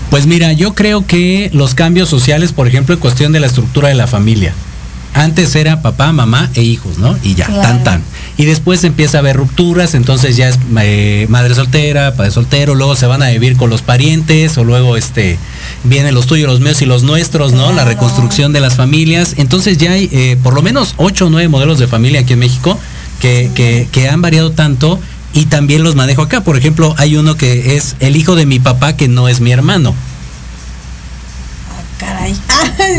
Pues 0.09 0.25
mira, 0.25 0.53
yo 0.53 0.73
creo 0.73 1.05
que 1.05 1.49
los 1.53 1.75
cambios 1.75 2.09
sociales, 2.09 2.51
por 2.51 2.67
ejemplo, 2.67 2.95
en 2.95 2.99
cuestión 2.99 3.31
de 3.31 3.39
la 3.39 3.47
estructura 3.47 3.89
de 3.89 3.95
la 3.95 4.07
familia. 4.07 4.53
Antes 5.13 5.55
era 5.55 5.81
papá, 5.81 6.11
mamá 6.11 6.49
e 6.53 6.61
hijos, 6.63 6.97
¿no? 6.99 7.17
Y 7.23 7.35
ya, 7.35 7.45
Claro. 7.45 7.61
tan 7.61 7.83
tan. 7.83 8.01
Y 8.39 8.45
después 8.45 8.85
empieza 8.85 9.17
a 9.17 9.19
haber 9.19 9.35
rupturas, 9.35 9.95
entonces 9.95 10.37
ya 10.37 10.47
es 10.47 10.57
eh, 10.79 11.25
madre 11.27 11.53
soltera, 11.55 12.13
padre 12.13 12.31
soltero, 12.31 12.73
luego 12.73 12.95
se 12.95 13.05
van 13.05 13.21
a 13.21 13.27
vivir 13.31 13.57
con 13.57 13.69
los 13.69 13.81
parientes, 13.81 14.57
o 14.57 14.63
luego 14.63 14.95
este 14.95 15.37
vienen 15.83 16.15
los 16.15 16.25
tuyos, 16.25 16.49
los 16.49 16.61
míos 16.61 16.81
y 16.81 16.85
los 16.85 17.03
nuestros, 17.03 17.51
¿no? 17.51 17.73
La 17.73 17.83
reconstrucción 17.83 18.53
de 18.53 18.61
las 18.61 18.77
familias. 18.77 19.33
Entonces 19.35 19.77
ya 19.77 19.91
hay 19.91 20.07
eh, 20.13 20.37
por 20.41 20.53
lo 20.53 20.61
menos 20.61 20.93
ocho 20.95 21.25
o 21.25 21.29
nueve 21.29 21.49
modelos 21.49 21.79
de 21.79 21.87
familia 21.87 22.21
aquí 22.21 22.31
en 22.31 22.39
México 22.39 22.79
que, 23.19 23.51
que, 23.55 23.89
que 23.91 24.07
han 24.07 24.21
variado 24.21 24.51
tanto 24.51 25.01
y 25.33 25.47
también 25.47 25.83
los 25.83 25.95
manejo 25.95 26.21
acá. 26.21 26.41
Por 26.41 26.55
ejemplo, 26.55 26.95
hay 26.97 27.17
uno 27.17 27.35
que 27.35 27.75
es 27.75 27.97
el 27.99 28.15
hijo 28.15 28.37
de 28.37 28.45
mi 28.45 28.59
papá 28.59 28.95
que 28.95 29.09
no 29.09 29.27
es 29.27 29.41
mi 29.41 29.51
hermano. 29.51 29.93
Caray. 31.99 32.33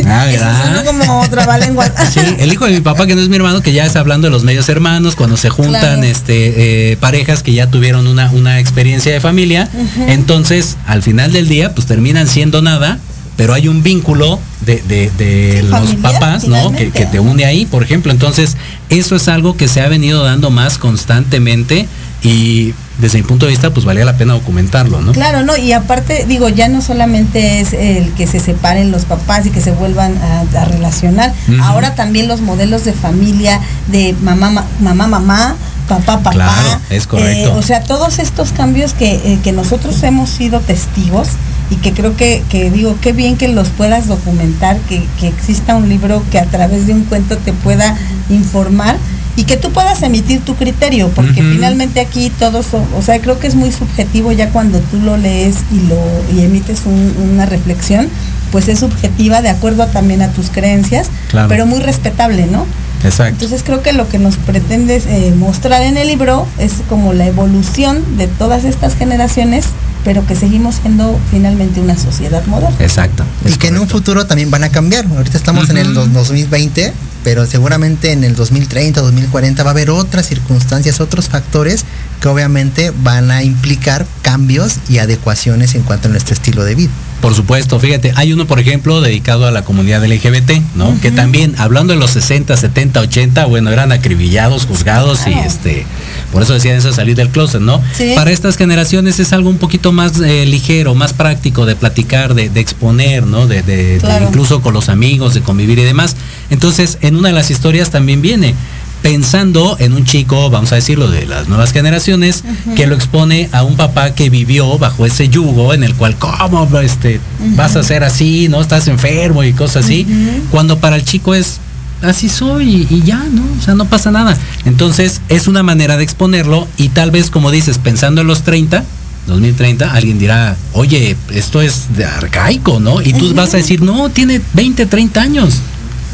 Ah, 0.07 0.29
Eso 0.29 0.39
¿verdad? 0.45 0.63
suena 0.63 0.85
como 0.85 1.29
trabalenguas. 1.29 1.91
Sí, 2.13 2.21
el 2.39 2.53
hijo 2.53 2.67
de 2.67 2.73
mi 2.73 2.81
papá 2.81 3.07
que 3.07 3.15
no 3.15 3.21
es 3.23 3.29
mi 3.29 3.37
hermano, 3.37 3.61
que 3.63 3.73
ya 3.73 3.85
está 3.87 4.01
hablando 4.01 4.27
de 4.27 4.31
los 4.31 4.45
medios 4.45 4.69
hermanos, 4.69 5.17
cuando 5.17 5.37
se 5.37 5.49
juntan 5.51 5.81
Claro. 5.81 6.03
este 6.03 6.93
eh, 6.93 6.97
parejas 6.99 7.43
que 7.43 7.53
ya 7.53 7.67
tuvieron 7.69 8.07
una, 8.07 8.31
una 8.31 8.59
experiencia 8.61 9.13
de 9.13 9.21
familia, 9.21 9.69
entonces 10.07 10.77
al 10.87 11.03
final 11.03 11.33
del 11.33 11.49
día 11.49 11.75
pues 11.75 11.87
terminan 11.87 12.27
siendo 12.29 12.63
nada, 12.63 12.99
pero 13.37 13.55
hay 13.55 13.69
un 13.69 13.83
vínculo 13.83 14.39
de, 14.67 14.83
de- 14.87 15.11
de 15.17 15.61
Sí, 15.63 15.69
los 15.69 15.71
familiar, 15.91 16.13
papás, 16.13 16.45
¿no? 16.47 16.73
Que 16.73 16.91
te 17.11 17.21
une 17.21 17.45
ahí, 17.47 17.65
por 17.67 17.83
ejemplo. 17.83 18.13
Entonces, 18.13 18.57
eso 18.91 19.17
es 19.17 19.29
algo 19.29 19.57
que 19.57 19.67
se 19.69 19.81
ha 19.81 19.89
venido 19.89 20.23
dando 20.25 20.51
más 20.51 20.77
constantemente 20.79 21.89
y 22.23 22.75
desde 23.01 23.19
mi 23.19 23.25
punto 23.25 23.47
de 23.47 23.51
vista 23.51 23.71
pues 23.73 23.85
valía 23.87 24.05
la 24.05 24.17
pena 24.17 24.35
documentarlo, 24.35 25.01
¿no? 25.01 25.13
Claro, 25.13 25.43
no, 25.43 25.57
y 25.57 25.73
aparte, 25.73 26.25
digo, 26.29 26.49
ya 26.49 26.69
no 26.69 26.81
solamente 26.83 27.61
es 27.61 27.73
el 27.73 28.13
que 28.13 28.27
se 28.27 28.41
separen 28.41 28.91
los 28.91 29.05
papás 29.05 29.47
y 29.47 29.51
que 29.51 29.61
se 29.61 29.73
vuelvan 29.73 30.15
a, 30.19 30.41
a 30.61 30.65
relacionar, 30.67 31.33
ahora 31.63 31.95
también 31.95 32.29
los 32.29 32.41
modelos 32.41 32.85
de 32.85 32.93
familia 32.93 33.61
de 33.89 34.15
mamá, 34.23 34.51
ma- 34.51 34.65
mamá, 34.81 35.07
mamá, 35.07 35.57
papá, 35.89 36.19
papá. 36.19 36.31
Claro, 36.33 36.81
es 36.91 37.07
correcto. 37.07 37.49
Eh, 37.51 37.59
o 37.59 37.63
sea, 37.63 37.83
todos 37.83 38.19
estos 38.19 38.53
cambios 38.53 38.93
que, 38.95 39.15
eh, 39.15 39.39
que 39.43 39.53
nosotros 39.53 40.03
hemos 40.03 40.29
sido 40.31 40.61
testigos 40.61 41.29
y 41.71 41.77
que 41.77 41.93
creo 41.93 42.17
que, 42.17 42.43
que 42.51 42.71
digo, 42.71 42.97
qué 43.01 43.13
bien 43.13 43.37
que 43.37 43.49
los 43.49 43.69
puedas 43.69 44.07
documentar, 44.09 44.77
que, 44.89 45.05
que 45.19 45.29
exista 45.29 45.77
un 45.77 45.89
libro 45.89 46.23
que 46.31 46.39
a 46.39 46.45
través 46.47 46.87
de 46.87 46.95
un 46.95 47.05
cuento 47.05 47.37
te 47.39 47.53
pueda 47.53 47.97
informar. 48.29 48.97
Y 49.41 49.45
que 49.45 49.57
tú 49.57 49.71
puedas 49.73 50.03
emitir 50.03 50.41
tu 50.43 50.55
criterio, 50.55 51.09
porque 51.15 51.43
finalmente 51.43 52.01
aquí 52.01 52.31
todos, 52.39 52.67
o 52.75 53.01
sea, 53.03 53.19
creo 53.23 53.39
que 53.39 53.47
es 53.47 53.55
muy 53.55 53.73
subjetivo 53.73 54.33
ya 54.33 54.51
cuando 54.51 54.79
tú 54.81 54.99
lo 54.99 55.17
lees 55.17 55.57
y 55.73 55.81
lo 55.89 55.97
y 56.37 56.45
emites 56.45 56.83
un- 56.85 57.15
una 57.33 57.47
reflexión, 57.47 58.07
pues 58.53 58.69
es 58.69 58.81
subjetiva 58.81 59.41
de 59.41 59.49
acuerdo 59.49 59.87
también 59.87 60.21
a 60.21 60.29
tus 60.29 60.51
creencias, 60.51 61.09
Claro. 61.31 61.49
pero 61.49 61.65
muy 61.65 61.81
respetable, 61.81 62.47
¿no? 62.47 62.67
Exacto. 63.03 63.33
Entonces 63.33 63.63
creo 63.65 63.83
que 63.83 63.95
lo 63.95 64.09
que 64.11 64.19
nos 64.19 64.37
pretendes 64.37 65.07
eh, 65.07 65.33
mostrar 65.39 65.81
en 65.85 65.97
el 65.97 66.09
libro 66.09 66.47
es 66.59 66.73
como 66.91 67.15
la 67.15 67.27
evolución 67.27 68.19
de 68.19 68.27
todas 68.27 68.65
estas 68.65 68.95
generaciones, 68.95 69.65
pero 70.05 70.27
que 70.27 70.35
seguimos 70.35 70.77
siendo 70.77 71.19
finalmente 71.31 71.81
una 71.81 71.97
sociedad 71.99 72.45
moderna. 72.47 72.77
Exacto. 72.81 73.25
Y 73.45 73.53
que 73.59 73.69
en 73.69 73.79
un 73.79 73.89
futuro 73.89 74.27
también 74.27 74.51
van 74.51 74.65
a 74.65 74.71
cambiar. 74.71 75.07
Ahorita 75.07 75.37
estamos 75.37 75.69
en 75.71 75.77
el 75.79 75.89
Ujú. 75.97 76.01
dos- 76.09 76.13
2020, 76.13 76.93
pero 77.25 77.47
seguramente 77.47 78.13
en 78.13 78.25
el 78.25 78.35
2030, 78.35 79.01
2040 79.03 79.63
va 79.63 79.71
a 79.71 79.73
haber 79.73 79.91
otras 79.91 80.27
circunstancias, 80.27 81.01
otros 81.01 81.29
factores 81.29 81.85
que 82.21 82.29
obviamente 82.29 82.93
van 83.03 83.31
a 83.31 83.43
implicar 83.43 84.07
cambios 84.23 84.77
y 84.89 84.99
adecuaciones 84.99 85.75
en 85.75 85.83
cuanto 85.83 86.09
a 86.09 86.11
nuestro 86.11 86.35
estilo 86.35 86.65
de 86.65 86.75
vida. 86.75 86.91
Por 87.21 87.35
supuesto, 87.35 87.79
fíjate, 87.79 88.13
hay 88.17 88.33
uno, 88.33 88.47
por 88.47 88.61
ejemplo, 88.61 89.03
dedicado 89.03 89.47
a 89.47 89.51
la 89.51 89.63
comunidad 89.63 90.03
LGBT, 90.05 90.63
¿no? 90.75 90.99
Que 91.03 91.11
también, 91.11 91.55
hablando 91.59 91.93
de 91.93 91.99
los 91.99 92.13
60, 92.13 92.57
70, 92.57 93.01
80, 93.01 93.45
bueno, 93.45 93.71
eran 93.71 93.93
acribillados, 93.93 94.65
juzgados 94.65 95.27
y 95.27 95.33
este, 95.35 95.85
por 96.33 96.43
eso 96.43 96.53
decían 96.55 96.77
eso 96.77 96.93
salir 96.93 97.17
del 97.17 97.29
closet, 97.31 97.61
¿no? 97.61 97.83
Sí. 97.97 98.13
Para 98.15 98.31
estas 98.31 98.57
generaciones 98.57 99.19
es 99.21 99.33
algo 99.33 99.51
un 99.51 99.59
poquito 99.59 99.93
más 99.93 100.21
eh, 100.21 100.47
ligero, 100.47 100.95
más 100.95 101.13
práctico 101.13 101.67
de 101.67 101.77
platicar, 101.77 102.35
de, 102.35 102.49
de 102.49 102.61
exponer, 102.61 103.27
¿no? 103.27 103.47
De, 103.47 103.63
de- 103.63 103.95
de 103.95 103.99
Claro. 103.99 104.27
incluso 104.29 104.61
con 104.63 104.75
los 104.75 104.89
amigos, 104.89 105.35
de 105.35 105.41
convivir 105.43 105.79
y 105.79 105.85
demás. 105.85 106.17
Entonces, 106.51 106.99
en 107.01 107.17
una 107.17 107.29
de 107.29 107.35
las 107.35 107.51
historias 107.51 107.91
también 107.91 108.23
viene 108.23 108.55
pensando 109.03 109.77
en 109.79 109.95
un 109.95 110.05
chico, 110.05 110.51
vamos 110.51 110.73
a 110.73 110.75
decirlo, 110.75 111.09
de 111.11 111.25
las 111.27 111.49
nuevas 111.49 111.73
generaciones, 111.73 112.45
que 112.77 112.87
lo 112.87 112.95
expone 112.95 113.49
a 113.53 113.63
un 113.63 113.77
papá 113.77 114.15
que 114.15 114.29
vivió 114.29 114.79
bajo 114.79 115.07
ese 115.07 115.29
yugo 115.31 115.73
en 115.73 115.85
el 115.85 115.95
cual, 115.95 116.17
¿cómo 116.19 116.69
este, 116.81 117.19
vas 117.57 117.77
a 117.77 117.83
ser 117.83 118.05
así? 118.05 118.49
¿No? 118.49 118.61
Estás 118.61 118.89
enfermo 118.89 119.43
y 119.43 119.53
cosas 119.55 119.85
así. 119.87 120.07
Cuando 120.51 120.79
para 120.81 120.97
el 120.97 121.05
chico 121.05 121.35
es, 121.35 121.61
así 122.03 122.29
soy 122.29 122.87
y, 122.91 122.95
y 122.95 123.03
ya, 123.03 123.25
¿no? 123.31 123.43
O 123.59 123.63
sea, 123.63 123.75
no 123.75 123.85
pasa 123.87 124.11
nada. 124.11 124.37
Entonces, 124.65 125.21
es 125.29 125.49
una 125.49 125.63
manera 125.63 125.97
de 125.97 126.05
exponerlo 126.05 126.67
y 126.77 126.89
tal 126.91 127.11
vez, 127.11 127.31
como 127.31 127.51
dices, 127.51 127.79
pensando 127.79 128.21
en 128.23 128.27
los 128.27 128.43
30, 128.43 128.85
2030, 129.27 129.93
alguien 129.93 130.19
dirá, 130.19 130.57
oye, 130.73 131.17
esto 131.33 131.61
es 131.63 131.97
de 131.97 132.05
arcaico, 132.05 132.81
¿no? 132.81 133.01
Y 133.03 133.13
tú 133.13 133.33
vas 133.35 133.55
a 133.55 133.59
decir, 133.59 133.83
no, 133.83 134.09
tiene 134.11 134.41
20, 134.55 134.87
30 134.87 135.21
años. 135.21 135.55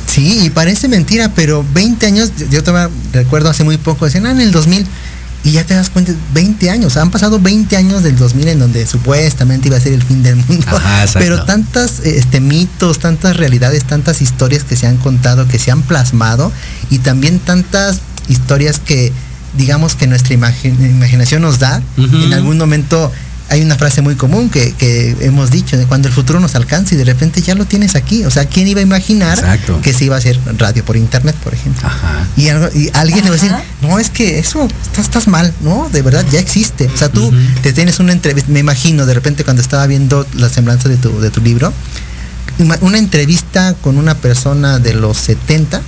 Sí, 0.07 0.41
y 0.45 0.51
parece 0.51 0.87
mentira, 0.89 1.33
pero 1.35 1.65
20 1.75 2.07
años, 2.07 2.31
yo- 2.51 2.63
todavía 2.63 2.95
recuerdo 3.13 3.51
hace 3.51 3.65
muy 3.65 3.77
poco, 3.77 4.05
decían, 4.05 4.27
ah, 4.27 4.31
en 4.31 4.41
el 4.41 4.53
2000, 4.53 4.87
y 5.47 5.53
ya 5.53 5.65
te 5.65 5.75
das 5.75 5.91
cuenta, 5.91 6.13
20 6.35 6.71
años, 6.71 6.97
han 6.97 7.11
pasado 7.11 7.39
20 7.39 7.77
años 7.77 8.03
del 8.03 8.17
2000 8.17 8.49
en 8.49 8.59
donde 8.59 8.85
supuestamente 8.87 9.69
iba 9.69 9.77
a 9.77 9.81
ser 9.81 9.93
el 9.93 10.03
fin 10.03 10.23
del 10.23 10.37
mundo, 10.37 10.67
Ajá, 10.77 11.05
pero 11.15 11.45
tantas 11.45 12.01
este, 12.01 12.41
mitos, 12.41 12.99
tantas 12.99 13.37
realidades, 13.37 13.85
tantas 13.85 14.21
historias 14.23 14.65
que 14.65 14.75
se 14.77 14.87
han 14.89 14.97
contado, 14.97 15.47
que 15.47 15.59
se 15.59 15.71
han 15.71 15.83
plasmado, 15.83 16.51
y 16.91 16.99
también 16.99 17.39
tantas 17.39 18.01
historias 18.29 18.81
que 18.81 19.13
digamos 19.57 19.95
que 19.95 20.07
nuestra 20.07 20.35
imagi- 20.35 20.75
imaginación 20.91 21.43
nos 21.43 21.59
da, 21.61 21.81
en 21.97 22.35
algún 22.35 22.59
momento 22.59 23.11
hay 23.49 23.63
una 23.63 23.77
frase 23.77 24.03
muy 24.03 24.17
común 24.17 24.51
que, 24.51 24.73
que 24.73 25.17
hemos 25.21 25.51
dicho, 25.51 25.77
de 25.77 25.87
cuando 25.87 26.09
el 26.09 26.15
futuro 26.15 26.41
nos 26.41 26.55
alcance 26.57 26.95
y 26.95 26.99
de 26.99 27.05
repente 27.05 27.41
ya 27.43 27.55
lo 27.55 27.65
tienes 27.65 27.95
aquí. 27.95 28.25
O 28.25 28.31
sea, 28.31 28.47
¿quién 28.47 28.67
iba 28.67 28.81
a 28.81 28.83
imaginar 28.83 29.39
Exacto. 29.39 29.81
que 29.83 29.93
se 29.93 30.05
iba 30.05 30.17
a 30.17 30.19
hacer 30.19 30.39
radio 30.59 30.85
por 30.85 30.97
internet, 30.97 31.37
por 31.45 31.55
ejemplo? 31.55 31.87
Ajá. 31.87 32.27
Y, 32.37 32.49
algo- 32.49 32.69
y 32.75 32.91
alguien 32.95 33.23
le 33.25 33.31
va 33.31 33.37
a 33.37 33.39
decir, 33.39 33.53
no, 33.83 33.99
es 34.01 34.11
que 34.11 34.39
eso, 34.41 34.67
estás, 34.83 35.05
estás 35.05 35.29
mal, 35.29 35.53
¿no? 35.61 35.89
De 35.93 36.03
verdad, 36.03 36.25
ya 36.33 36.41
existe. 36.41 36.91
O 36.93 36.97
sea, 36.97 37.09
tú 37.11 37.33
te 37.63 37.73
tienes 37.73 38.01
una 38.01 38.13
entrevista, 38.13 38.51
me 38.51 38.61
imagino, 38.61 39.07
de 39.07 39.15
repente 39.15 39.45
cuando 39.45 39.63
estaba 39.63 39.87
viendo 39.87 40.27
la 40.35 40.49
semblanza 40.49 40.89
de 40.89 40.97
tu, 40.97 41.21
de 41.21 41.31
tu 41.31 41.41
libro, 41.41 41.73
una 42.81 42.99
entrevista 42.99 43.75
con 43.81 43.99
una 43.99 44.15
persona 44.17 44.79
de 44.79 44.95
los 44.95 45.19
70, 45.19 45.83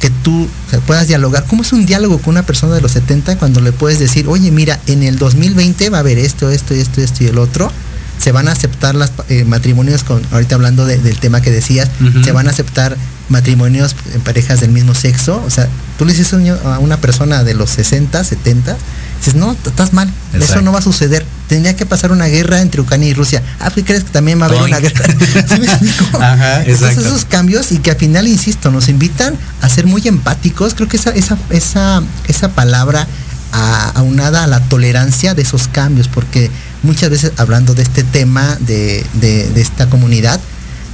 que 0.00 0.10
tú 0.10 0.48
puedas 0.86 1.08
dialogar. 1.08 1.44
¿Cómo 1.48 1.62
es 1.62 1.72
un 1.72 1.84
diálogo 1.86 2.18
con 2.18 2.30
una 2.34 2.44
persona 2.44 2.74
de 2.74 2.80
los 2.80 2.92
70 2.92 3.36
cuando 3.38 3.60
le 3.60 3.72
puedes 3.72 3.98
decir, 3.98 4.26
oye, 4.28 4.50
mira, 4.50 4.78
en 4.86 5.02
el 5.02 5.18
2020 5.18 5.90
va 5.90 5.98
a 5.98 6.00
haber 6.00 6.18
esto, 6.18 6.50
esto, 6.50 6.74
esto, 6.74 7.00
esto 7.00 7.24
y 7.24 7.26
el 7.28 7.38
otro? 7.38 7.72
Se 8.20 8.32
van 8.32 8.48
a 8.48 8.52
aceptar 8.52 8.94
los 8.96 9.10
matrimonios 9.46 10.02
con, 10.04 10.22
ahorita 10.32 10.54
hablando 10.56 10.84
de- 10.86 10.98
del 10.98 11.18
tema 11.18 11.40
que 11.40 11.50
decías, 11.50 11.88
se 12.24 12.32
van 12.32 12.48
a 12.48 12.50
aceptar 12.50 12.96
matrimonios 13.28 13.94
en 14.14 14.20
parejas 14.22 14.60
del 14.60 14.70
mismo 14.70 14.94
sexo. 14.94 15.42
O 15.46 15.50
sea, 15.50 15.68
tú 15.98 16.04
le 16.04 16.12
dices 16.12 16.32
a 16.64 16.78
una 16.78 16.96
persona 16.98 17.44
de 17.44 17.54
los 17.54 17.70
60, 17.70 18.22
70, 18.24 18.76
dices, 19.18 19.34
no, 19.34 19.52
estás 19.66 19.92
mal, 19.92 20.08
eso 20.44 20.62
no 20.62 20.72
va 20.72 20.78
a 20.78 20.82
suceder. 20.82 21.24
Tendría 21.48 21.74
que 21.74 21.86
pasar 21.86 22.12
una 22.12 22.26
guerra 22.26 22.60
entre 22.60 22.80
Ucrania 22.82 23.08
y 23.08 23.14
Rusia. 23.14 23.42
Ah, 23.58 23.70
¿qué 23.74 23.82
crees 23.84 24.04
que 24.04 24.10
también 24.10 24.38
va 24.40 24.44
a 24.44 24.48
haber 24.48 24.60
Oink. 24.60 24.68
una 24.68 24.78
guerra? 24.80 25.04
¿Sí 25.48 25.58
me 25.60 25.66
explico? 25.66 26.18
Ajá, 26.22 26.62
Entonces, 26.64 26.98
esos 26.98 27.24
cambios 27.24 27.72
y 27.72 27.78
que 27.78 27.90
al 27.90 27.96
final, 27.96 28.28
insisto, 28.28 28.70
nos 28.70 28.88
invitan 28.88 29.34
a 29.62 29.68
ser 29.68 29.86
muy 29.86 30.06
empáticos. 30.06 30.74
Creo 30.74 30.88
que 30.88 30.98
esa, 30.98 31.10
esa, 31.10 31.36
esa, 31.50 32.02
esa 32.28 32.48
palabra 32.50 33.06
a- 33.52 33.90
aunada 33.94 34.44
a 34.44 34.46
la 34.46 34.60
tolerancia 34.60 35.34
de 35.34 35.42
esos 35.42 35.68
cambios, 35.68 36.06
porque 36.08 36.50
muchas 36.82 37.08
veces 37.10 37.32
hablando 37.38 37.74
de 37.74 37.82
este 37.82 38.04
tema 38.04 38.56
de, 38.60 39.04
de- 39.14 39.48
de 39.50 39.60
esta 39.62 39.88
comunidad, 39.88 40.38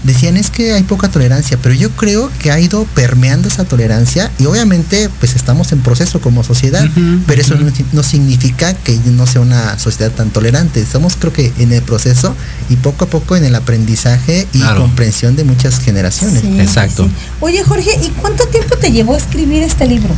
decían 0.04 0.36
es 0.36 0.50
que 0.50 0.72
hay 0.74 0.82
poca 0.84 1.08
tolerancia, 1.10 1.58
pero 1.60 1.74
yo 1.74 1.90
creo 1.90 2.30
que 2.38 2.50
ha 2.50 2.60
ido 2.60 2.84
permeando 2.94 3.48
esa 3.48 3.64
tolerancia 3.64 4.30
y 4.38 4.46
obviamente 4.46 5.08
pues 5.18 5.34
estamos 5.34 5.72
en 5.72 5.80
proceso 5.80 6.20
como 6.20 6.44
sociedad, 6.44 6.86
pero 7.26 7.40
eso 7.42 7.54
no, 7.56 7.70
no 7.92 8.02
significa 8.02 8.74
que 8.74 8.98
no 9.06 9.26
sea 9.26 9.40
una 9.40 9.78
sociedad 9.78 10.10
tan 10.12 10.30
tolerante. 10.30 10.80
Estamos 10.80 11.16
creo 11.18 11.32
que 11.32 11.52
en 11.58 11.72
el 11.72 11.82
proceso 11.82 12.34
y 12.70 12.76
poco 12.76 13.06
a 13.06 13.08
poco 13.08 13.34
en 13.36 13.44
el 13.44 13.54
aprendizaje 13.54 14.46
y 14.52 14.58
Claro. 14.58 14.82
comprensión 14.82 15.36
de 15.36 15.44
muchas 15.44 15.80
generaciones. 15.80 16.40
Sí, 16.42 16.60
Exacto. 16.60 17.04
sí. 17.04 17.10
Oye, 17.40 17.62
Jorge, 17.64 17.90
¿y 18.02 18.08
cuánto 18.20 18.46
tiempo 18.48 18.76
te 18.76 18.92
llevó 18.92 19.14
a 19.14 19.18
escribir 19.18 19.62
este 19.62 19.86
libro? 19.86 20.14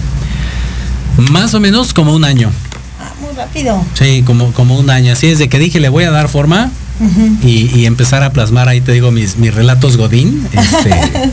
Más 1.31 1.55
o 1.55 1.61
menos 1.61 1.95
como 1.95 2.15
un 2.15 2.25
año. 2.25 2.51
Ah, 3.01 3.13
muy 3.21 3.33
rápido. 3.35 3.85
Sí, 3.95 4.23
como, 4.27 4.53
como 4.53 4.79
un 4.79 4.91
año. 4.91 5.13
Así 5.13 5.29
es 5.29 5.39
de 5.39 5.49
que 5.49 5.59
dije, 5.59 5.81
le 5.81 5.89
voy 5.89 6.05
a 6.05 6.11
dar 6.11 6.29
forma 6.29 6.71
Y, 7.45 7.71
y 7.79 7.87
empezar 7.87 8.23
a 8.23 8.33
plasmar 8.33 8.69
ahí, 8.69 8.81
te 8.81 8.93
digo, 8.93 9.11
mis, 9.11 9.37
mis 9.37 9.55
relatos 9.55 9.97
Godín. 9.97 10.47
Este, 10.53 10.91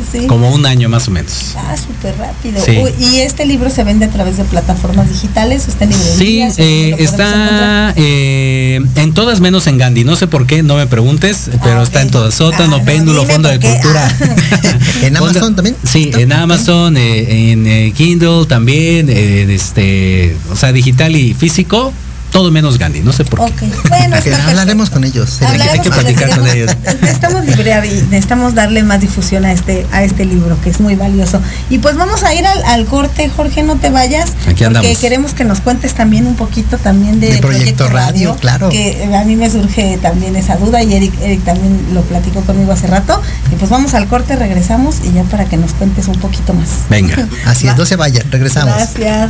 Sí. 0.12 0.28
Como 0.28 0.50
un 0.54 0.66
año 0.66 0.90
más 0.90 1.08
o 1.08 1.12
menos. 1.12 1.54
Ah, 1.58 1.76
súper 1.78 2.16
rápido. 2.18 2.64
Sí. 2.64 2.78
Uy, 2.84 2.92
¿Y 3.00 3.18
este 3.22 3.46
libro 3.46 3.70
se 3.70 3.84
vende 3.84 4.06
a 4.06 4.10
través 4.10 4.38
de 4.38 4.44
plataformas 4.44 5.10
digitales? 5.10 5.66
¿O 5.68 5.72
está 5.72 5.86
en 5.86 5.94
Sí, 5.94 6.42
eh, 6.58 6.96
está 7.00 7.94
eh, 7.96 8.80
en 8.96 9.14
todas 9.14 9.40
menos 9.40 9.66
en 9.68 9.78
Gandhi. 9.78 10.04
No 10.04 10.16
sé 10.16 10.28
por 10.28 10.46
qué, 10.46 10.62
no 10.64 10.76
me 10.76 10.86
preguntes, 10.88 11.50
pero 11.64 11.80
Ah, 11.80 11.84
está 11.84 12.00
ok. 12.00 12.06
en 12.06 12.12
todas. 12.12 12.34
Sótano, 12.36 12.76
Ah, 12.76 12.80
no, 12.80 12.86
péndulo, 12.86 13.26
fondo 13.26 13.50
de 13.50 13.60
cultura. 13.60 14.08
Ah. 14.22 14.36
¿En 15.04 15.16
Fondo- 15.16 15.30
Amazon 15.32 15.56
también? 15.56 15.76
Sí, 15.84 16.06
¿Está? 16.10 16.22
en 16.22 16.34
Amazon, 16.34 16.98
eh, 16.98 17.52
en 17.52 17.66
eh, 17.68 17.94
Kindle 17.96 18.46
también, 18.48 19.08
eh, 19.10 19.48
este, 19.54 20.36
o 20.52 20.56
sea, 20.56 20.72
digital 20.72 21.16
y 21.16 21.34
físico, 21.34 21.94
todo 22.34 22.52
menos 22.52 22.78
Gandhi. 22.78 23.00
No 23.02 23.14
sé 23.14 23.24
por 23.24 23.40
qué. 23.54 23.66
Ok, 23.68 23.90
bueno, 23.90 24.18
hablaremos 24.48 24.90
con 24.90 25.04
ellos. 25.06 25.34
Hay 25.34 25.38
que- 25.40 25.46
Hablaremos 25.64 25.74
hay 25.74 25.80
que 25.80 25.90
platicar 25.92 26.30
con 26.40 26.48
ellos. 26.48 26.76
ellos. 26.86 27.02
Necesitamos 27.02 27.46
librear 27.46 27.86
y 27.86 27.90
necesitamos 28.10 28.56
darle 28.56 28.84
más 28.84 29.00
difusión 29.00 29.46
a 29.46 29.54
este 29.54 29.86
a 29.92 30.04
este 30.04 30.26
libro 30.26 30.60
que 30.62 30.70
es 30.72 30.82
muy 30.82 30.96
valioso. 30.96 31.40
Y 31.70 31.78
pues 31.78 31.96
vamos 31.96 32.24
a 32.24 32.34
ir 32.34 32.46
al, 32.46 32.64
al 32.66 32.86
corte, 32.86 33.30
Jorge, 33.30 33.64
no 33.64 33.78
te 33.78 33.90
vayas. 33.92 34.32
Aquí 34.48 34.64
andamos. 34.66 34.90
Porque 34.90 35.00
queremos 35.00 35.34
que 35.34 35.46
nos 35.46 35.62
cuentes 35.62 35.94
también 35.94 36.28
un 36.28 36.36
poquito 36.36 36.78
también 36.80 37.20
de, 37.20 37.34
De 37.34 37.38
Proyecto 37.38 37.88
Radio, 37.88 38.36
claro. 38.38 38.70
Que 38.70 39.08
a 39.16 39.24
mí 39.24 39.36
me 39.36 39.50
surge 39.50 39.98
también 40.02 40.36
esa 40.36 40.58
duda 40.58 40.82
y 40.84 40.94
Eric, 40.94 41.14
Eric 41.22 41.44
también 41.46 41.80
lo 41.94 42.02
platicó 42.02 42.42
conmigo 42.42 42.72
hace 42.74 42.88
rato. 42.88 43.22
Y 43.52 43.56
pues 43.56 43.70
vamos 43.70 43.94
al 43.94 44.08
corte, 44.08 44.36
regresamos 44.36 44.98
y 45.04 45.12
ya 45.14 45.24
para 45.24 45.46
que 45.46 45.58
nos 45.58 45.74
cuentes 45.74 46.08
un 46.08 46.16
poquito 46.20 46.54
más. 46.54 46.70
Venga. 46.90 47.28
Así 47.46 47.68
es, 47.68 47.78
no 47.78 47.86
se 47.86 47.96
vayan, 47.96 48.26
regresamos. 48.32 48.74
Gracias. 48.76 49.30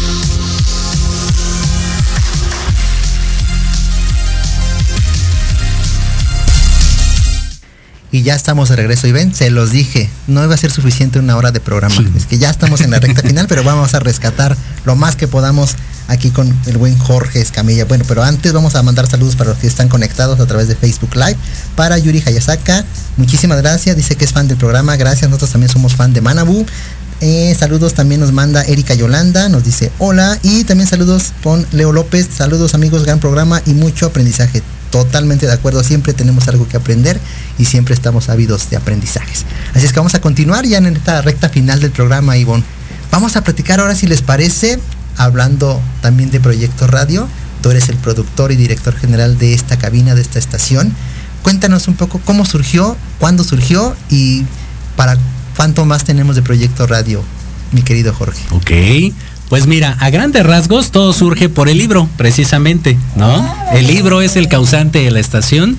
Thank 0.00 0.32
you. 0.32 0.37
Y 8.10 8.22
ya 8.22 8.34
estamos 8.34 8.70
de 8.70 8.76
regreso. 8.76 9.06
Y 9.06 9.12
ven, 9.12 9.34
se 9.34 9.50
los 9.50 9.70
dije, 9.70 10.08
no 10.26 10.42
iba 10.42 10.54
a 10.54 10.58
ser 10.58 10.70
suficiente 10.70 11.18
una 11.18 11.36
hora 11.36 11.52
de 11.52 11.60
programa. 11.60 11.94
Es 12.16 12.26
que 12.26 12.38
ya 12.38 12.48
estamos 12.48 12.80
en 12.80 12.90
la 12.90 13.00
recta 13.00 13.22
final, 13.22 13.46
pero 13.48 13.62
vamos 13.62 13.94
a 13.94 14.00
rescatar 14.00 14.56
lo 14.84 14.96
más 14.96 15.14
que 15.14 15.28
podamos 15.28 15.76
aquí 16.08 16.30
con 16.30 16.54
el 16.66 16.78
buen 16.78 16.96
Jorge 16.96 17.40
Escamilla. 17.40 17.84
Bueno, 17.84 18.04
pero 18.08 18.22
antes 18.22 18.52
vamos 18.52 18.74
a 18.74 18.82
mandar 18.82 19.06
saludos 19.08 19.36
para 19.36 19.50
los 19.50 19.58
que 19.58 19.66
están 19.66 19.88
conectados 19.88 20.40
a 20.40 20.46
través 20.46 20.68
de 20.68 20.74
Facebook 20.74 21.14
Live. 21.14 21.36
Para 21.76 21.98
Yuri 21.98 22.22
Hayasaka, 22.24 22.84
muchísimas 23.18 23.60
gracias. 23.60 23.94
Dice 23.94 24.16
que 24.16 24.24
es 24.24 24.32
fan 24.32 24.48
del 24.48 24.56
programa. 24.56 24.96
Gracias, 24.96 25.28
nosotros 25.30 25.50
también 25.50 25.70
somos 25.70 25.94
fan 25.94 26.14
de 26.14 26.22
Manabu. 26.22 26.64
Eh, 27.20 27.54
saludos 27.58 27.94
también 27.94 28.20
nos 28.20 28.30
manda 28.30 28.62
Erika 28.62 28.94
Yolanda, 28.94 29.48
nos 29.48 29.64
dice 29.64 29.92
hola. 29.98 30.38
Y 30.42 30.64
también 30.64 30.88
saludos 30.88 31.32
con 31.42 31.66
Leo 31.72 31.92
López. 31.92 32.26
Saludos 32.34 32.74
amigos, 32.74 33.04
gran 33.04 33.20
programa 33.20 33.60
y 33.66 33.74
mucho 33.74 34.06
aprendizaje 34.06 34.62
totalmente 34.90 35.46
de 35.46 35.52
acuerdo, 35.52 35.82
siempre 35.82 36.12
tenemos 36.12 36.48
algo 36.48 36.66
que 36.68 36.76
aprender 36.76 37.20
y 37.58 37.64
siempre 37.64 37.94
estamos 37.94 38.28
ávidos 38.28 38.70
de 38.70 38.76
aprendizajes. 38.76 39.44
Así 39.74 39.86
es 39.86 39.92
que 39.92 40.00
vamos 40.00 40.14
a 40.14 40.20
continuar 40.20 40.66
ya 40.66 40.78
en 40.78 40.86
esta 40.86 41.20
recta 41.22 41.48
final 41.48 41.80
del 41.80 41.90
programa, 41.90 42.36
Ivonne. 42.36 42.64
Vamos 43.10 43.36
a 43.36 43.42
platicar 43.42 43.80
ahora, 43.80 43.94
si 43.94 44.06
les 44.06 44.22
parece, 44.22 44.78
hablando 45.16 45.80
también 46.00 46.30
de 46.30 46.40
Proyecto 46.40 46.86
Radio. 46.86 47.28
Tú 47.62 47.70
eres 47.70 47.88
el 47.88 47.96
productor 47.96 48.52
y 48.52 48.56
director 48.56 48.94
general 48.96 49.38
de 49.38 49.54
esta 49.54 49.78
cabina, 49.78 50.14
de 50.14 50.22
esta 50.22 50.38
estación. 50.38 50.94
Cuéntanos 51.42 51.88
un 51.88 51.94
poco 51.94 52.20
cómo 52.24 52.44
surgió, 52.44 52.96
cuándo 53.18 53.44
surgió 53.44 53.96
y 54.10 54.44
para 54.96 55.16
cuánto 55.56 55.84
más 55.84 56.04
tenemos 56.04 56.36
de 56.36 56.42
Proyecto 56.42 56.86
Radio, 56.86 57.22
mi 57.72 57.82
querido 57.82 58.12
Jorge. 58.12 58.42
Ok. 58.50 58.70
Pues 59.48 59.66
mira, 59.66 59.96
a 60.00 60.10
grandes 60.10 60.44
rasgos 60.44 60.90
todo 60.90 61.12
surge 61.12 61.48
por 61.48 61.68
el 61.68 61.78
libro, 61.78 62.08
precisamente, 62.18 62.98
¿no? 63.16 63.54
El 63.72 63.86
libro 63.86 64.20
es 64.20 64.36
el 64.36 64.48
causante 64.48 64.98
de 65.00 65.10
la 65.10 65.20
estación. 65.20 65.78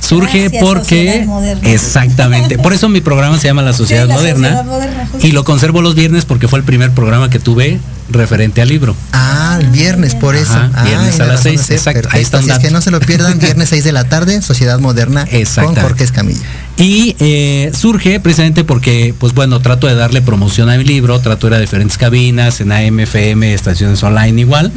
Surge 0.00 0.48
Gracias, 0.48 0.62
porque 0.64 1.06
Sociedad 1.06 1.26
Moderna. 1.26 1.68
exactamente, 1.70 2.58
por 2.58 2.72
eso 2.72 2.88
mi 2.88 3.02
programa 3.02 3.38
se 3.38 3.48
llama 3.48 3.60
La 3.60 3.74
Sociedad 3.74 4.04
Sí, 4.04 4.08
La 4.08 4.14
Moderna 4.14 4.48
Sociedad 4.48 4.64
Moderna, 4.64 5.04
y 5.22 5.32
lo 5.32 5.44
conservo 5.44 5.82
los 5.82 5.94
viernes 5.94 6.24
porque 6.24 6.48
fue 6.48 6.58
el 6.58 6.64
primer 6.64 6.92
programa 6.92 7.28
que 7.28 7.38
tuve 7.38 7.78
referente 8.10 8.60
al 8.62 8.68
libro. 8.68 8.94
Ah, 9.12 9.58
el 9.60 9.68
viernes, 9.68 10.14
por 10.14 10.36
eso. 10.36 10.52
Ajá, 10.52 10.70
Ah, 10.74 10.84
viernes 10.84 11.14
a 11.16 11.18
la 11.24 11.26
las 11.26 11.36
razón 11.36 11.42
seis, 11.42 11.60
es 11.62 11.70
esa. 11.70 11.90
exacto, 11.90 12.08
ahí 12.12 12.22
está 12.22 12.38
Así 12.38 12.50
es 12.50 12.58
que 12.58 12.70
no 12.70 12.80
se 12.80 12.90
lo 12.90 13.00
pierdan, 13.00 13.38
viernes 13.38 13.68
6 13.70 13.84
de 13.84 13.92
la 13.92 14.04
tarde, 14.04 14.40
Sociedad 14.42 14.78
Moderna 14.78 15.26
con. 15.26 15.74
Jorge 15.82 16.04
Escamilla. 16.04 16.40
Y 16.76 17.14
eh, 17.18 17.72
surge 17.78 18.20
precisamente 18.20 18.64
porque, 18.64 19.14
pues 19.18 19.34
bueno, 19.34 19.60
trato 19.60 19.86
de 19.86 19.94
darle 19.94 20.22
promoción 20.22 20.70
a 20.70 20.78
mi 20.78 20.84
libro, 20.84 21.20
trato 21.20 21.46
de 21.46 21.52
ir 21.52 21.56
a 21.56 21.60
diferentes 21.60 21.98
cabinas, 21.98 22.60
en 22.62 22.72
AM, 22.72 23.00
FM, 23.00 23.52
estaciones 23.52 24.02
online 24.02 24.40
igual. 24.40 24.72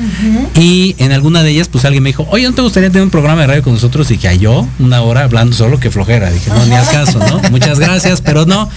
Y 0.59 0.95
en 0.97 1.13
alguna 1.13 1.43
de 1.43 1.51
ellas, 1.51 1.69
pues 1.69 1.85
alguien 1.85 2.03
me 2.03 2.09
dijo, 2.09 2.27
oye, 2.29 2.45
¿no 2.45 2.53
te 2.53 2.61
gustaría 2.61 2.89
tener 2.89 3.03
un 3.03 3.09
programa 3.09 3.41
de 3.41 3.47
radio 3.47 3.63
con 3.63 3.73
nosotros? 3.73 4.11
Y 4.11 4.19
"Ah, 4.27 4.33
yo, 4.33 4.67
una 4.79 5.01
hora 5.01 5.23
hablando 5.23 5.55
solo 5.55 5.79
que 5.79 5.91
flojera. 5.91 6.29
Dije, 6.29 6.49
no, 6.49 6.65
ni 6.65 6.73
al 6.75 6.89
caso, 6.89 7.19
¿no? 7.19 7.39
Muchas 7.51 7.79
gracias, 7.79 8.19
pero 8.21 8.45
no. 8.45 8.69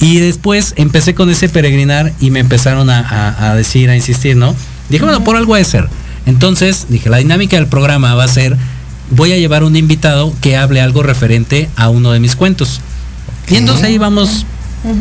Y 0.00 0.18
después 0.18 0.74
empecé 0.76 1.14
con 1.14 1.30
ese 1.30 1.48
peregrinar 1.48 2.12
y 2.20 2.30
me 2.30 2.40
empezaron 2.40 2.90
a, 2.90 3.00
a- 3.00 3.50
a 3.50 3.54
decir, 3.54 3.88
a 3.90 3.96
insistir, 3.96 4.36
¿no? 4.36 4.54
Dije, 4.90 5.04
bueno, 5.04 5.24
por 5.24 5.36
algo 5.36 5.54
de 5.54 5.64
ser. 5.64 5.88
Entonces, 6.26 6.86
dije, 6.88 7.08
la 7.10 7.18
dinámica 7.18 7.56
del 7.56 7.66
programa 7.68 8.14
va 8.14 8.24
a 8.24 8.28
ser, 8.28 8.56
voy 9.10 9.32
a 9.32 9.36
llevar 9.38 9.62
un 9.64 9.76
invitado 9.76 10.34
que 10.40 10.56
hable 10.56 10.80
algo 10.80 11.02
referente 11.02 11.68
a 11.76 11.88
uno 11.90 12.12
de 12.12 12.20
mis 12.20 12.34
cuentos. 12.36 12.80
Y 13.48 13.56
entonces 13.56 13.84
ahí 13.84 13.98
vamos 13.98 14.46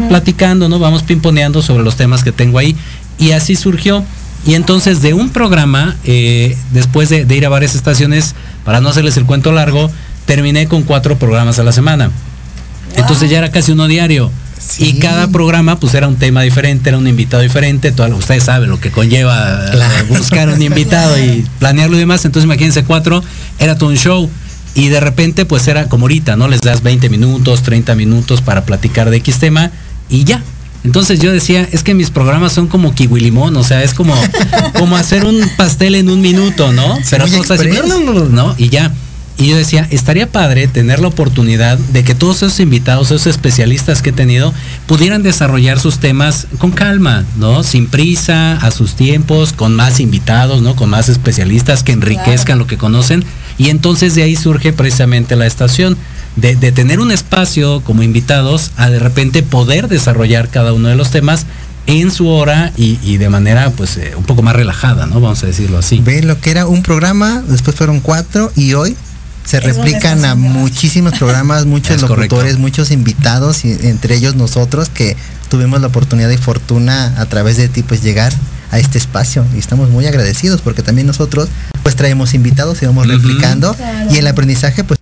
platicando, 0.09 0.69
¿no? 0.69 0.79
Vamos 0.79 1.03
pimponeando 1.03 1.61
sobre 1.61 1.83
los 1.83 1.95
temas 1.97 2.23
que 2.23 2.31
tengo 2.31 2.57
ahí. 2.59 2.75
Y 3.17 3.31
así 3.31 3.55
surgió. 3.55 4.03
Y 4.45 4.55
entonces 4.55 5.01
de 5.01 5.13
un 5.13 5.29
programa, 5.29 5.95
eh, 6.03 6.57
después 6.71 7.09
de, 7.09 7.25
de 7.25 7.35
ir 7.35 7.45
a 7.45 7.49
varias 7.49 7.75
estaciones, 7.75 8.35
para 8.65 8.79
no 8.81 8.89
hacerles 8.89 9.17
el 9.17 9.25
cuento 9.25 9.51
largo, 9.53 9.89
terminé 10.25 10.67
con 10.67 10.83
cuatro 10.83 11.17
programas 11.17 11.59
a 11.59 11.63
la 11.63 11.71
semana. 11.71 12.11
Entonces 12.95 13.29
ya 13.29 13.37
era 13.39 13.51
casi 13.51 13.71
uno 13.71 13.87
diario. 13.87 14.31
Sí. 14.67 14.85
Y 14.85 14.93
cada 14.99 15.27
programa 15.27 15.79
pues 15.79 15.93
era 15.93 16.07
un 16.07 16.15
tema 16.15 16.41
diferente, 16.41 16.89
era 16.89 16.97
un 16.97 17.07
invitado 17.07 17.43
diferente, 17.43 17.91
todo, 17.91 18.07
lo- 18.07 18.17
ustedes 18.17 18.43
saben 18.43 18.69
lo 18.69 18.79
que 18.79 18.91
conlleva 18.91 19.65
eh, 19.67 19.71
Claro. 19.71 20.05
buscar 20.07 20.49
un 20.49 20.61
invitado 20.61 21.17
y 21.19 21.45
planearlo 21.59 21.95
y 21.97 21.99
demás, 21.99 22.23
entonces 22.25 22.45
imagínense 22.45 22.83
cuatro, 22.83 23.23
era 23.59 23.77
todo 23.77 23.89
un 23.89 23.97
show. 23.97 24.29
Y 24.75 24.87
de 24.87 24.99
repente 24.99 25.45
pues 25.45 25.67
era 25.67 25.87
como 25.87 26.05
ahorita, 26.05 26.35
¿no? 26.35 26.47
Les 26.47 26.61
das 26.61 26.81
20 26.81 27.07
minutos, 27.09 27.61
30 27.61 27.93
minutos 27.93 28.41
para 28.41 28.65
platicar 28.65 29.09
de 29.11 29.17
X 29.17 29.37
tema 29.37 29.69
y 30.09 30.23
ya. 30.23 30.41
Entonces 30.83 31.19
yo 31.19 31.31
decía, 31.31 31.67
es 31.71 31.83
que 31.83 31.93
mis 31.93 32.09
programas 32.09 32.51
son 32.53 32.67
como 32.67 32.93
kiwi 32.95 33.19
limón, 33.21 33.55
o 33.55 33.63
sea, 33.63 33.83
es 33.83 33.93
como, 33.93 34.15
como 34.79 34.97
hacer 34.97 35.23
un 35.25 35.39
pastel 35.57 35.95
en 35.95 36.09
un 36.09 36.19
minuto, 36.21 36.71
¿no? 36.73 36.95
Sí, 36.97 37.03
Pero 37.11 37.27
todos 37.27 37.51
así, 37.51 37.67
express. 37.67 38.29
¿no? 38.31 38.55
Y 38.57 38.69
ya. 38.69 38.91
Y 39.37 39.47
yo 39.47 39.57
decía, 39.57 39.87
estaría 39.89 40.31
padre 40.31 40.67
tener 40.67 40.99
la 40.99 41.07
oportunidad 41.07 41.77
de 41.77 42.03
que 42.03 42.13
todos 42.13 42.37
esos 42.37 42.59
invitados, 42.59 43.07
esos 43.07 43.27
especialistas 43.27 44.01
que 44.01 44.11
he 44.11 44.13
tenido, 44.13 44.53
pudieran 44.85 45.23
desarrollar 45.23 45.79
sus 45.79 45.97
temas 45.97 46.47
con 46.59 46.71
calma, 46.71 47.25
¿no? 47.37 47.63
Sin 47.63 47.87
prisa, 47.87 48.53
a 48.57 48.69
sus 48.71 48.95
tiempos, 48.95 49.51
con 49.51 49.75
más 49.75 49.99
invitados, 49.99 50.61
¿no? 50.61 50.75
Con 50.75 50.89
más 50.89 51.09
especialistas 51.09 51.83
que 51.83 51.93
enriquezcan 51.93 52.59
lo 52.59 52.67
que 52.67 52.77
conocen. 52.77 53.23
Y 53.57 53.69
entonces 53.69 54.13
de 54.13 54.23
ahí 54.23 54.35
surge 54.35 54.71
precisamente 54.71 55.35
la 55.35 55.47
estación. 55.47 55.97
De, 56.35 56.55
de 56.55 56.71
tener 56.71 56.99
un 56.99 57.11
espacio 57.11 57.81
como 57.81 58.01
invitados 58.01 58.71
a 58.75 58.89
de 58.89 58.97
repente 58.97 59.43
poder 59.43 59.87
desarrollar 59.87 60.49
cada 60.49 60.73
uno 60.73 60.87
de 60.87 60.95
los 60.95 61.11
temas 61.11 61.45
en 61.85 62.11
su 62.11 62.27
hora 62.27 62.71
y, 62.77 62.97
y 63.03 63.17
de 63.17 63.29
manera 63.29 63.71
pues 63.71 63.97
eh, 63.97 64.13
un 64.17 64.23
poco 64.23 64.41
más 64.41 64.55
relajada, 64.55 65.05
¿no? 65.05 65.19
Vamos 65.19 65.43
a 65.43 65.47
decirlo 65.47 65.77
así. 65.77 65.99
Ve 66.03 66.23
lo 66.23 66.39
que 66.39 66.51
era 66.51 66.65
un 66.65 66.81
programa, 66.81 67.43
después 67.47 67.75
fueron 67.75 67.99
cuatro 67.99 68.51
y 68.55 68.73
hoy 68.73 68.95
se 69.45 69.59
replican 69.59 70.23
a 70.25 70.35
muchísimos 70.35 71.13
programas, 71.17 71.65
muchos 71.65 71.97
Es 71.97 72.03
correcto. 72.03 72.35
locutores, 72.37 72.57
muchos 72.59 72.91
invitados, 72.91 73.65
y 73.65 73.71
entre 73.87 74.15
ellos 74.15 74.35
nosotros 74.35 74.89
que 74.89 75.15
tuvimos 75.49 75.81
la 75.81 75.87
oportunidad 75.87 76.29
y 76.29 76.37
fortuna 76.37 77.13
a 77.19 77.25
través 77.27 77.57
de 77.57 77.67
ti 77.69 77.83
pues 77.83 78.01
llegar 78.01 78.33
a 78.71 78.79
este 78.79 78.97
espacio 78.97 79.45
y 79.53 79.59
estamos 79.59 79.89
muy 79.91 80.07
agradecidos 80.07 80.61
porque 80.61 80.81
también 80.81 81.05
nosotros 81.05 81.47
pues 81.83 81.95
traemos 81.95 82.33
invitados 82.33 82.81
y 82.81 82.87
vamos 82.87 83.05
replicando 83.07 83.73
Claro. 83.75 84.11
y 84.11 84.17
el 84.17 84.25
aprendizaje 84.27 84.83
pues 84.83 84.99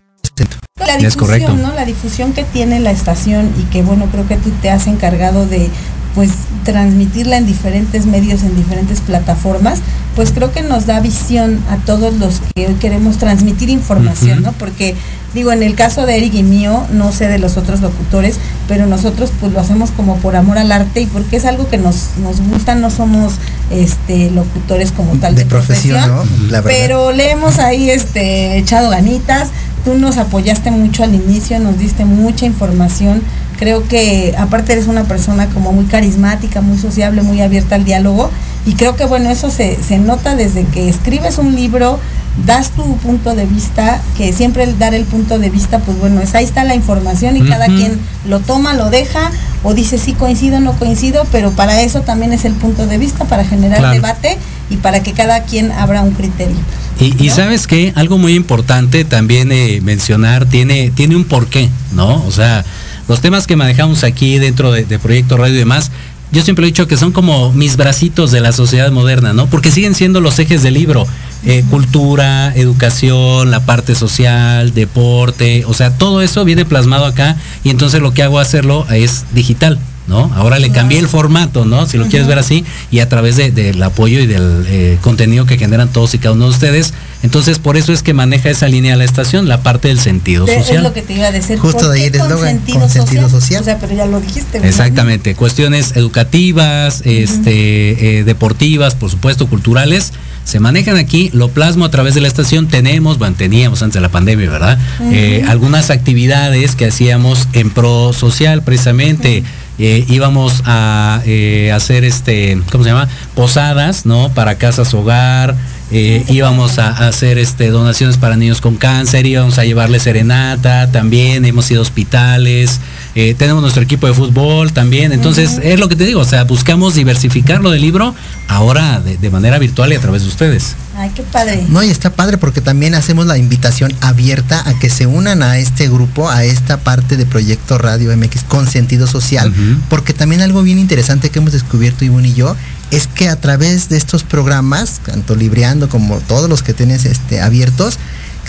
La 0.78 0.96
Es 0.96 1.16
correcto. 1.16 1.48
difusión, 1.52 1.62
¿no? 1.70 1.76
La 1.76 1.86
difusión 1.86 2.34
que 2.34 2.44
tiene 2.44 2.80
la 2.82 2.92
estación 2.92 3.50
y 3.58 3.64
que 3.72 3.82
bueno, 3.84 4.08
creo 4.12 4.28
que 4.28 4.36
tú 4.36 4.50
te 4.62 4.70
has 4.72 4.88
encargado 4.88 5.46
de 5.46 5.70
pues 6.16 6.32
transmitirla 6.64 7.38
en 7.38 7.45
diferentes 7.45 8.05
medios, 8.05 8.43
en 8.43 8.55
diferentes 8.55 9.01
plataformas, 9.01 9.80
pues 10.16 10.32
creo 10.32 10.51
que 10.51 10.62
nos 10.62 10.86
da 10.86 10.99
visión 10.99 11.59
a 11.70 11.78
todos 11.78 12.16
los 12.16 12.41
que 12.53 12.68
hoy 12.68 12.74
queremos 12.76 13.18
transmitir 13.18 13.70
información. 13.70 14.41
¿no? 14.43 14.51
Porque 14.53 14.95
digo, 15.34 15.51
en 15.51 15.64
el 15.64 15.76
caso 15.76 16.05
de 16.05 16.18
Eric 16.18 16.34
y 16.34 16.43
mío, 16.43 16.86
no 16.91 17.12
sé 17.12 17.28
de 17.28 17.39
los 17.39 17.55
otros 17.57 17.82
locutores, 17.82 18.38
pero 18.68 18.86
nosotros 18.88 19.32
pues 19.39 19.53
lo 19.53 19.59
hacemos 19.59 19.91
como 19.91 20.18
por 20.18 20.36
amor 20.36 20.57
al 20.57 20.72
arte 20.72 21.01
y 21.01 21.05
porque 21.05 21.38
es 21.38 21.45
algo 21.45 21.70
que 21.70 21.78
nos, 21.78 22.09
nos 22.22 22.41
gusta, 22.41 22.76
no 22.76 22.89
somos 22.89 23.34
este 23.70 24.32
locutores 24.32 24.91
como 24.91 25.14
tal 25.16 25.36
de 25.36 25.45
profesión, 25.45 26.01
¿no? 26.07 26.24
La 26.49 26.62
verdad. 26.62 26.78
pero 26.78 27.12
le 27.12 27.32
hemos 27.32 27.59
ahí 27.59 27.89
este 27.89 28.57
echado 28.57 28.89
ganitas. 28.89 29.49
Tú 29.86 29.95
nos 29.95 30.18
apoyaste 30.18 30.70
mucho 30.70 31.03
al 31.03 31.16
inicio, 31.16 31.57
nos 31.59 31.80
diste 31.80 32.05
mucha 32.05 32.45
información 32.45 33.24
Creo 33.62 33.88
que 33.88 34.34
aparte 34.39 34.74
eres 34.74 34.88
una 34.88 35.03
persona 35.03 35.45
como 35.49 35.72
muy 35.72 35.86
carismática, 35.86 36.62
muy 36.62 36.80
sociable, 36.80 37.22
muy 37.22 37.41
abierta 37.41 37.76
al 37.76 37.86
diálogo. 37.86 38.32
Y 38.66 38.74
creo 38.74 38.95
que 38.95 39.05
bueno, 39.05 39.30
eso 39.30 39.51
se, 39.51 39.78
se 39.88 39.99
nota 39.99 40.36
desde 40.36 40.66
que 40.66 40.89
escribes 40.89 41.38
un 41.38 41.55
libro, 41.55 41.99
das 42.47 42.72
tu 42.72 42.97
punto 42.97 43.36
de 43.36 43.45
vista, 43.45 44.01
que 44.18 44.34
siempre 44.34 44.64
el 44.64 44.80
dar 44.80 44.95
el 44.95 45.03
punto 45.03 45.38
de 45.38 45.51
vista, 45.51 45.78
pues 45.78 45.99
bueno, 45.99 46.22
es 46.22 46.34
ahí 46.34 46.43
está 46.43 46.64
la 46.64 46.74
información 46.74 47.38
y 47.38 47.47
cada 47.47 47.68
quien 47.68 47.99
lo 48.28 48.39
toma, 48.39 48.74
lo 48.74 48.89
deja 48.89 49.30
o 49.62 49.76
dice 49.76 49.99
sí 49.99 50.14
coincido, 50.14 50.59
no 50.59 50.74
coincido, 50.74 51.28
pero 51.32 51.51
para 51.51 51.84
eso 51.84 52.01
también 52.01 52.34
es 52.34 52.45
el 52.45 52.53
punto 52.53 52.88
de 52.88 52.97
vista, 52.97 53.26
para 53.26 53.45
generar 53.45 53.78
Claro. 53.78 53.93
debate 53.93 54.39
y 54.72 54.78
para 54.78 55.03
que 55.03 55.14
cada 55.14 55.43
quien 55.43 55.72
abra 55.72 56.01
un 56.01 56.14
criterio. 56.14 56.57
Y, 56.99 57.30
sabes 57.30 57.68
que 57.68 57.93
algo 57.95 58.18
muy 58.18 58.34
importante 58.34 59.05
también 59.05 59.51
eh, 59.51 59.82
mencionar 59.84 60.47
tiene 60.47 60.89
tiene 60.89 61.16
un 61.16 61.26
porqué, 61.26 61.70
¿no? 61.93 62.24
O 62.26 62.32
sea, 62.32 62.64
los 63.12 63.20
temas 63.20 63.45
que 63.45 63.57
manejamos 63.57 64.05
aquí 64.05 64.39
dentro 64.39 64.72
de, 64.72 64.86
Proyecto 64.97 65.36
Radio 65.36 65.55
y 65.55 65.57
demás, 65.57 65.91
yo 66.32 66.41
siempre 66.43 66.64
he 66.64 66.68
dicho 66.68 66.88
que 66.88 66.95
son 66.95 67.12
como 67.12 67.51
mis 67.51 67.76
bracitos 67.76 68.32
de 68.32 68.39
la 68.39 68.53
sociedad 68.53 68.89
moderna, 68.89 69.34
¿no? 69.34 69.47
Porque 69.47 69.70
siguen 69.70 69.95
siendo 69.95 70.22
los 70.22 70.39
ejes 70.39 70.64
del 70.64 70.76
libro. 70.76 71.05
Eh, 71.43 71.66
cultura, 71.70 72.53
educación, 72.55 73.51
la 73.51 73.66
parte 73.66 73.95
social, 73.95 74.74
deporte, 74.74 75.66
o 75.66 75.74
sea, 75.74 75.97
todo 75.97 76.22
eso 76.22 76.45
viene 76.45 76.64
plasmado 76.64 77.05
acá 77.05 77.36
y 77.64 77.72
entonces 77.72 77.99
lo 77.99 78.14
que 78.14 78.22
hago 78.22 78.39
hacerlo 78.39 78.86
es 78.91 79.26
digital, 79.34 79.80
¿no? 80.12 80.32
Ahora 80.36 80.59
le 80.59 80.70
cambié 80.70 80.99
el 80.99 81.07
formato, 81.07 81.66
¿no? 81.66 81.88
Si 81.88 81.97
lo 81.97 82.05
quieres 82.07 82.28
ver 82.28 82.38
así, 82.38 82.64
y 82.91 82.99
a 82.99 83.09
través 83.09 83.38
de- 83.38 83.49
del 83.49 83.82
apoyo 83.82 84.20
y 84.20 84.28
del 84.28 84.66
eh, 84.68 84.97
contenido 85.01 85.45
que 85.47 85.57
generan 85.57 85.88
todos 85.88 86.14
y 86.14 86.20
cada 86.20 86.36
uno 86.36 86.43
de 86.45 86.51
ustedes. 86.51 86.93
Entonces, 87.24 87.59
por 87.59 87.78
eso 87.78 87.93
es 87.93 88.03
que 88.03 88.14
maneja 88.14 88.49
esa 88.49 88.68
línea 88.68 88.95
la 88.95 89.03
estación, 89.05 89.47
la 89.47 89.62
parte 89.64 89.88
del 89.88 89.99
sentido 89.99 90.45
De- 90.45 90.55
es 90.57 90.66
social. 90.66 90.84
lo 90.84 90.93
que 90.93 91.01
te 91.01 91.14
iba 91.14 91.28
a 91.28 91.32
decir. 91.32 91.57
Justo 91.57 91.80
¿por 91.86 91.89
de 91.91 91.99
ahí 92.01 92.05
el 92.07 92.12
con 92.18 92.22
eslogan, 92.28 92.49
sentido 92.55 92.80
con 92.82 92.89
sentido 92.89 93.30
social. 93.30 93.62
O 93.62 93.66
sea, 93.66 93.80
pero 93.80 93.95
ya 93.95 94.05
lo 94.05 94.20
dijiste. 94.20 94.53
¿verdad? 94.59 94.68
Exactamente, 94.70 95.34
cuestiones 95.36 95.95
educativas, 95.95 97.01
este, 97.05 98.20
eh, 98.20 98.24
deportivas, 98.24 98.95
por 98.95 99.09
supuesto, 99.09 99.47
culturales, 99.47 100.12
se 100.43 100.59
manejan 100.59 100.97
aquí, 100.97 101.30
lo 101.34 101.49
plasmo 101.49 101.86
a 101.86 101.91
través 101.91 102.16
de 102.16 102.22
la 102.22 102.28
estación, 102.28 102.68
tenemos, 102.68 103.20
bueno, 103.20 103.36
teníamos 103.38 103.84
antes 103.84 103.93
de 103.95 104.01
la 104.01 104.09
pandemia, 104.09 104.49
¿verdad? 104.49 104.80
Eh, 105.12 105.45
algunas 105.47 105.91
actividades 105.91 106.76
que 106.76 106.86
hacíamos 106.88 107.47
en 107.53 107.70
pro 107.70 108.12
social, 108.14 108.64
precisamente. 108.64 109.43
Eh, 109.80 110.05
íbamos 110.09 110.61
a 110.65 111.22
eh, 111.26 111.72
hacer 111.74 112.03
este, 112.03 112.61
¿cómo 112.72 112.84
se 112.84 112.91
llama? 112.91 113.07
Posadas, 113.36 114.05
¿no? 114.05 114.30
Para 114.34 114.55
casas 114.55 114.93
hogar, 114.93 115.55
eh, 115.93 116.24
íbamos 116.30 116.80
a, 116.80 117.07
hacer 117.07 117.38
este 117.38 117.69
donaciones 117.69 118.17
para 118.17 118.38
niños 118.38 118.61
con 118.61 118.78
cáncer, 118.78 119.26
íbamos 119.26 119.57
a 119.57 119.65
llevarle 119.65 119.99
serenata, 119.99 120.89
también 120.91 121.43
hemos 121.43 121.69
ido 121.69 121.82
a 121.82 121.84
hospitales, 121.84 122.80
eh, 123.16 123.36
tenemos 123.38 123.62
nuestro 123.62 123.84
equipo 123.84 124.07
de 124.07 124.14
fútbol 124.14 124.72
también, 124.72 125.12
entonces 125.12 125.59
es 125.64 125.80
lo 125.80 125.89
que 125.89 125.95
te 125.95 126.05
digo, 126.05 126.22
o 126.22 126.26
sea, 126.26 126.45
buscamos 126.45 126.95
diversificar 126.95 127.62
lo 127.62 127.72
del 127.72 127.82
libro 127.82 128.16
ahora 128.47 129.01
de, 129.01 129.18
de 129.18 129.30
manera 129.30 129.59
virtual 129.59 129.91
y 129.91 129.95
a 129.95 129.99
través 129.99 130.22
de 130.24 130.30
ustedes. 130.30 130.76
Ay, 130.95 131.12
qué 131.16 131.24
padre. 131.24 131.66
No, 131.70 131.82
y 131.84 131.89
está 131.89 132.12
padre 132.12 132.38
porque 132.38 132.62
también 132.62 132.95
hacemos 132.95 133.26
la 133.26 133.38
invitación 133.38 133.93
abierta 134.01 134.62
a 134.68 134.78
que 134.78 134.89
se 134.89 135.07
unan 135.07 135.41
a 135.41 135.57
este 135.57 135.88
grupo, 135.88 136.30
a 136.30 136.43
esta 136.43 136.78
parte 136.78 137.18
de 137.18 137.26
Proyecto 137.26 137.78
Radio 137.78 138.16
MX 138.16 138.43
con 138.43 138.68
sentido 138.68 139.07
social, 139.07 139.53
porque 139.89 140.14
también 140.14 140.41
algo 140.41 140.64
bien 140.64 140.80
interesante 140.80 141.30
que 141.30 141.39
hemos 141.39 141.53
descubierto 141.53 142.05
Ivonne 142.05 142.30
y 142.30 142.34
yo 142.34 142.55
es 142.91 143.07
que 143.07 143.30
a 143.30 143.38
través 143.38 143.88
de 143.88 143.97
estos 143.97 144.24
programas, 144.24 144.99
tanto 145.05 145.36
Libreando 145.36 145.88
como 145.88 146.18
todos 146.20 146.49
los 146.49 146.62
que 146.62 146.74
tienes 146.74 147.05
este, 147.05 147.41
abiertos, 147.41 147.97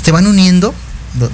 se 0.02 0.10
van 0.10 0.26
uniendo 0.26 0.74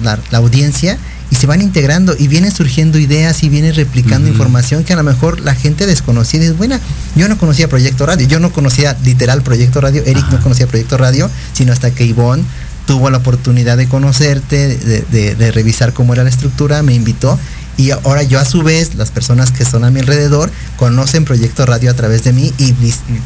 la 0.03 0.19
audiencia 0.37 0.97
y 1.31 1.35
se 1.35 1.45
van 1.47 1.61
integrando 1.61 2.15
y 2.17 2.27
vienen 2.27 2.51
surgiendo 2.51 2.97
ideas 2.97 3.43
y 3.43 3.49
vienen 3.49 3.75
replicando 3.75 4.27
información 4.27 4.83
que 4.83 4.93
a 4.93 4.95
lo 4.95 5.03
mejor 5.03 5.41
la 5.41 5.53
gente 5.55 5.85
desconocida 5.85 6.43
es 6.45 6.57
buena. 6.57 6.79
Yo 7.15 7.27
no 7.29 7.37
conocía 7.37 7.69
Proyecto 7.69 8.05
Radio, 8.05 8.27
yo 8.27 8.39
no 8.39 8.51
conocía 8.51 8.97
literal 9.03 9.43
Proyecto 9.43 9.79
Radio, 9.81 10.01
Eric 10.05 10.25
no 10.31 10.41
conocía 10.41 10.65
Proyecto 10.67 10.97
Radio, 10.97 11.29
sino 11.53 11.71
hasta 11.71 11.91
que 11.91 12.05
Ivonne 12.05 12.43
tuvo 12.87 13.11
la 13.11 13.19
oportunidad 13.19 13.77
de 13.77 13.87
conocerte, 13.87 14.77
de, 14.77 15.01
de- 15.11 15.35
de 15.35 15.51
revisar 15.51 15.93
cómo 15.93 16.13
era 16.13 16.23
la 16.23 16.31
estructura, 16.31 16.81
me 16.81 16.95
invitó 16.95 17.39
y 17.79 17.91
ahora 17.91 18.23
yo 18.23 18.39
a 18.39 18.45
su 18.45 18.61
vez, 18.61 18.95
las 18.95 19.09
personas 19.09 19.51
que 19.51 19.63
son 19.63 19.85
a 19.85 19.89
mi 19.89 20.01
alrededor, 20.01 20.51
conocen 20.75 21.23
Proyecto 21.23 21.65
Radio 21.65 21.89
a 21.89 21.93
través 21.93 22.23
de 22.25 22.33
mí 22.33 22.53
y 22.57 22.75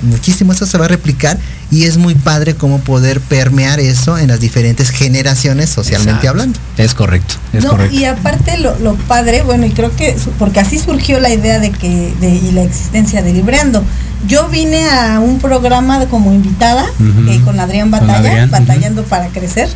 muchísimo 0.04 0.54
eso 0.54 0.66
se 0.66 0.78
va 0.78 0.86
a 0.86 0.88
replicar 0.88 1.40
y 1.72 1.86
es 1.86 1.98
muy 1.98 2.14
padre 2.14 2.56
cómo 2.56 2.80
poder 2.80 3.20
permear 3.20 3.80
eso 3.80 4.18
en 4.20 4.28
las 4.28 4.40
diferentes 4.40 4.92
generaciones 4.92 5.70
socialmente 5.72 6.12
Exacto. 6.28 6.30
hablando. 6.30 6.60
Es 6.78 6.94
correcto, 6.94 7.36
es 7.52 7.64
No, 7.64 7.72
correcto. 7.72 7.96
y 7.96 8.06
aparte 8.06 8.58
lo, 8.60 8.78
lo 8.80 8.94
padre, 8.96 9.42
bueno, 9.42 9.66
y 9.66 9.72
creo 9.72 9.96
que, 9.96 10.16
porque 10.38 10.60
así 10.60 10.78
surgió 10.78 11.20
la 11.20 11.32
idea 11.34 11.60
de 11.60 11.72
que, 11.72 12.14
de, 12.22 12.30
y 12.30 12.52
la 12.52 12.62
existencia 12.64 13.22
de 13.24 13.34
Libreando. 13.34 13.84
Yo 14.28 14.48
vine 14.50 14.88
a 14.90 15.20
un 15.20 15.40
programa 15.40 16.00
de- 16.00 16.06
como 16.08 16.32
invitada 16.32 16.86
eh, 17.28 17.42
con 17.44 17.60
Adrián 17.60 17.90
Con 17.92 18.08
Batalla, 18.08 18.46
batallando 18.46 19.04
para 19.04 19.28
crecer. 19.30 19.68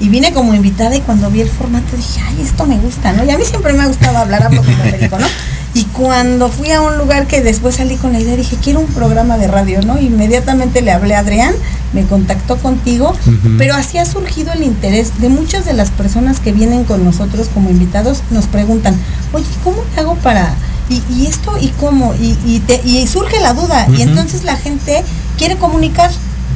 Y 0.00 0.08
vine 0.08 0.32
como 0.32 0.54
invitada 0.54 0.94
y 0.96 1.00
cuando 1.00 1.30
vi 1.30 1.40
el 1.40 1.48
formato 1.48 1.96
dije, 1.96 2.20
ay, 2.26 2.42
esto 2.42 2.66
me 2.66 2.76
gusta, 2.78 3.12
¿no? 3.12 3.24
Y 3.24 3.30
a 3.30 3.38
mí 3.38 3.44
siempre 3.44 3.72
me 3.72 3.82
ha 3.84 3.86
gustado 3.86 4.18
hablar, 4.18 4.42
hablo 4.42 4.62
como 4.62 4.76
Américo, 4.82 5.18
¿no? 5.18 5.26
Y 5.72 5.84
cuando 5.86 6.48
fui 6.50 6.70
a 6.70 6.80
un 6.82 6.98
lugar 6.98 7.26
que 7.26 7.40
después 7.42 7.76
salí 7.76 7.96
con 7.96 8.12
la 8.12 8.20
idea, 8.20 8.36
dije, 8.36 8.56
quiero 8.62 8.80
un 8.80 8.86
programa 8.86 9.38
de 9.38 9.48
radio, 9.48 9.80
¿no? 9.82 9.98
Inmediatamente 10.00 10.82
le 10.82 10.92
hablé 10.92 11.16
a 11.16 11.20
Adrián, 11.20 11.52
me 11.92 12.04
contactó 12.04 12.56
contigo, 12.58 13.12
pero 13.58 13.74
así 13.74 13.98
ha 13.98 14.04
surgido 14.04 14.52
el 14.52 14.62
interés 14.62 15.20
de 15.20 15.28
muchas 15.28 15.64
de 15.64 15.72
las 15.72 15.90
personas 15.90 16.38
que 16.38 16.52
vienen 16.52 16.84
con 16.84 17.04
nosotros 17.04 17.48
como 17.52 17.70
invitados, 17.70 18.22
nos 18.30 18.46
preguntan, 18.46 18.96
oye, 19.32 19.46
¿cómo 19.64 19.78
le 19.94 20.00
hago 20.00 20.14
para...? 20.16 20.54
Y, 20.90 21.02
y 21.12 21.26
esto, 21.26 21.56
¿y 21.60 21.68
cómo? 21.80 22.14
Y, 22.20 22.36
y, 22.44 22.60
te- 22.66 22.82
y 22.84 23.06
surge 23.06 23.40
la 23.40 23.54
duda, 23.54 23.86
y 23.98 24.02
entonces 24.02 24.44
la 24.44 24.56
gente 24.56 25.02
quiere 25.38 25.56
comunicar 25.56 26.10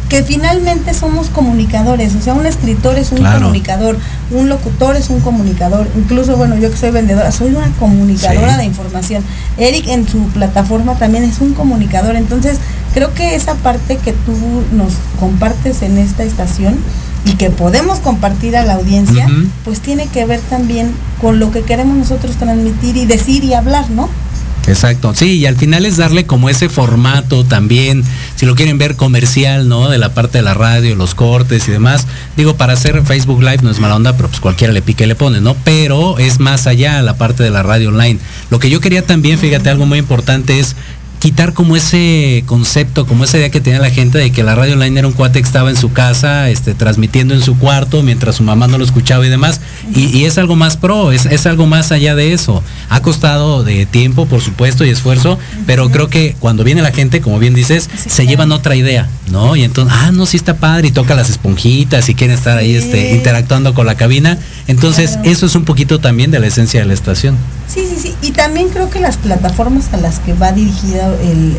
que 0.09 0.23
finalmente 0.23 0.95
somos 0.95 1.29
comunicadores, 1.29 2.15
o 2.15 2.21
sea, 2.23 2.33
un 2.35 2.47
escritor 2.47 2.97
es 2.99 3.13
un 3.13 3.19
Claro. 3.19 3.41
comunicador, 3.41 3.99
un 4.31 4.49
locutor 4.49 4.97
es 4.97 5.11
un 5.11 5.21
comunicador, 5.21 5.87
incluso, 5.97 6.37
bueno, 6.37 6.57
yo 6.57 6.71
que 6.71 6.77
soy 6.79 6.91
vendedora, 6.91 7.31
soy 7.31 7.51
una 7.55 7.71
comunicadora 7.79 8.53
Sí. 8.53 8.59
de 8.59 8.65
información. 8.65 9.23
Eric 9.59 9.87
en 9.89 10.09
su 10.09 10.19
plataforma 10.29 10.95
también 10.95 11.25
es 11.25 11.41
un 11.41 11.53
comunicador, 11.53 12.17
entonces 12.17 12.59
creo 12.95 13.13
que 13.13 13.35
esa 13.35 13.55
parte 13.57 13.99
que 13.99 14.13
tú 14.13 14.33
nos 14.73 14.95
compartes 15.21 15.83
en 15.83 15.99
esta 15.99 16.23
estación 16.25 16.77
y 17.27 17.33
que 17.35 17.51
podemos 17.51 17.99
compartir 17.99 18.57
a 18.57 18.65
la 18.65 18.75
audiencia, 18.75 19.27
pues 19.65 19.81
tiene 19.81 20.07
que 20.07 20.25
ver 20.25 20.41
también 20.49 20.91
con 21.21 21.39
lo 21.39 21.51
que 21.51 21.63
queremos 21.63 21.97
nosotros 21.99 22.37
transmitir 22.37 22.97
y 22.97 23.05
decir 23.05 23.45
y 23.45 23.53
hablar, 23.55 23.91
¿no? 23.91 24.09
Exacto, 24.69 25.14
sí, 25.14 25.39
y 25.39 25.47
al 25.47 25.57
final 25.57 25.87
es 25.87 25.97
darle 25.97 26.27
como 26.27 26.51
ese 26.51 26.69
formato 26.69 27.45
también, 27.45 28.05
si 28.37 28.45
lo 28.45 28.55
quieren 28.55 28.77
ver 28.77 28.97
comercial, 28.97 29.66
¿no? 29.66 29.89
De 29.89 29.97
la 29.97 30.12
parte 30.12 30.39
de 30.39 30.45
la 30.45 30.53
radio, 30.53 30.95
los 30.95 31.14
cortes 31.14 31.66
y 31.69 31.71
demás. 31.71 32.07
Digo, 32.37 32.57
para 32.57 32.75
hacer 32.75 33.03
Facebook 33.03 33.43
Live 33.43 33.61
no 33.62 33.71
es 33.71 33.81
mala 33.81 33.97
onda, 33.97 34.16
pero 34.16 34.29
pues 34.29 34.41
cualquiera 34.41 34.75
le 34.75 34.83
pique 34.83 35.05
y 35.05 35.07
le 35.07 35.14
pone, 35.14 35.41
¿no? 35.41 35.57
Pero 35.64 36.19
es 36.19 36.39
más 36.39 36.66
allá 36.66 37.01
la 37.01 37.16
parte 37.16 37.43
de 37.43 37.51
la 37.51 37.62
radio 37.62 37.89
online. 37.89 38.19
Lo 38.51 38.59
que 38.59 38.69
yo 38.69 38.81
quería 38.81 39.07
también, 39.07 39.39
fíjate, 39.39 39.71
algo 39.71 39.87
muy 39.87 39.99
importante 39.99 40.61
es 40.61 40.77
quitar 41.19 41.53
como 41.53 41.77
ese 41.77 42.45
concepto, 42.47 43.07
como 43.07 43.25
esa 43.25 43.39
idea 43.39 43.51
que 43.51 43.61
tenía 43.61 43.81
la 43.81 43.91
gente 43.91 44.19
de 44.19 44.31
que 44.31 44.43
la 44.43 44.55
radio 44.55 44.75
online 44.75 44.99
era 45.01 45.09
un 45.09 45.14
cuate 45.14 45.41
que 45.41 45.47
estaba 45.47 45.69
en 45.71 45.77
su 45.77 45.93
casa, 45.93 46.49
este, 46.49 46.75
transmitiendo 46.75 47.35
en 47.35 47.43
su 47.43 47.59
cuarto 47.59 48.03
mientras 48.03 48.37
su 48.37 48.43
mamá 48.45 48.69
no 48.69 48.79
lo 48.79 48.85
escuchaba 48.85 49.27
y 49.27 49.29
demás. 49.29 49.61
Y, 49.95 50.16
y 50.16 50.25
es 50.27 50.39
algo 50.39 50.55
más 50.57 50.77
pro, 50.77 51.11
es, 51.12 51.27
es 51.27 51.47
algo 51.47 51.66
más 51.66 51.91
allá 51.93 52.14
de 52.14 52.33
eso. 52.33 52.62
Ha 52.89 53.01
costado 53.03 53.64
de 53.64 53.85
tiempo, 53.87 54.27
por 54.27 54.41
supuesto, 54.41 54.85
y 54.85 54.91
esfuerzo, 54.91 55.39
pero 55.66 55.91
creo 55.91 56.09
que 56.09 56.37
cuando 56.39 56.62
viene 56.64 56.83
la 56.83 56.93
gente, 56.93 57.21
como 57.21 57.39
bien 57.39 57.55
dices, 57.55 57.89
Sí, 57.97 58.09
se 58.11 58.16
claro. 58.16 58.31
llevan 58.31 58.53
otra 58.53 58.77
idea, 58.77 59.09
¿no? 59.31 59.57
Y 59.57 59.64
entonces, 59.64 59.95
ah, 59.99 60.11
no, 60.12 60.25
sí 60.27 60.37
está 60.37 60.57
padre, 60.57 60.89
y 60.89 60.91
toca 60.93 61.14
las 61.14 61.31
esponjitas 61.31 62.09
y 62.09 62.14
quieren 62.14 62.37
estar 62.37 62.57
ahí 62.59 62.75
este, 62.75 63.12
interactuando 63.14 63.75
con 63.75 63.87
la 63.87 63.97
cabina. 63.97 64.39
Entonces, 64.66 65.12
Claro. 65.12 65.31
eso 65.31 65.47
es 65.47 65.55
un 65.55 65.64
poquito 65.64 65.99
también 65.99 66.31
de 66.31 66.39
la 66.39 66.47
esencia 66.47 66.81
de 66.81 66.87
la 66.87 66.95
estación. 66.95 67.37
Sí, 67.69 67.81
sí, 67.89 67.97
sí. 68.01 68.14
Y 68.23 68.33
también 68.33 68.69
creo 68.71 68.89
que 68.91 68.99
las 68.99 69.19
plataformas 69.19 69.93
a 69.93 69.99
las 69.99 70.21
que 70.21 70.33
va 70.33 70.53
dirigido 70.53 71.16
el, 71.23 71.57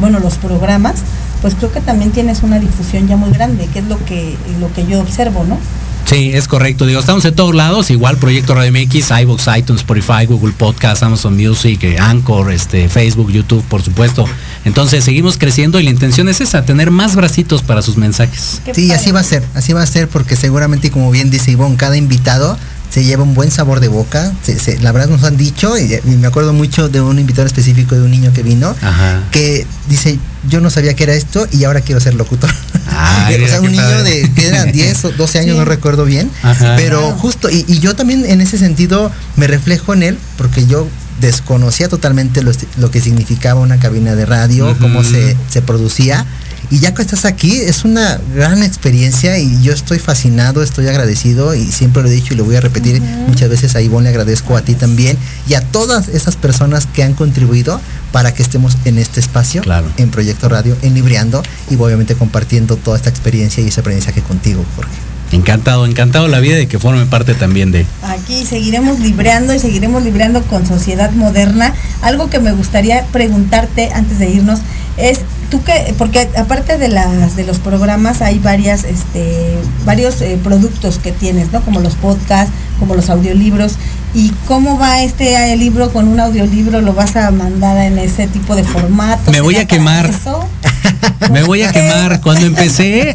bueno, 0.00 0.20
los 0.20 0.34
programas, 0.36 0.96
pues 1.42 1.54
creo 1.54 1.72
que 1.72 1.80
también 1.80 2.12
tienes 2.12 2.42
una 2.42 2.58
difusión 2.60 3.08
ya 3.08 3.16
muy 3.16 3.30
grande, 3.32 3.66
que 3.72 3.80
es 3.80 3.84
lo 3.86 4.02
que, 4.04 4.36
lo 4.60 4.72
que 4.72 4.86
yo 4.86 5.00
observo, 5.00 5.44
¿no? 5.44 5.58
Sí, 6.06 6.30
es 6.32 6.48
correcto. 6.48 6.86
Digo, 6.86 6.98
estamos 6.98 7.24
en 7.24 7.34
todos 7.34 7.54
lados, 7.54 7.90
igual 7.90 8.16
Proyecto 8.16 8.54
Radio 8.54 8.72
MX, 8.72 9.10
iVoox, 9.22 9.46
iTunes, 9.58 9.82
Spotify, 9.82 10.26
Google 10.26 10.52
Podcast, 10.56 11.02
Amazon 11.04 11.36
Music, 11.36 11.82
eh, 11.84 11.98
Anchor, 11.98 12.50
este, 12.50 12.88
Facebook, 12.88 13.30
YouTube, 13.30 13.62
por 13.64 13.82
supuesto. 13.82 14.24
Entonces 14.64 15.04
seguimos 15.04 15.36
creciendo 15.36 15.78
y 15.78 15.84
la 15.84 15.90
intención 15.90 16.28
es 16.28 16.40
esa, 16.40 16.64
tener 16.64 16.90
más 16.90 17.14
bracitos 17.14 17.62
para 17.62 17.82
sus 17.82 17.96
mensajes. 17.96 18.60
Qué 18.64 18.74
Sí, 18.74 18.88
padre. 18.88 19.00
así 19.00 19.10
va 19.12 19.20
a 19.20 19.24
ser, 19.24 19.44
así 19.54 19.72
va 19.72 19.82
a 19.82 19.86
ser 19.86 20.08
porque 20.08 20.34
seguramente 20.36 20.90
como 20.90 21.10
bien 21.12 21.30
dice 21.30 21.52
Ivonne, 21.52 21.76
cada 21.76 21.96
invitado 21.96 22.56
se 22.90 23.04
lleva 23.04 23.22
un 23.22 23.34
buen 23.34 23.50
sabor 23.50 23.80
de 23.80 23.88
boca, 23.88 24.32
se- 24.42 24.58
se- 24.58 24.78
la 24.80 24.92
verdad 24.92 25.08
nos 25.08 25.22
han 25.24 25.36
dicho, 25.36 25.78
y, 25.78 25.94
y 26.04 26.16
me 26.16 26.26
acuerdo 26.26 26.52
mucho 26.52 26.88
de 26.88 27.00
un 27.00 27.18
invitado 27.18 27.46
específico 27.46 27.94
de 27.94 28.02
un 28.02 28.10
niño 28.10 28.32
que 28.32 28.42
vino, 28.42 28.74
Ajá. 28.82 29.22
que 29.30 29.66
dice, 29.88 30.18
yo 30.48 30.60
no 30.60 30.70
sabía 30.70 30.94
que 30.94 31.04
era 31.04 31.14
esto 31.14 31.46
y 31.52 31.64
ahora 31.64 31.80
quiero 31.82 32.00
ser 32.00 32.14
locutor. 32.14 32.50
Ay, 32.88 33.34
o 33.36 33.38
mira 33.38 33.50
sea, 33.50 33.60
un 33.60 33.70
niño 33.70 33.82
padre. 33.82 34.22
de 34.22 34.32
que 34.34 34.46
era 34.48 34.64
10 34.72 35.04
o 35.04 35.10
12 35.12 35.38
años, 35.38 35.52
Sí. 35.52 35.58
no 35.58 35.64
recuerdo 35.64 36.04
bien, 36.04 36.30
Ajá. 36.42 36.74
pero 36.76 37.00
Claro. 37.00 37.16
justo, 37.18 37.48
y, 37.50 37.64
y 37.68 37.78
yo 37.78 37.94
también 37.94 38.24
en 38.26 38.40
ese 38.40 38.58
sentido 38.58 39.10
me 39.36 39.46
reflejo 39.46 39.94
en 39.94 40.02
él, 40.02 40.18
porque 40.36 40.66
yo 40.66 40.88
desconocía 41.20 41.88
totalmente 41.88 42.42
lo, 42.42 42.50
lo 42.78 42.90
que 42.90 43.00
significaba 43.00 43.60
una 43.60 43.78
cabina 43.78 44.14
de 44.14 44.24
radio, 44.26 44.74
cómo 44.80 45.04
se, 45.04 45.36
se 45.50 45.60
producía. 45.62 46.24
Y 46.70 46.78
ya 46.78 46.94
que 46.94 47.02
estás 47.02 47.24
aquí, 47.24 47.60
es 47.60 47.84
una 47.84 48.20
gran 48.34 48.62
experiencia 48.62 49.38
y 49.38 49.60
yo 49.60 49.72
estoy 49.72 49.98
fascinado, 49.98 50.62
estoy 50.62 50.86
agradecido 50.86 51.54
y 51.54 51.66
siempre 51.72 52.02
lo 52.02 52.08
he 52.08 52.12
dicho 52.12 52.32
y 52.32 52.36
lo 52.36 52.44
voy 52.44 52.54
a 52.54 52.60
repetir 52.60 53.02
muchas 53.26 53.48
veces 53.48 53.74
a 53.74 53.80
Ivonne 53.80 54.04
le 54.04 54.10
agradezco 54.10 54.56
a 54.56 54.62
ti 54.62 54.74
también 54.74 55.18
y 55.48 55.54
a 55.54 55.62
todas 55.62 56.08
esas 56.08 56.36
personas 56.36 56.86
que 56.86 57.02
han 57.02 57.14
contribuido 57.14 57.80
para 58.12 58.32
que 58.34 58.42
estemos 58.42 58.76
en 58.84 58.98
este 58.98 59.18
espacio, 59.20 59.62
en 59.96 60.10
Proyecto 60.10 60.48
Radio, 60.48 60.76
en 60.82 60.94
Libriando 60.94 61.42
y 61.70 61.76
obviamente 61.76 62.14
compartiendo 62.14 62.76
toda 62.76 62.96
esta 62.96 63.10
experiencia 63.10 63.62
y 63.64 63.68
ese 63.68 63.80
aprendizaje 63.80 64.22
contigo, 64.22 64.64
Jorge. 64.76 65.09
Encantado, 65.32 65.86
encantado 65.86 66.26
la 66.28 66.40
vida 66.40 66.56
de 66.56 66.66
que 66.66 66.78
forme 66.78 67.06
parte 67.06 67.34
también 67.34 67.70
de. 67.70 67.86
Aquí 68.02 68.44
seguiremos 68.44 68.98
libreando 68.98 69.54
y 69.54 69.58
seguiremos 69.58 70.02
libreando 70.02 70.42
con 70.42 70.66
sociedad 70.66 71.12
moderna. 71.12 71.72
Algo 72.02 72.28
que 72.30 72.40
me 72.40 72.52
gustaría 72.52 73.04
preguntarte 73.06 73.90
antes 73.94 74.18
de 74.18 74.30
irnos 74.30 74.60
es 74.96 75.20
tú 75.50 75.62
que 75.62 75.94
porque 75.98 76.28
aparte 76.36 76.78
de 76.78 76.88
las 76.88 77.36
de 77.36 77.44
los 77.44 77.58
programas 77.58 78.22
hay 78.22 78.38
varias 78.38 78.84
este 78.84 79.58
varios 79.84 80.20
eh, 80.20 80.38
productos 80.42 80.98
que 80.98 81.12
tienes, 81.12 81.52
¿no? 81.52 81.60
Como 81.62 81.80
los 81.80 81.94
podcasts, 81.94 82.52
como 82.78 82.94
los 82.94 83.10
audiolibros 83.10 83.74
y 84.14 84.32
cómo 84.46 84.78
va 84.78 85.02
este 85.02 85.56
libro 85.56 85.92
con 85.92 86.08
un 86.08 86.18
audiolibro 86.18 86.80
lo 86.80 86.92
vas 86.92 87.16
a 87.16 87.30
mandar 87.30 87.78
en 87.78 87.98
ese 87.98 88.26
tipo 88.26 88.56
de 88.56 88.64
formato. 88.64 89.30
Me 89.30 89.40
voy 89.40 89.56
a 89.56 89.66
quemar. 89.66 90.10
Me 91.30 91.42
voy 91.44 91.62
a 91.62 91.70
quemar 91.70 92.20
cuando 92.20 92.46
empecé 92.46 93.14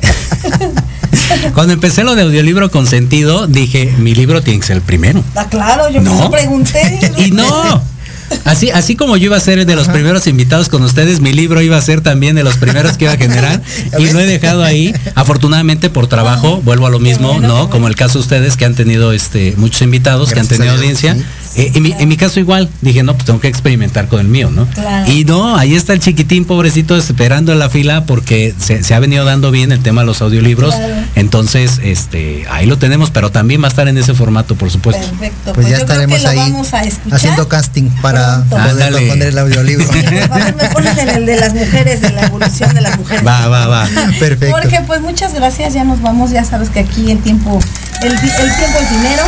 Cuando 1.53 1.73
empecé 1.73 2.03
lo 2.03 2.15
de 2.15 2.23
audiolibro 2.23 2.69
con 2.69 2.87
sentido, 2.87 3.47
dije, 3.47 3.93
mi 3.97 4.13
libro 4.13 4.41
tiene 4.41 4.59
que 4.59 4.67
ser 4.67 4.77
el 4.77 4.81
primero. 4.81 5.23
Ah, 5.35 5.47
claro, 5.49 5.89
yo 5.89 6.01
me 6.01 6.29
pregunté. 6.29 6.99
y 7.17 7.31
no. 7.31 7.94
Así, 8.43 8.69
así 8.69 8.95
como 8.95 9.17
yo 9.17 9.25
iba 9.25 9.37
a 9.37 9.39
ser 9.39 9.65
de 9.65 9.75
los 9.75 9.87
primeros 9.87 10.27
invitados 10.27 10.69
con 10.69 10.83
ustedes, 10.83 11.21
mi 11.21 11.33
libro 11.33 11.61
iba 11.61 11.77
a 11.77 11.81
ser 11.81 12.01
también 12.01 12.35
de 12.35 12.43
los 12.43 12.57
primeros 12.57 12.97
que 12.97 13.05
iba 13.05 13.13
a 13.13 13.17
generar 13.17 13.61
y 13.99 14.11
lo 14.11 14.19
he 14.19 14.25
dejado 14.25 14.63
ahí. 14.63 14.93
Afortunadamente 15.15 15.89
por 15.89 16.07
trabajo, 16.07 16.61
vuelvo 16.61 16.87
a 16.87 16.89
lo 16.89 16.99
mismo, 16.99 17.39
¿no? 17.39 17.69
Como 17.69 17.87
el 17.87 17.95
caso 17.95 18.19
de 18.19 18.23
ustedes 18.23 18.57
que 18.57 18.65
han 18.65 18.75
tenido 18.75 19.13
este 19.13 19.53
muchos 19.57 19.81
invitados, 19.81 20.31
que 20.31 20.39
han 20.39 20.47
tenido 20.47 20.73
audiencia. 20.73 21.15
Eh, 21.57 21.71
en, 21.73 22.09
mi, 22.09 22.17
caso 22.17 22.41
igual, 22.41 22.69
dije, 22.81 23.01
no, 23.01 23.13
pues 23.13 23.25
tengo 23.25 23.39
que 23.39 23.47
experimentar 23.47 24.09
con 24.09 24.19
el 24.19 24.27
mío, 24.27 24.51
¿no? 24.51 24.67
Y 25.07 25.23
no, 25.23 25.55
ahí 25.55 25.73
está 25.73 25.93
el 25.93 26.01
chiquitín 26.01 26.43
pobrecito 26.43 26.97
esperando 26.97 27.53
en 27.53 27.59
la 27.59 27.69
fila 27.69 28.05
porque 28.05 28.53
se, 28.57 28.93
ha 28.93 28.99
venido 28.99 29.23
dando 29.23 29.51
bien 29.51 29.71
el 29.71 29.81
tema 29.81 30.01
de 30.01 30.07
los 30.07 30.21
audiolibros. 30.21 30.75
Entonces, 31.15 31.79
este, 31.81 32.45
ahí 32.49 32.65
lo 32.65 32.77
tenemos, 32.77 33.09
pero 33.09 33.31
también 33.31 33.61
va 33.61 33.67
a 33.67 33.69
estar 33.69 33.87
en 33.87 33.97
ese 33.97 34.13
formato, 34.13 34.55
por 34.55 34.69
supuesto. 34.69 35.07
Perfecto. 35.07 35.53
Pues, 35.53 35.55
pues 35.55 35.69
ya 35.69 35.77
estaremos 35.77 36.25
ahí 36.25 36.53
haciendo 37.11 37.47
casting 37.47 37.89
para 38.01 38.14
poder 38.49 39.07
poner 39.07 39.27
el 39.29 39.37
audiolibro. 39.37 39.85
me 40.57 40.69
pones 40.69 40.97
en 40.97 41.09
el 41.09 41.25
de 41.25 41.39
las 41.39 41.53
mujeres, 41.53 42.01
de 42.01 42.11
la 42.11 42.23
evolución 42.23 42.73
de 42.73 42.81
las 42.81 42.97
mujeres. 42.97 43.25
Va, 43.25 43.47
va, 43.47 43.67
va. 43.67 43.87
Perfecto. 44.19 44.55
Porque 44.59 44.81
pues 44.87 45.01
muchas 45.01 45.33
gracias, 45.33 45.73
ya 45.73 45.83
nos 45.83 46.01
vamos, 46.01 46.31
ya 46.31 46.43
sabes 46.43 46.69
que 46.69 46.79
aquí 46.79 47.11
el 47.11 47.21
tiempo, 47.21 47.59
el, 48.01 48.11
el 48.11 48.17
tiempo 48.17 48.79
es 48.81 48.89
dinero. 48.89 49.23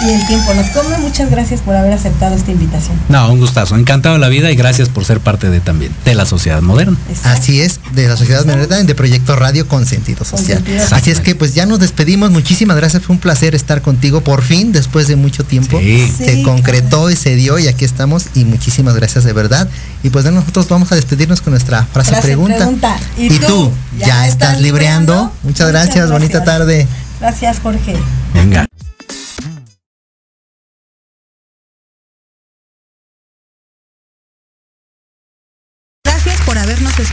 Y 0.00 0.10
el 0.10 0.26
tiempo 0.26 0.54
nos 0.54 0.66
come. 0.68 0.96
Muchas 0.98 1.30
gracias 1.30 1.60
por 1.60 1.74
haber 1.74 1.92
aceptado 1.92 2.34
esta 2.34 2.50
invitación. 2.50 2.96
No, 3.08 3.32
un 3.32 3.40
gustazo. 3.40 3.76
Encantado 3.76 4.14
de 4.14 4.20
la 4.20 4.28
vida 4.28 4.50
y 4.50 4.56
gracias 4.56 4.88
por 4.88 5.04
ser 5.04 5.20
parte 5.20 5.50
de 5.50 5.60
también 5.60 5.92
de 6.04 6.14
la 6.14 6.26
sociedad 6.26 6.62
moderna. 6.62 6.96
Así 7.24 7.60
es, 7.60 7.80
de 7.92 8.08
la 8.08 8.16
sociedad 8.16 8.44
moderna 8.44 8.82
de 8.82 8.94
Proyecto 8.94 9.36
Radio 9.36 9.66
con 9.66 9.86
sentido 9.86 10.24
social. 10.24 10.62
Así 10.90 11.10
es 11.10 11.20
que 11.20 11.34
pues 11.34 11.54
ya 11.54 11.66
nos 11.66 11.80
despedimos. 11.80 12.30
Muchísimas 12.30 12.76
gracias. 12.76 13.02
Fue 13.02 13.14
un 13.14 13.20
placer 13.20 13.54
estar 13.54 13.82
contigo 13.82 14.20
por 14.20 14.42
fin, 14.42 14.72
después 14.72 15.08
de 15.08 15.16
mucho 15.16 15.44
tiempo. 15.44 15.80
Se 15.80 16.42
concretó 16.42 17.10
y 17.10 17.16
se 17.16 17.36
dio 17.36 17.58
y 17.58 17.68
aquí 17.68 17.84
estamos. 17.84 18.26
Y 18.34 18.44
muchísimas 18.44 18.94
gracias 18.94 19.24
de 19.24 19.32
verdad. 19.32 19.68
Y 20.02 20.10
pues 20.10 20.24
nosotros 20.24 20.68
vamos 20.68 20.92
a 20.92 20.94
despedirnos 20.94 21.40
con 21.40 21.52
nuestra 21.52 21.84
frase, 21.84 22.14
pregunta. 22.22 22.68
¿Y, 23.16 23.30
tú, 23.40 23.70
ya, 23.98 24.26
estás 24.26 24.60
libreando? 24.60 25.32
Muchas, 25.42 25.68
gracias. 25.68 26.10
Bonita 26.10 26.44
tarde. 26.44 26.86
Gracias, 27.20 27.58
Jorge. 27.60 27.96
Venga. 28.32 28.66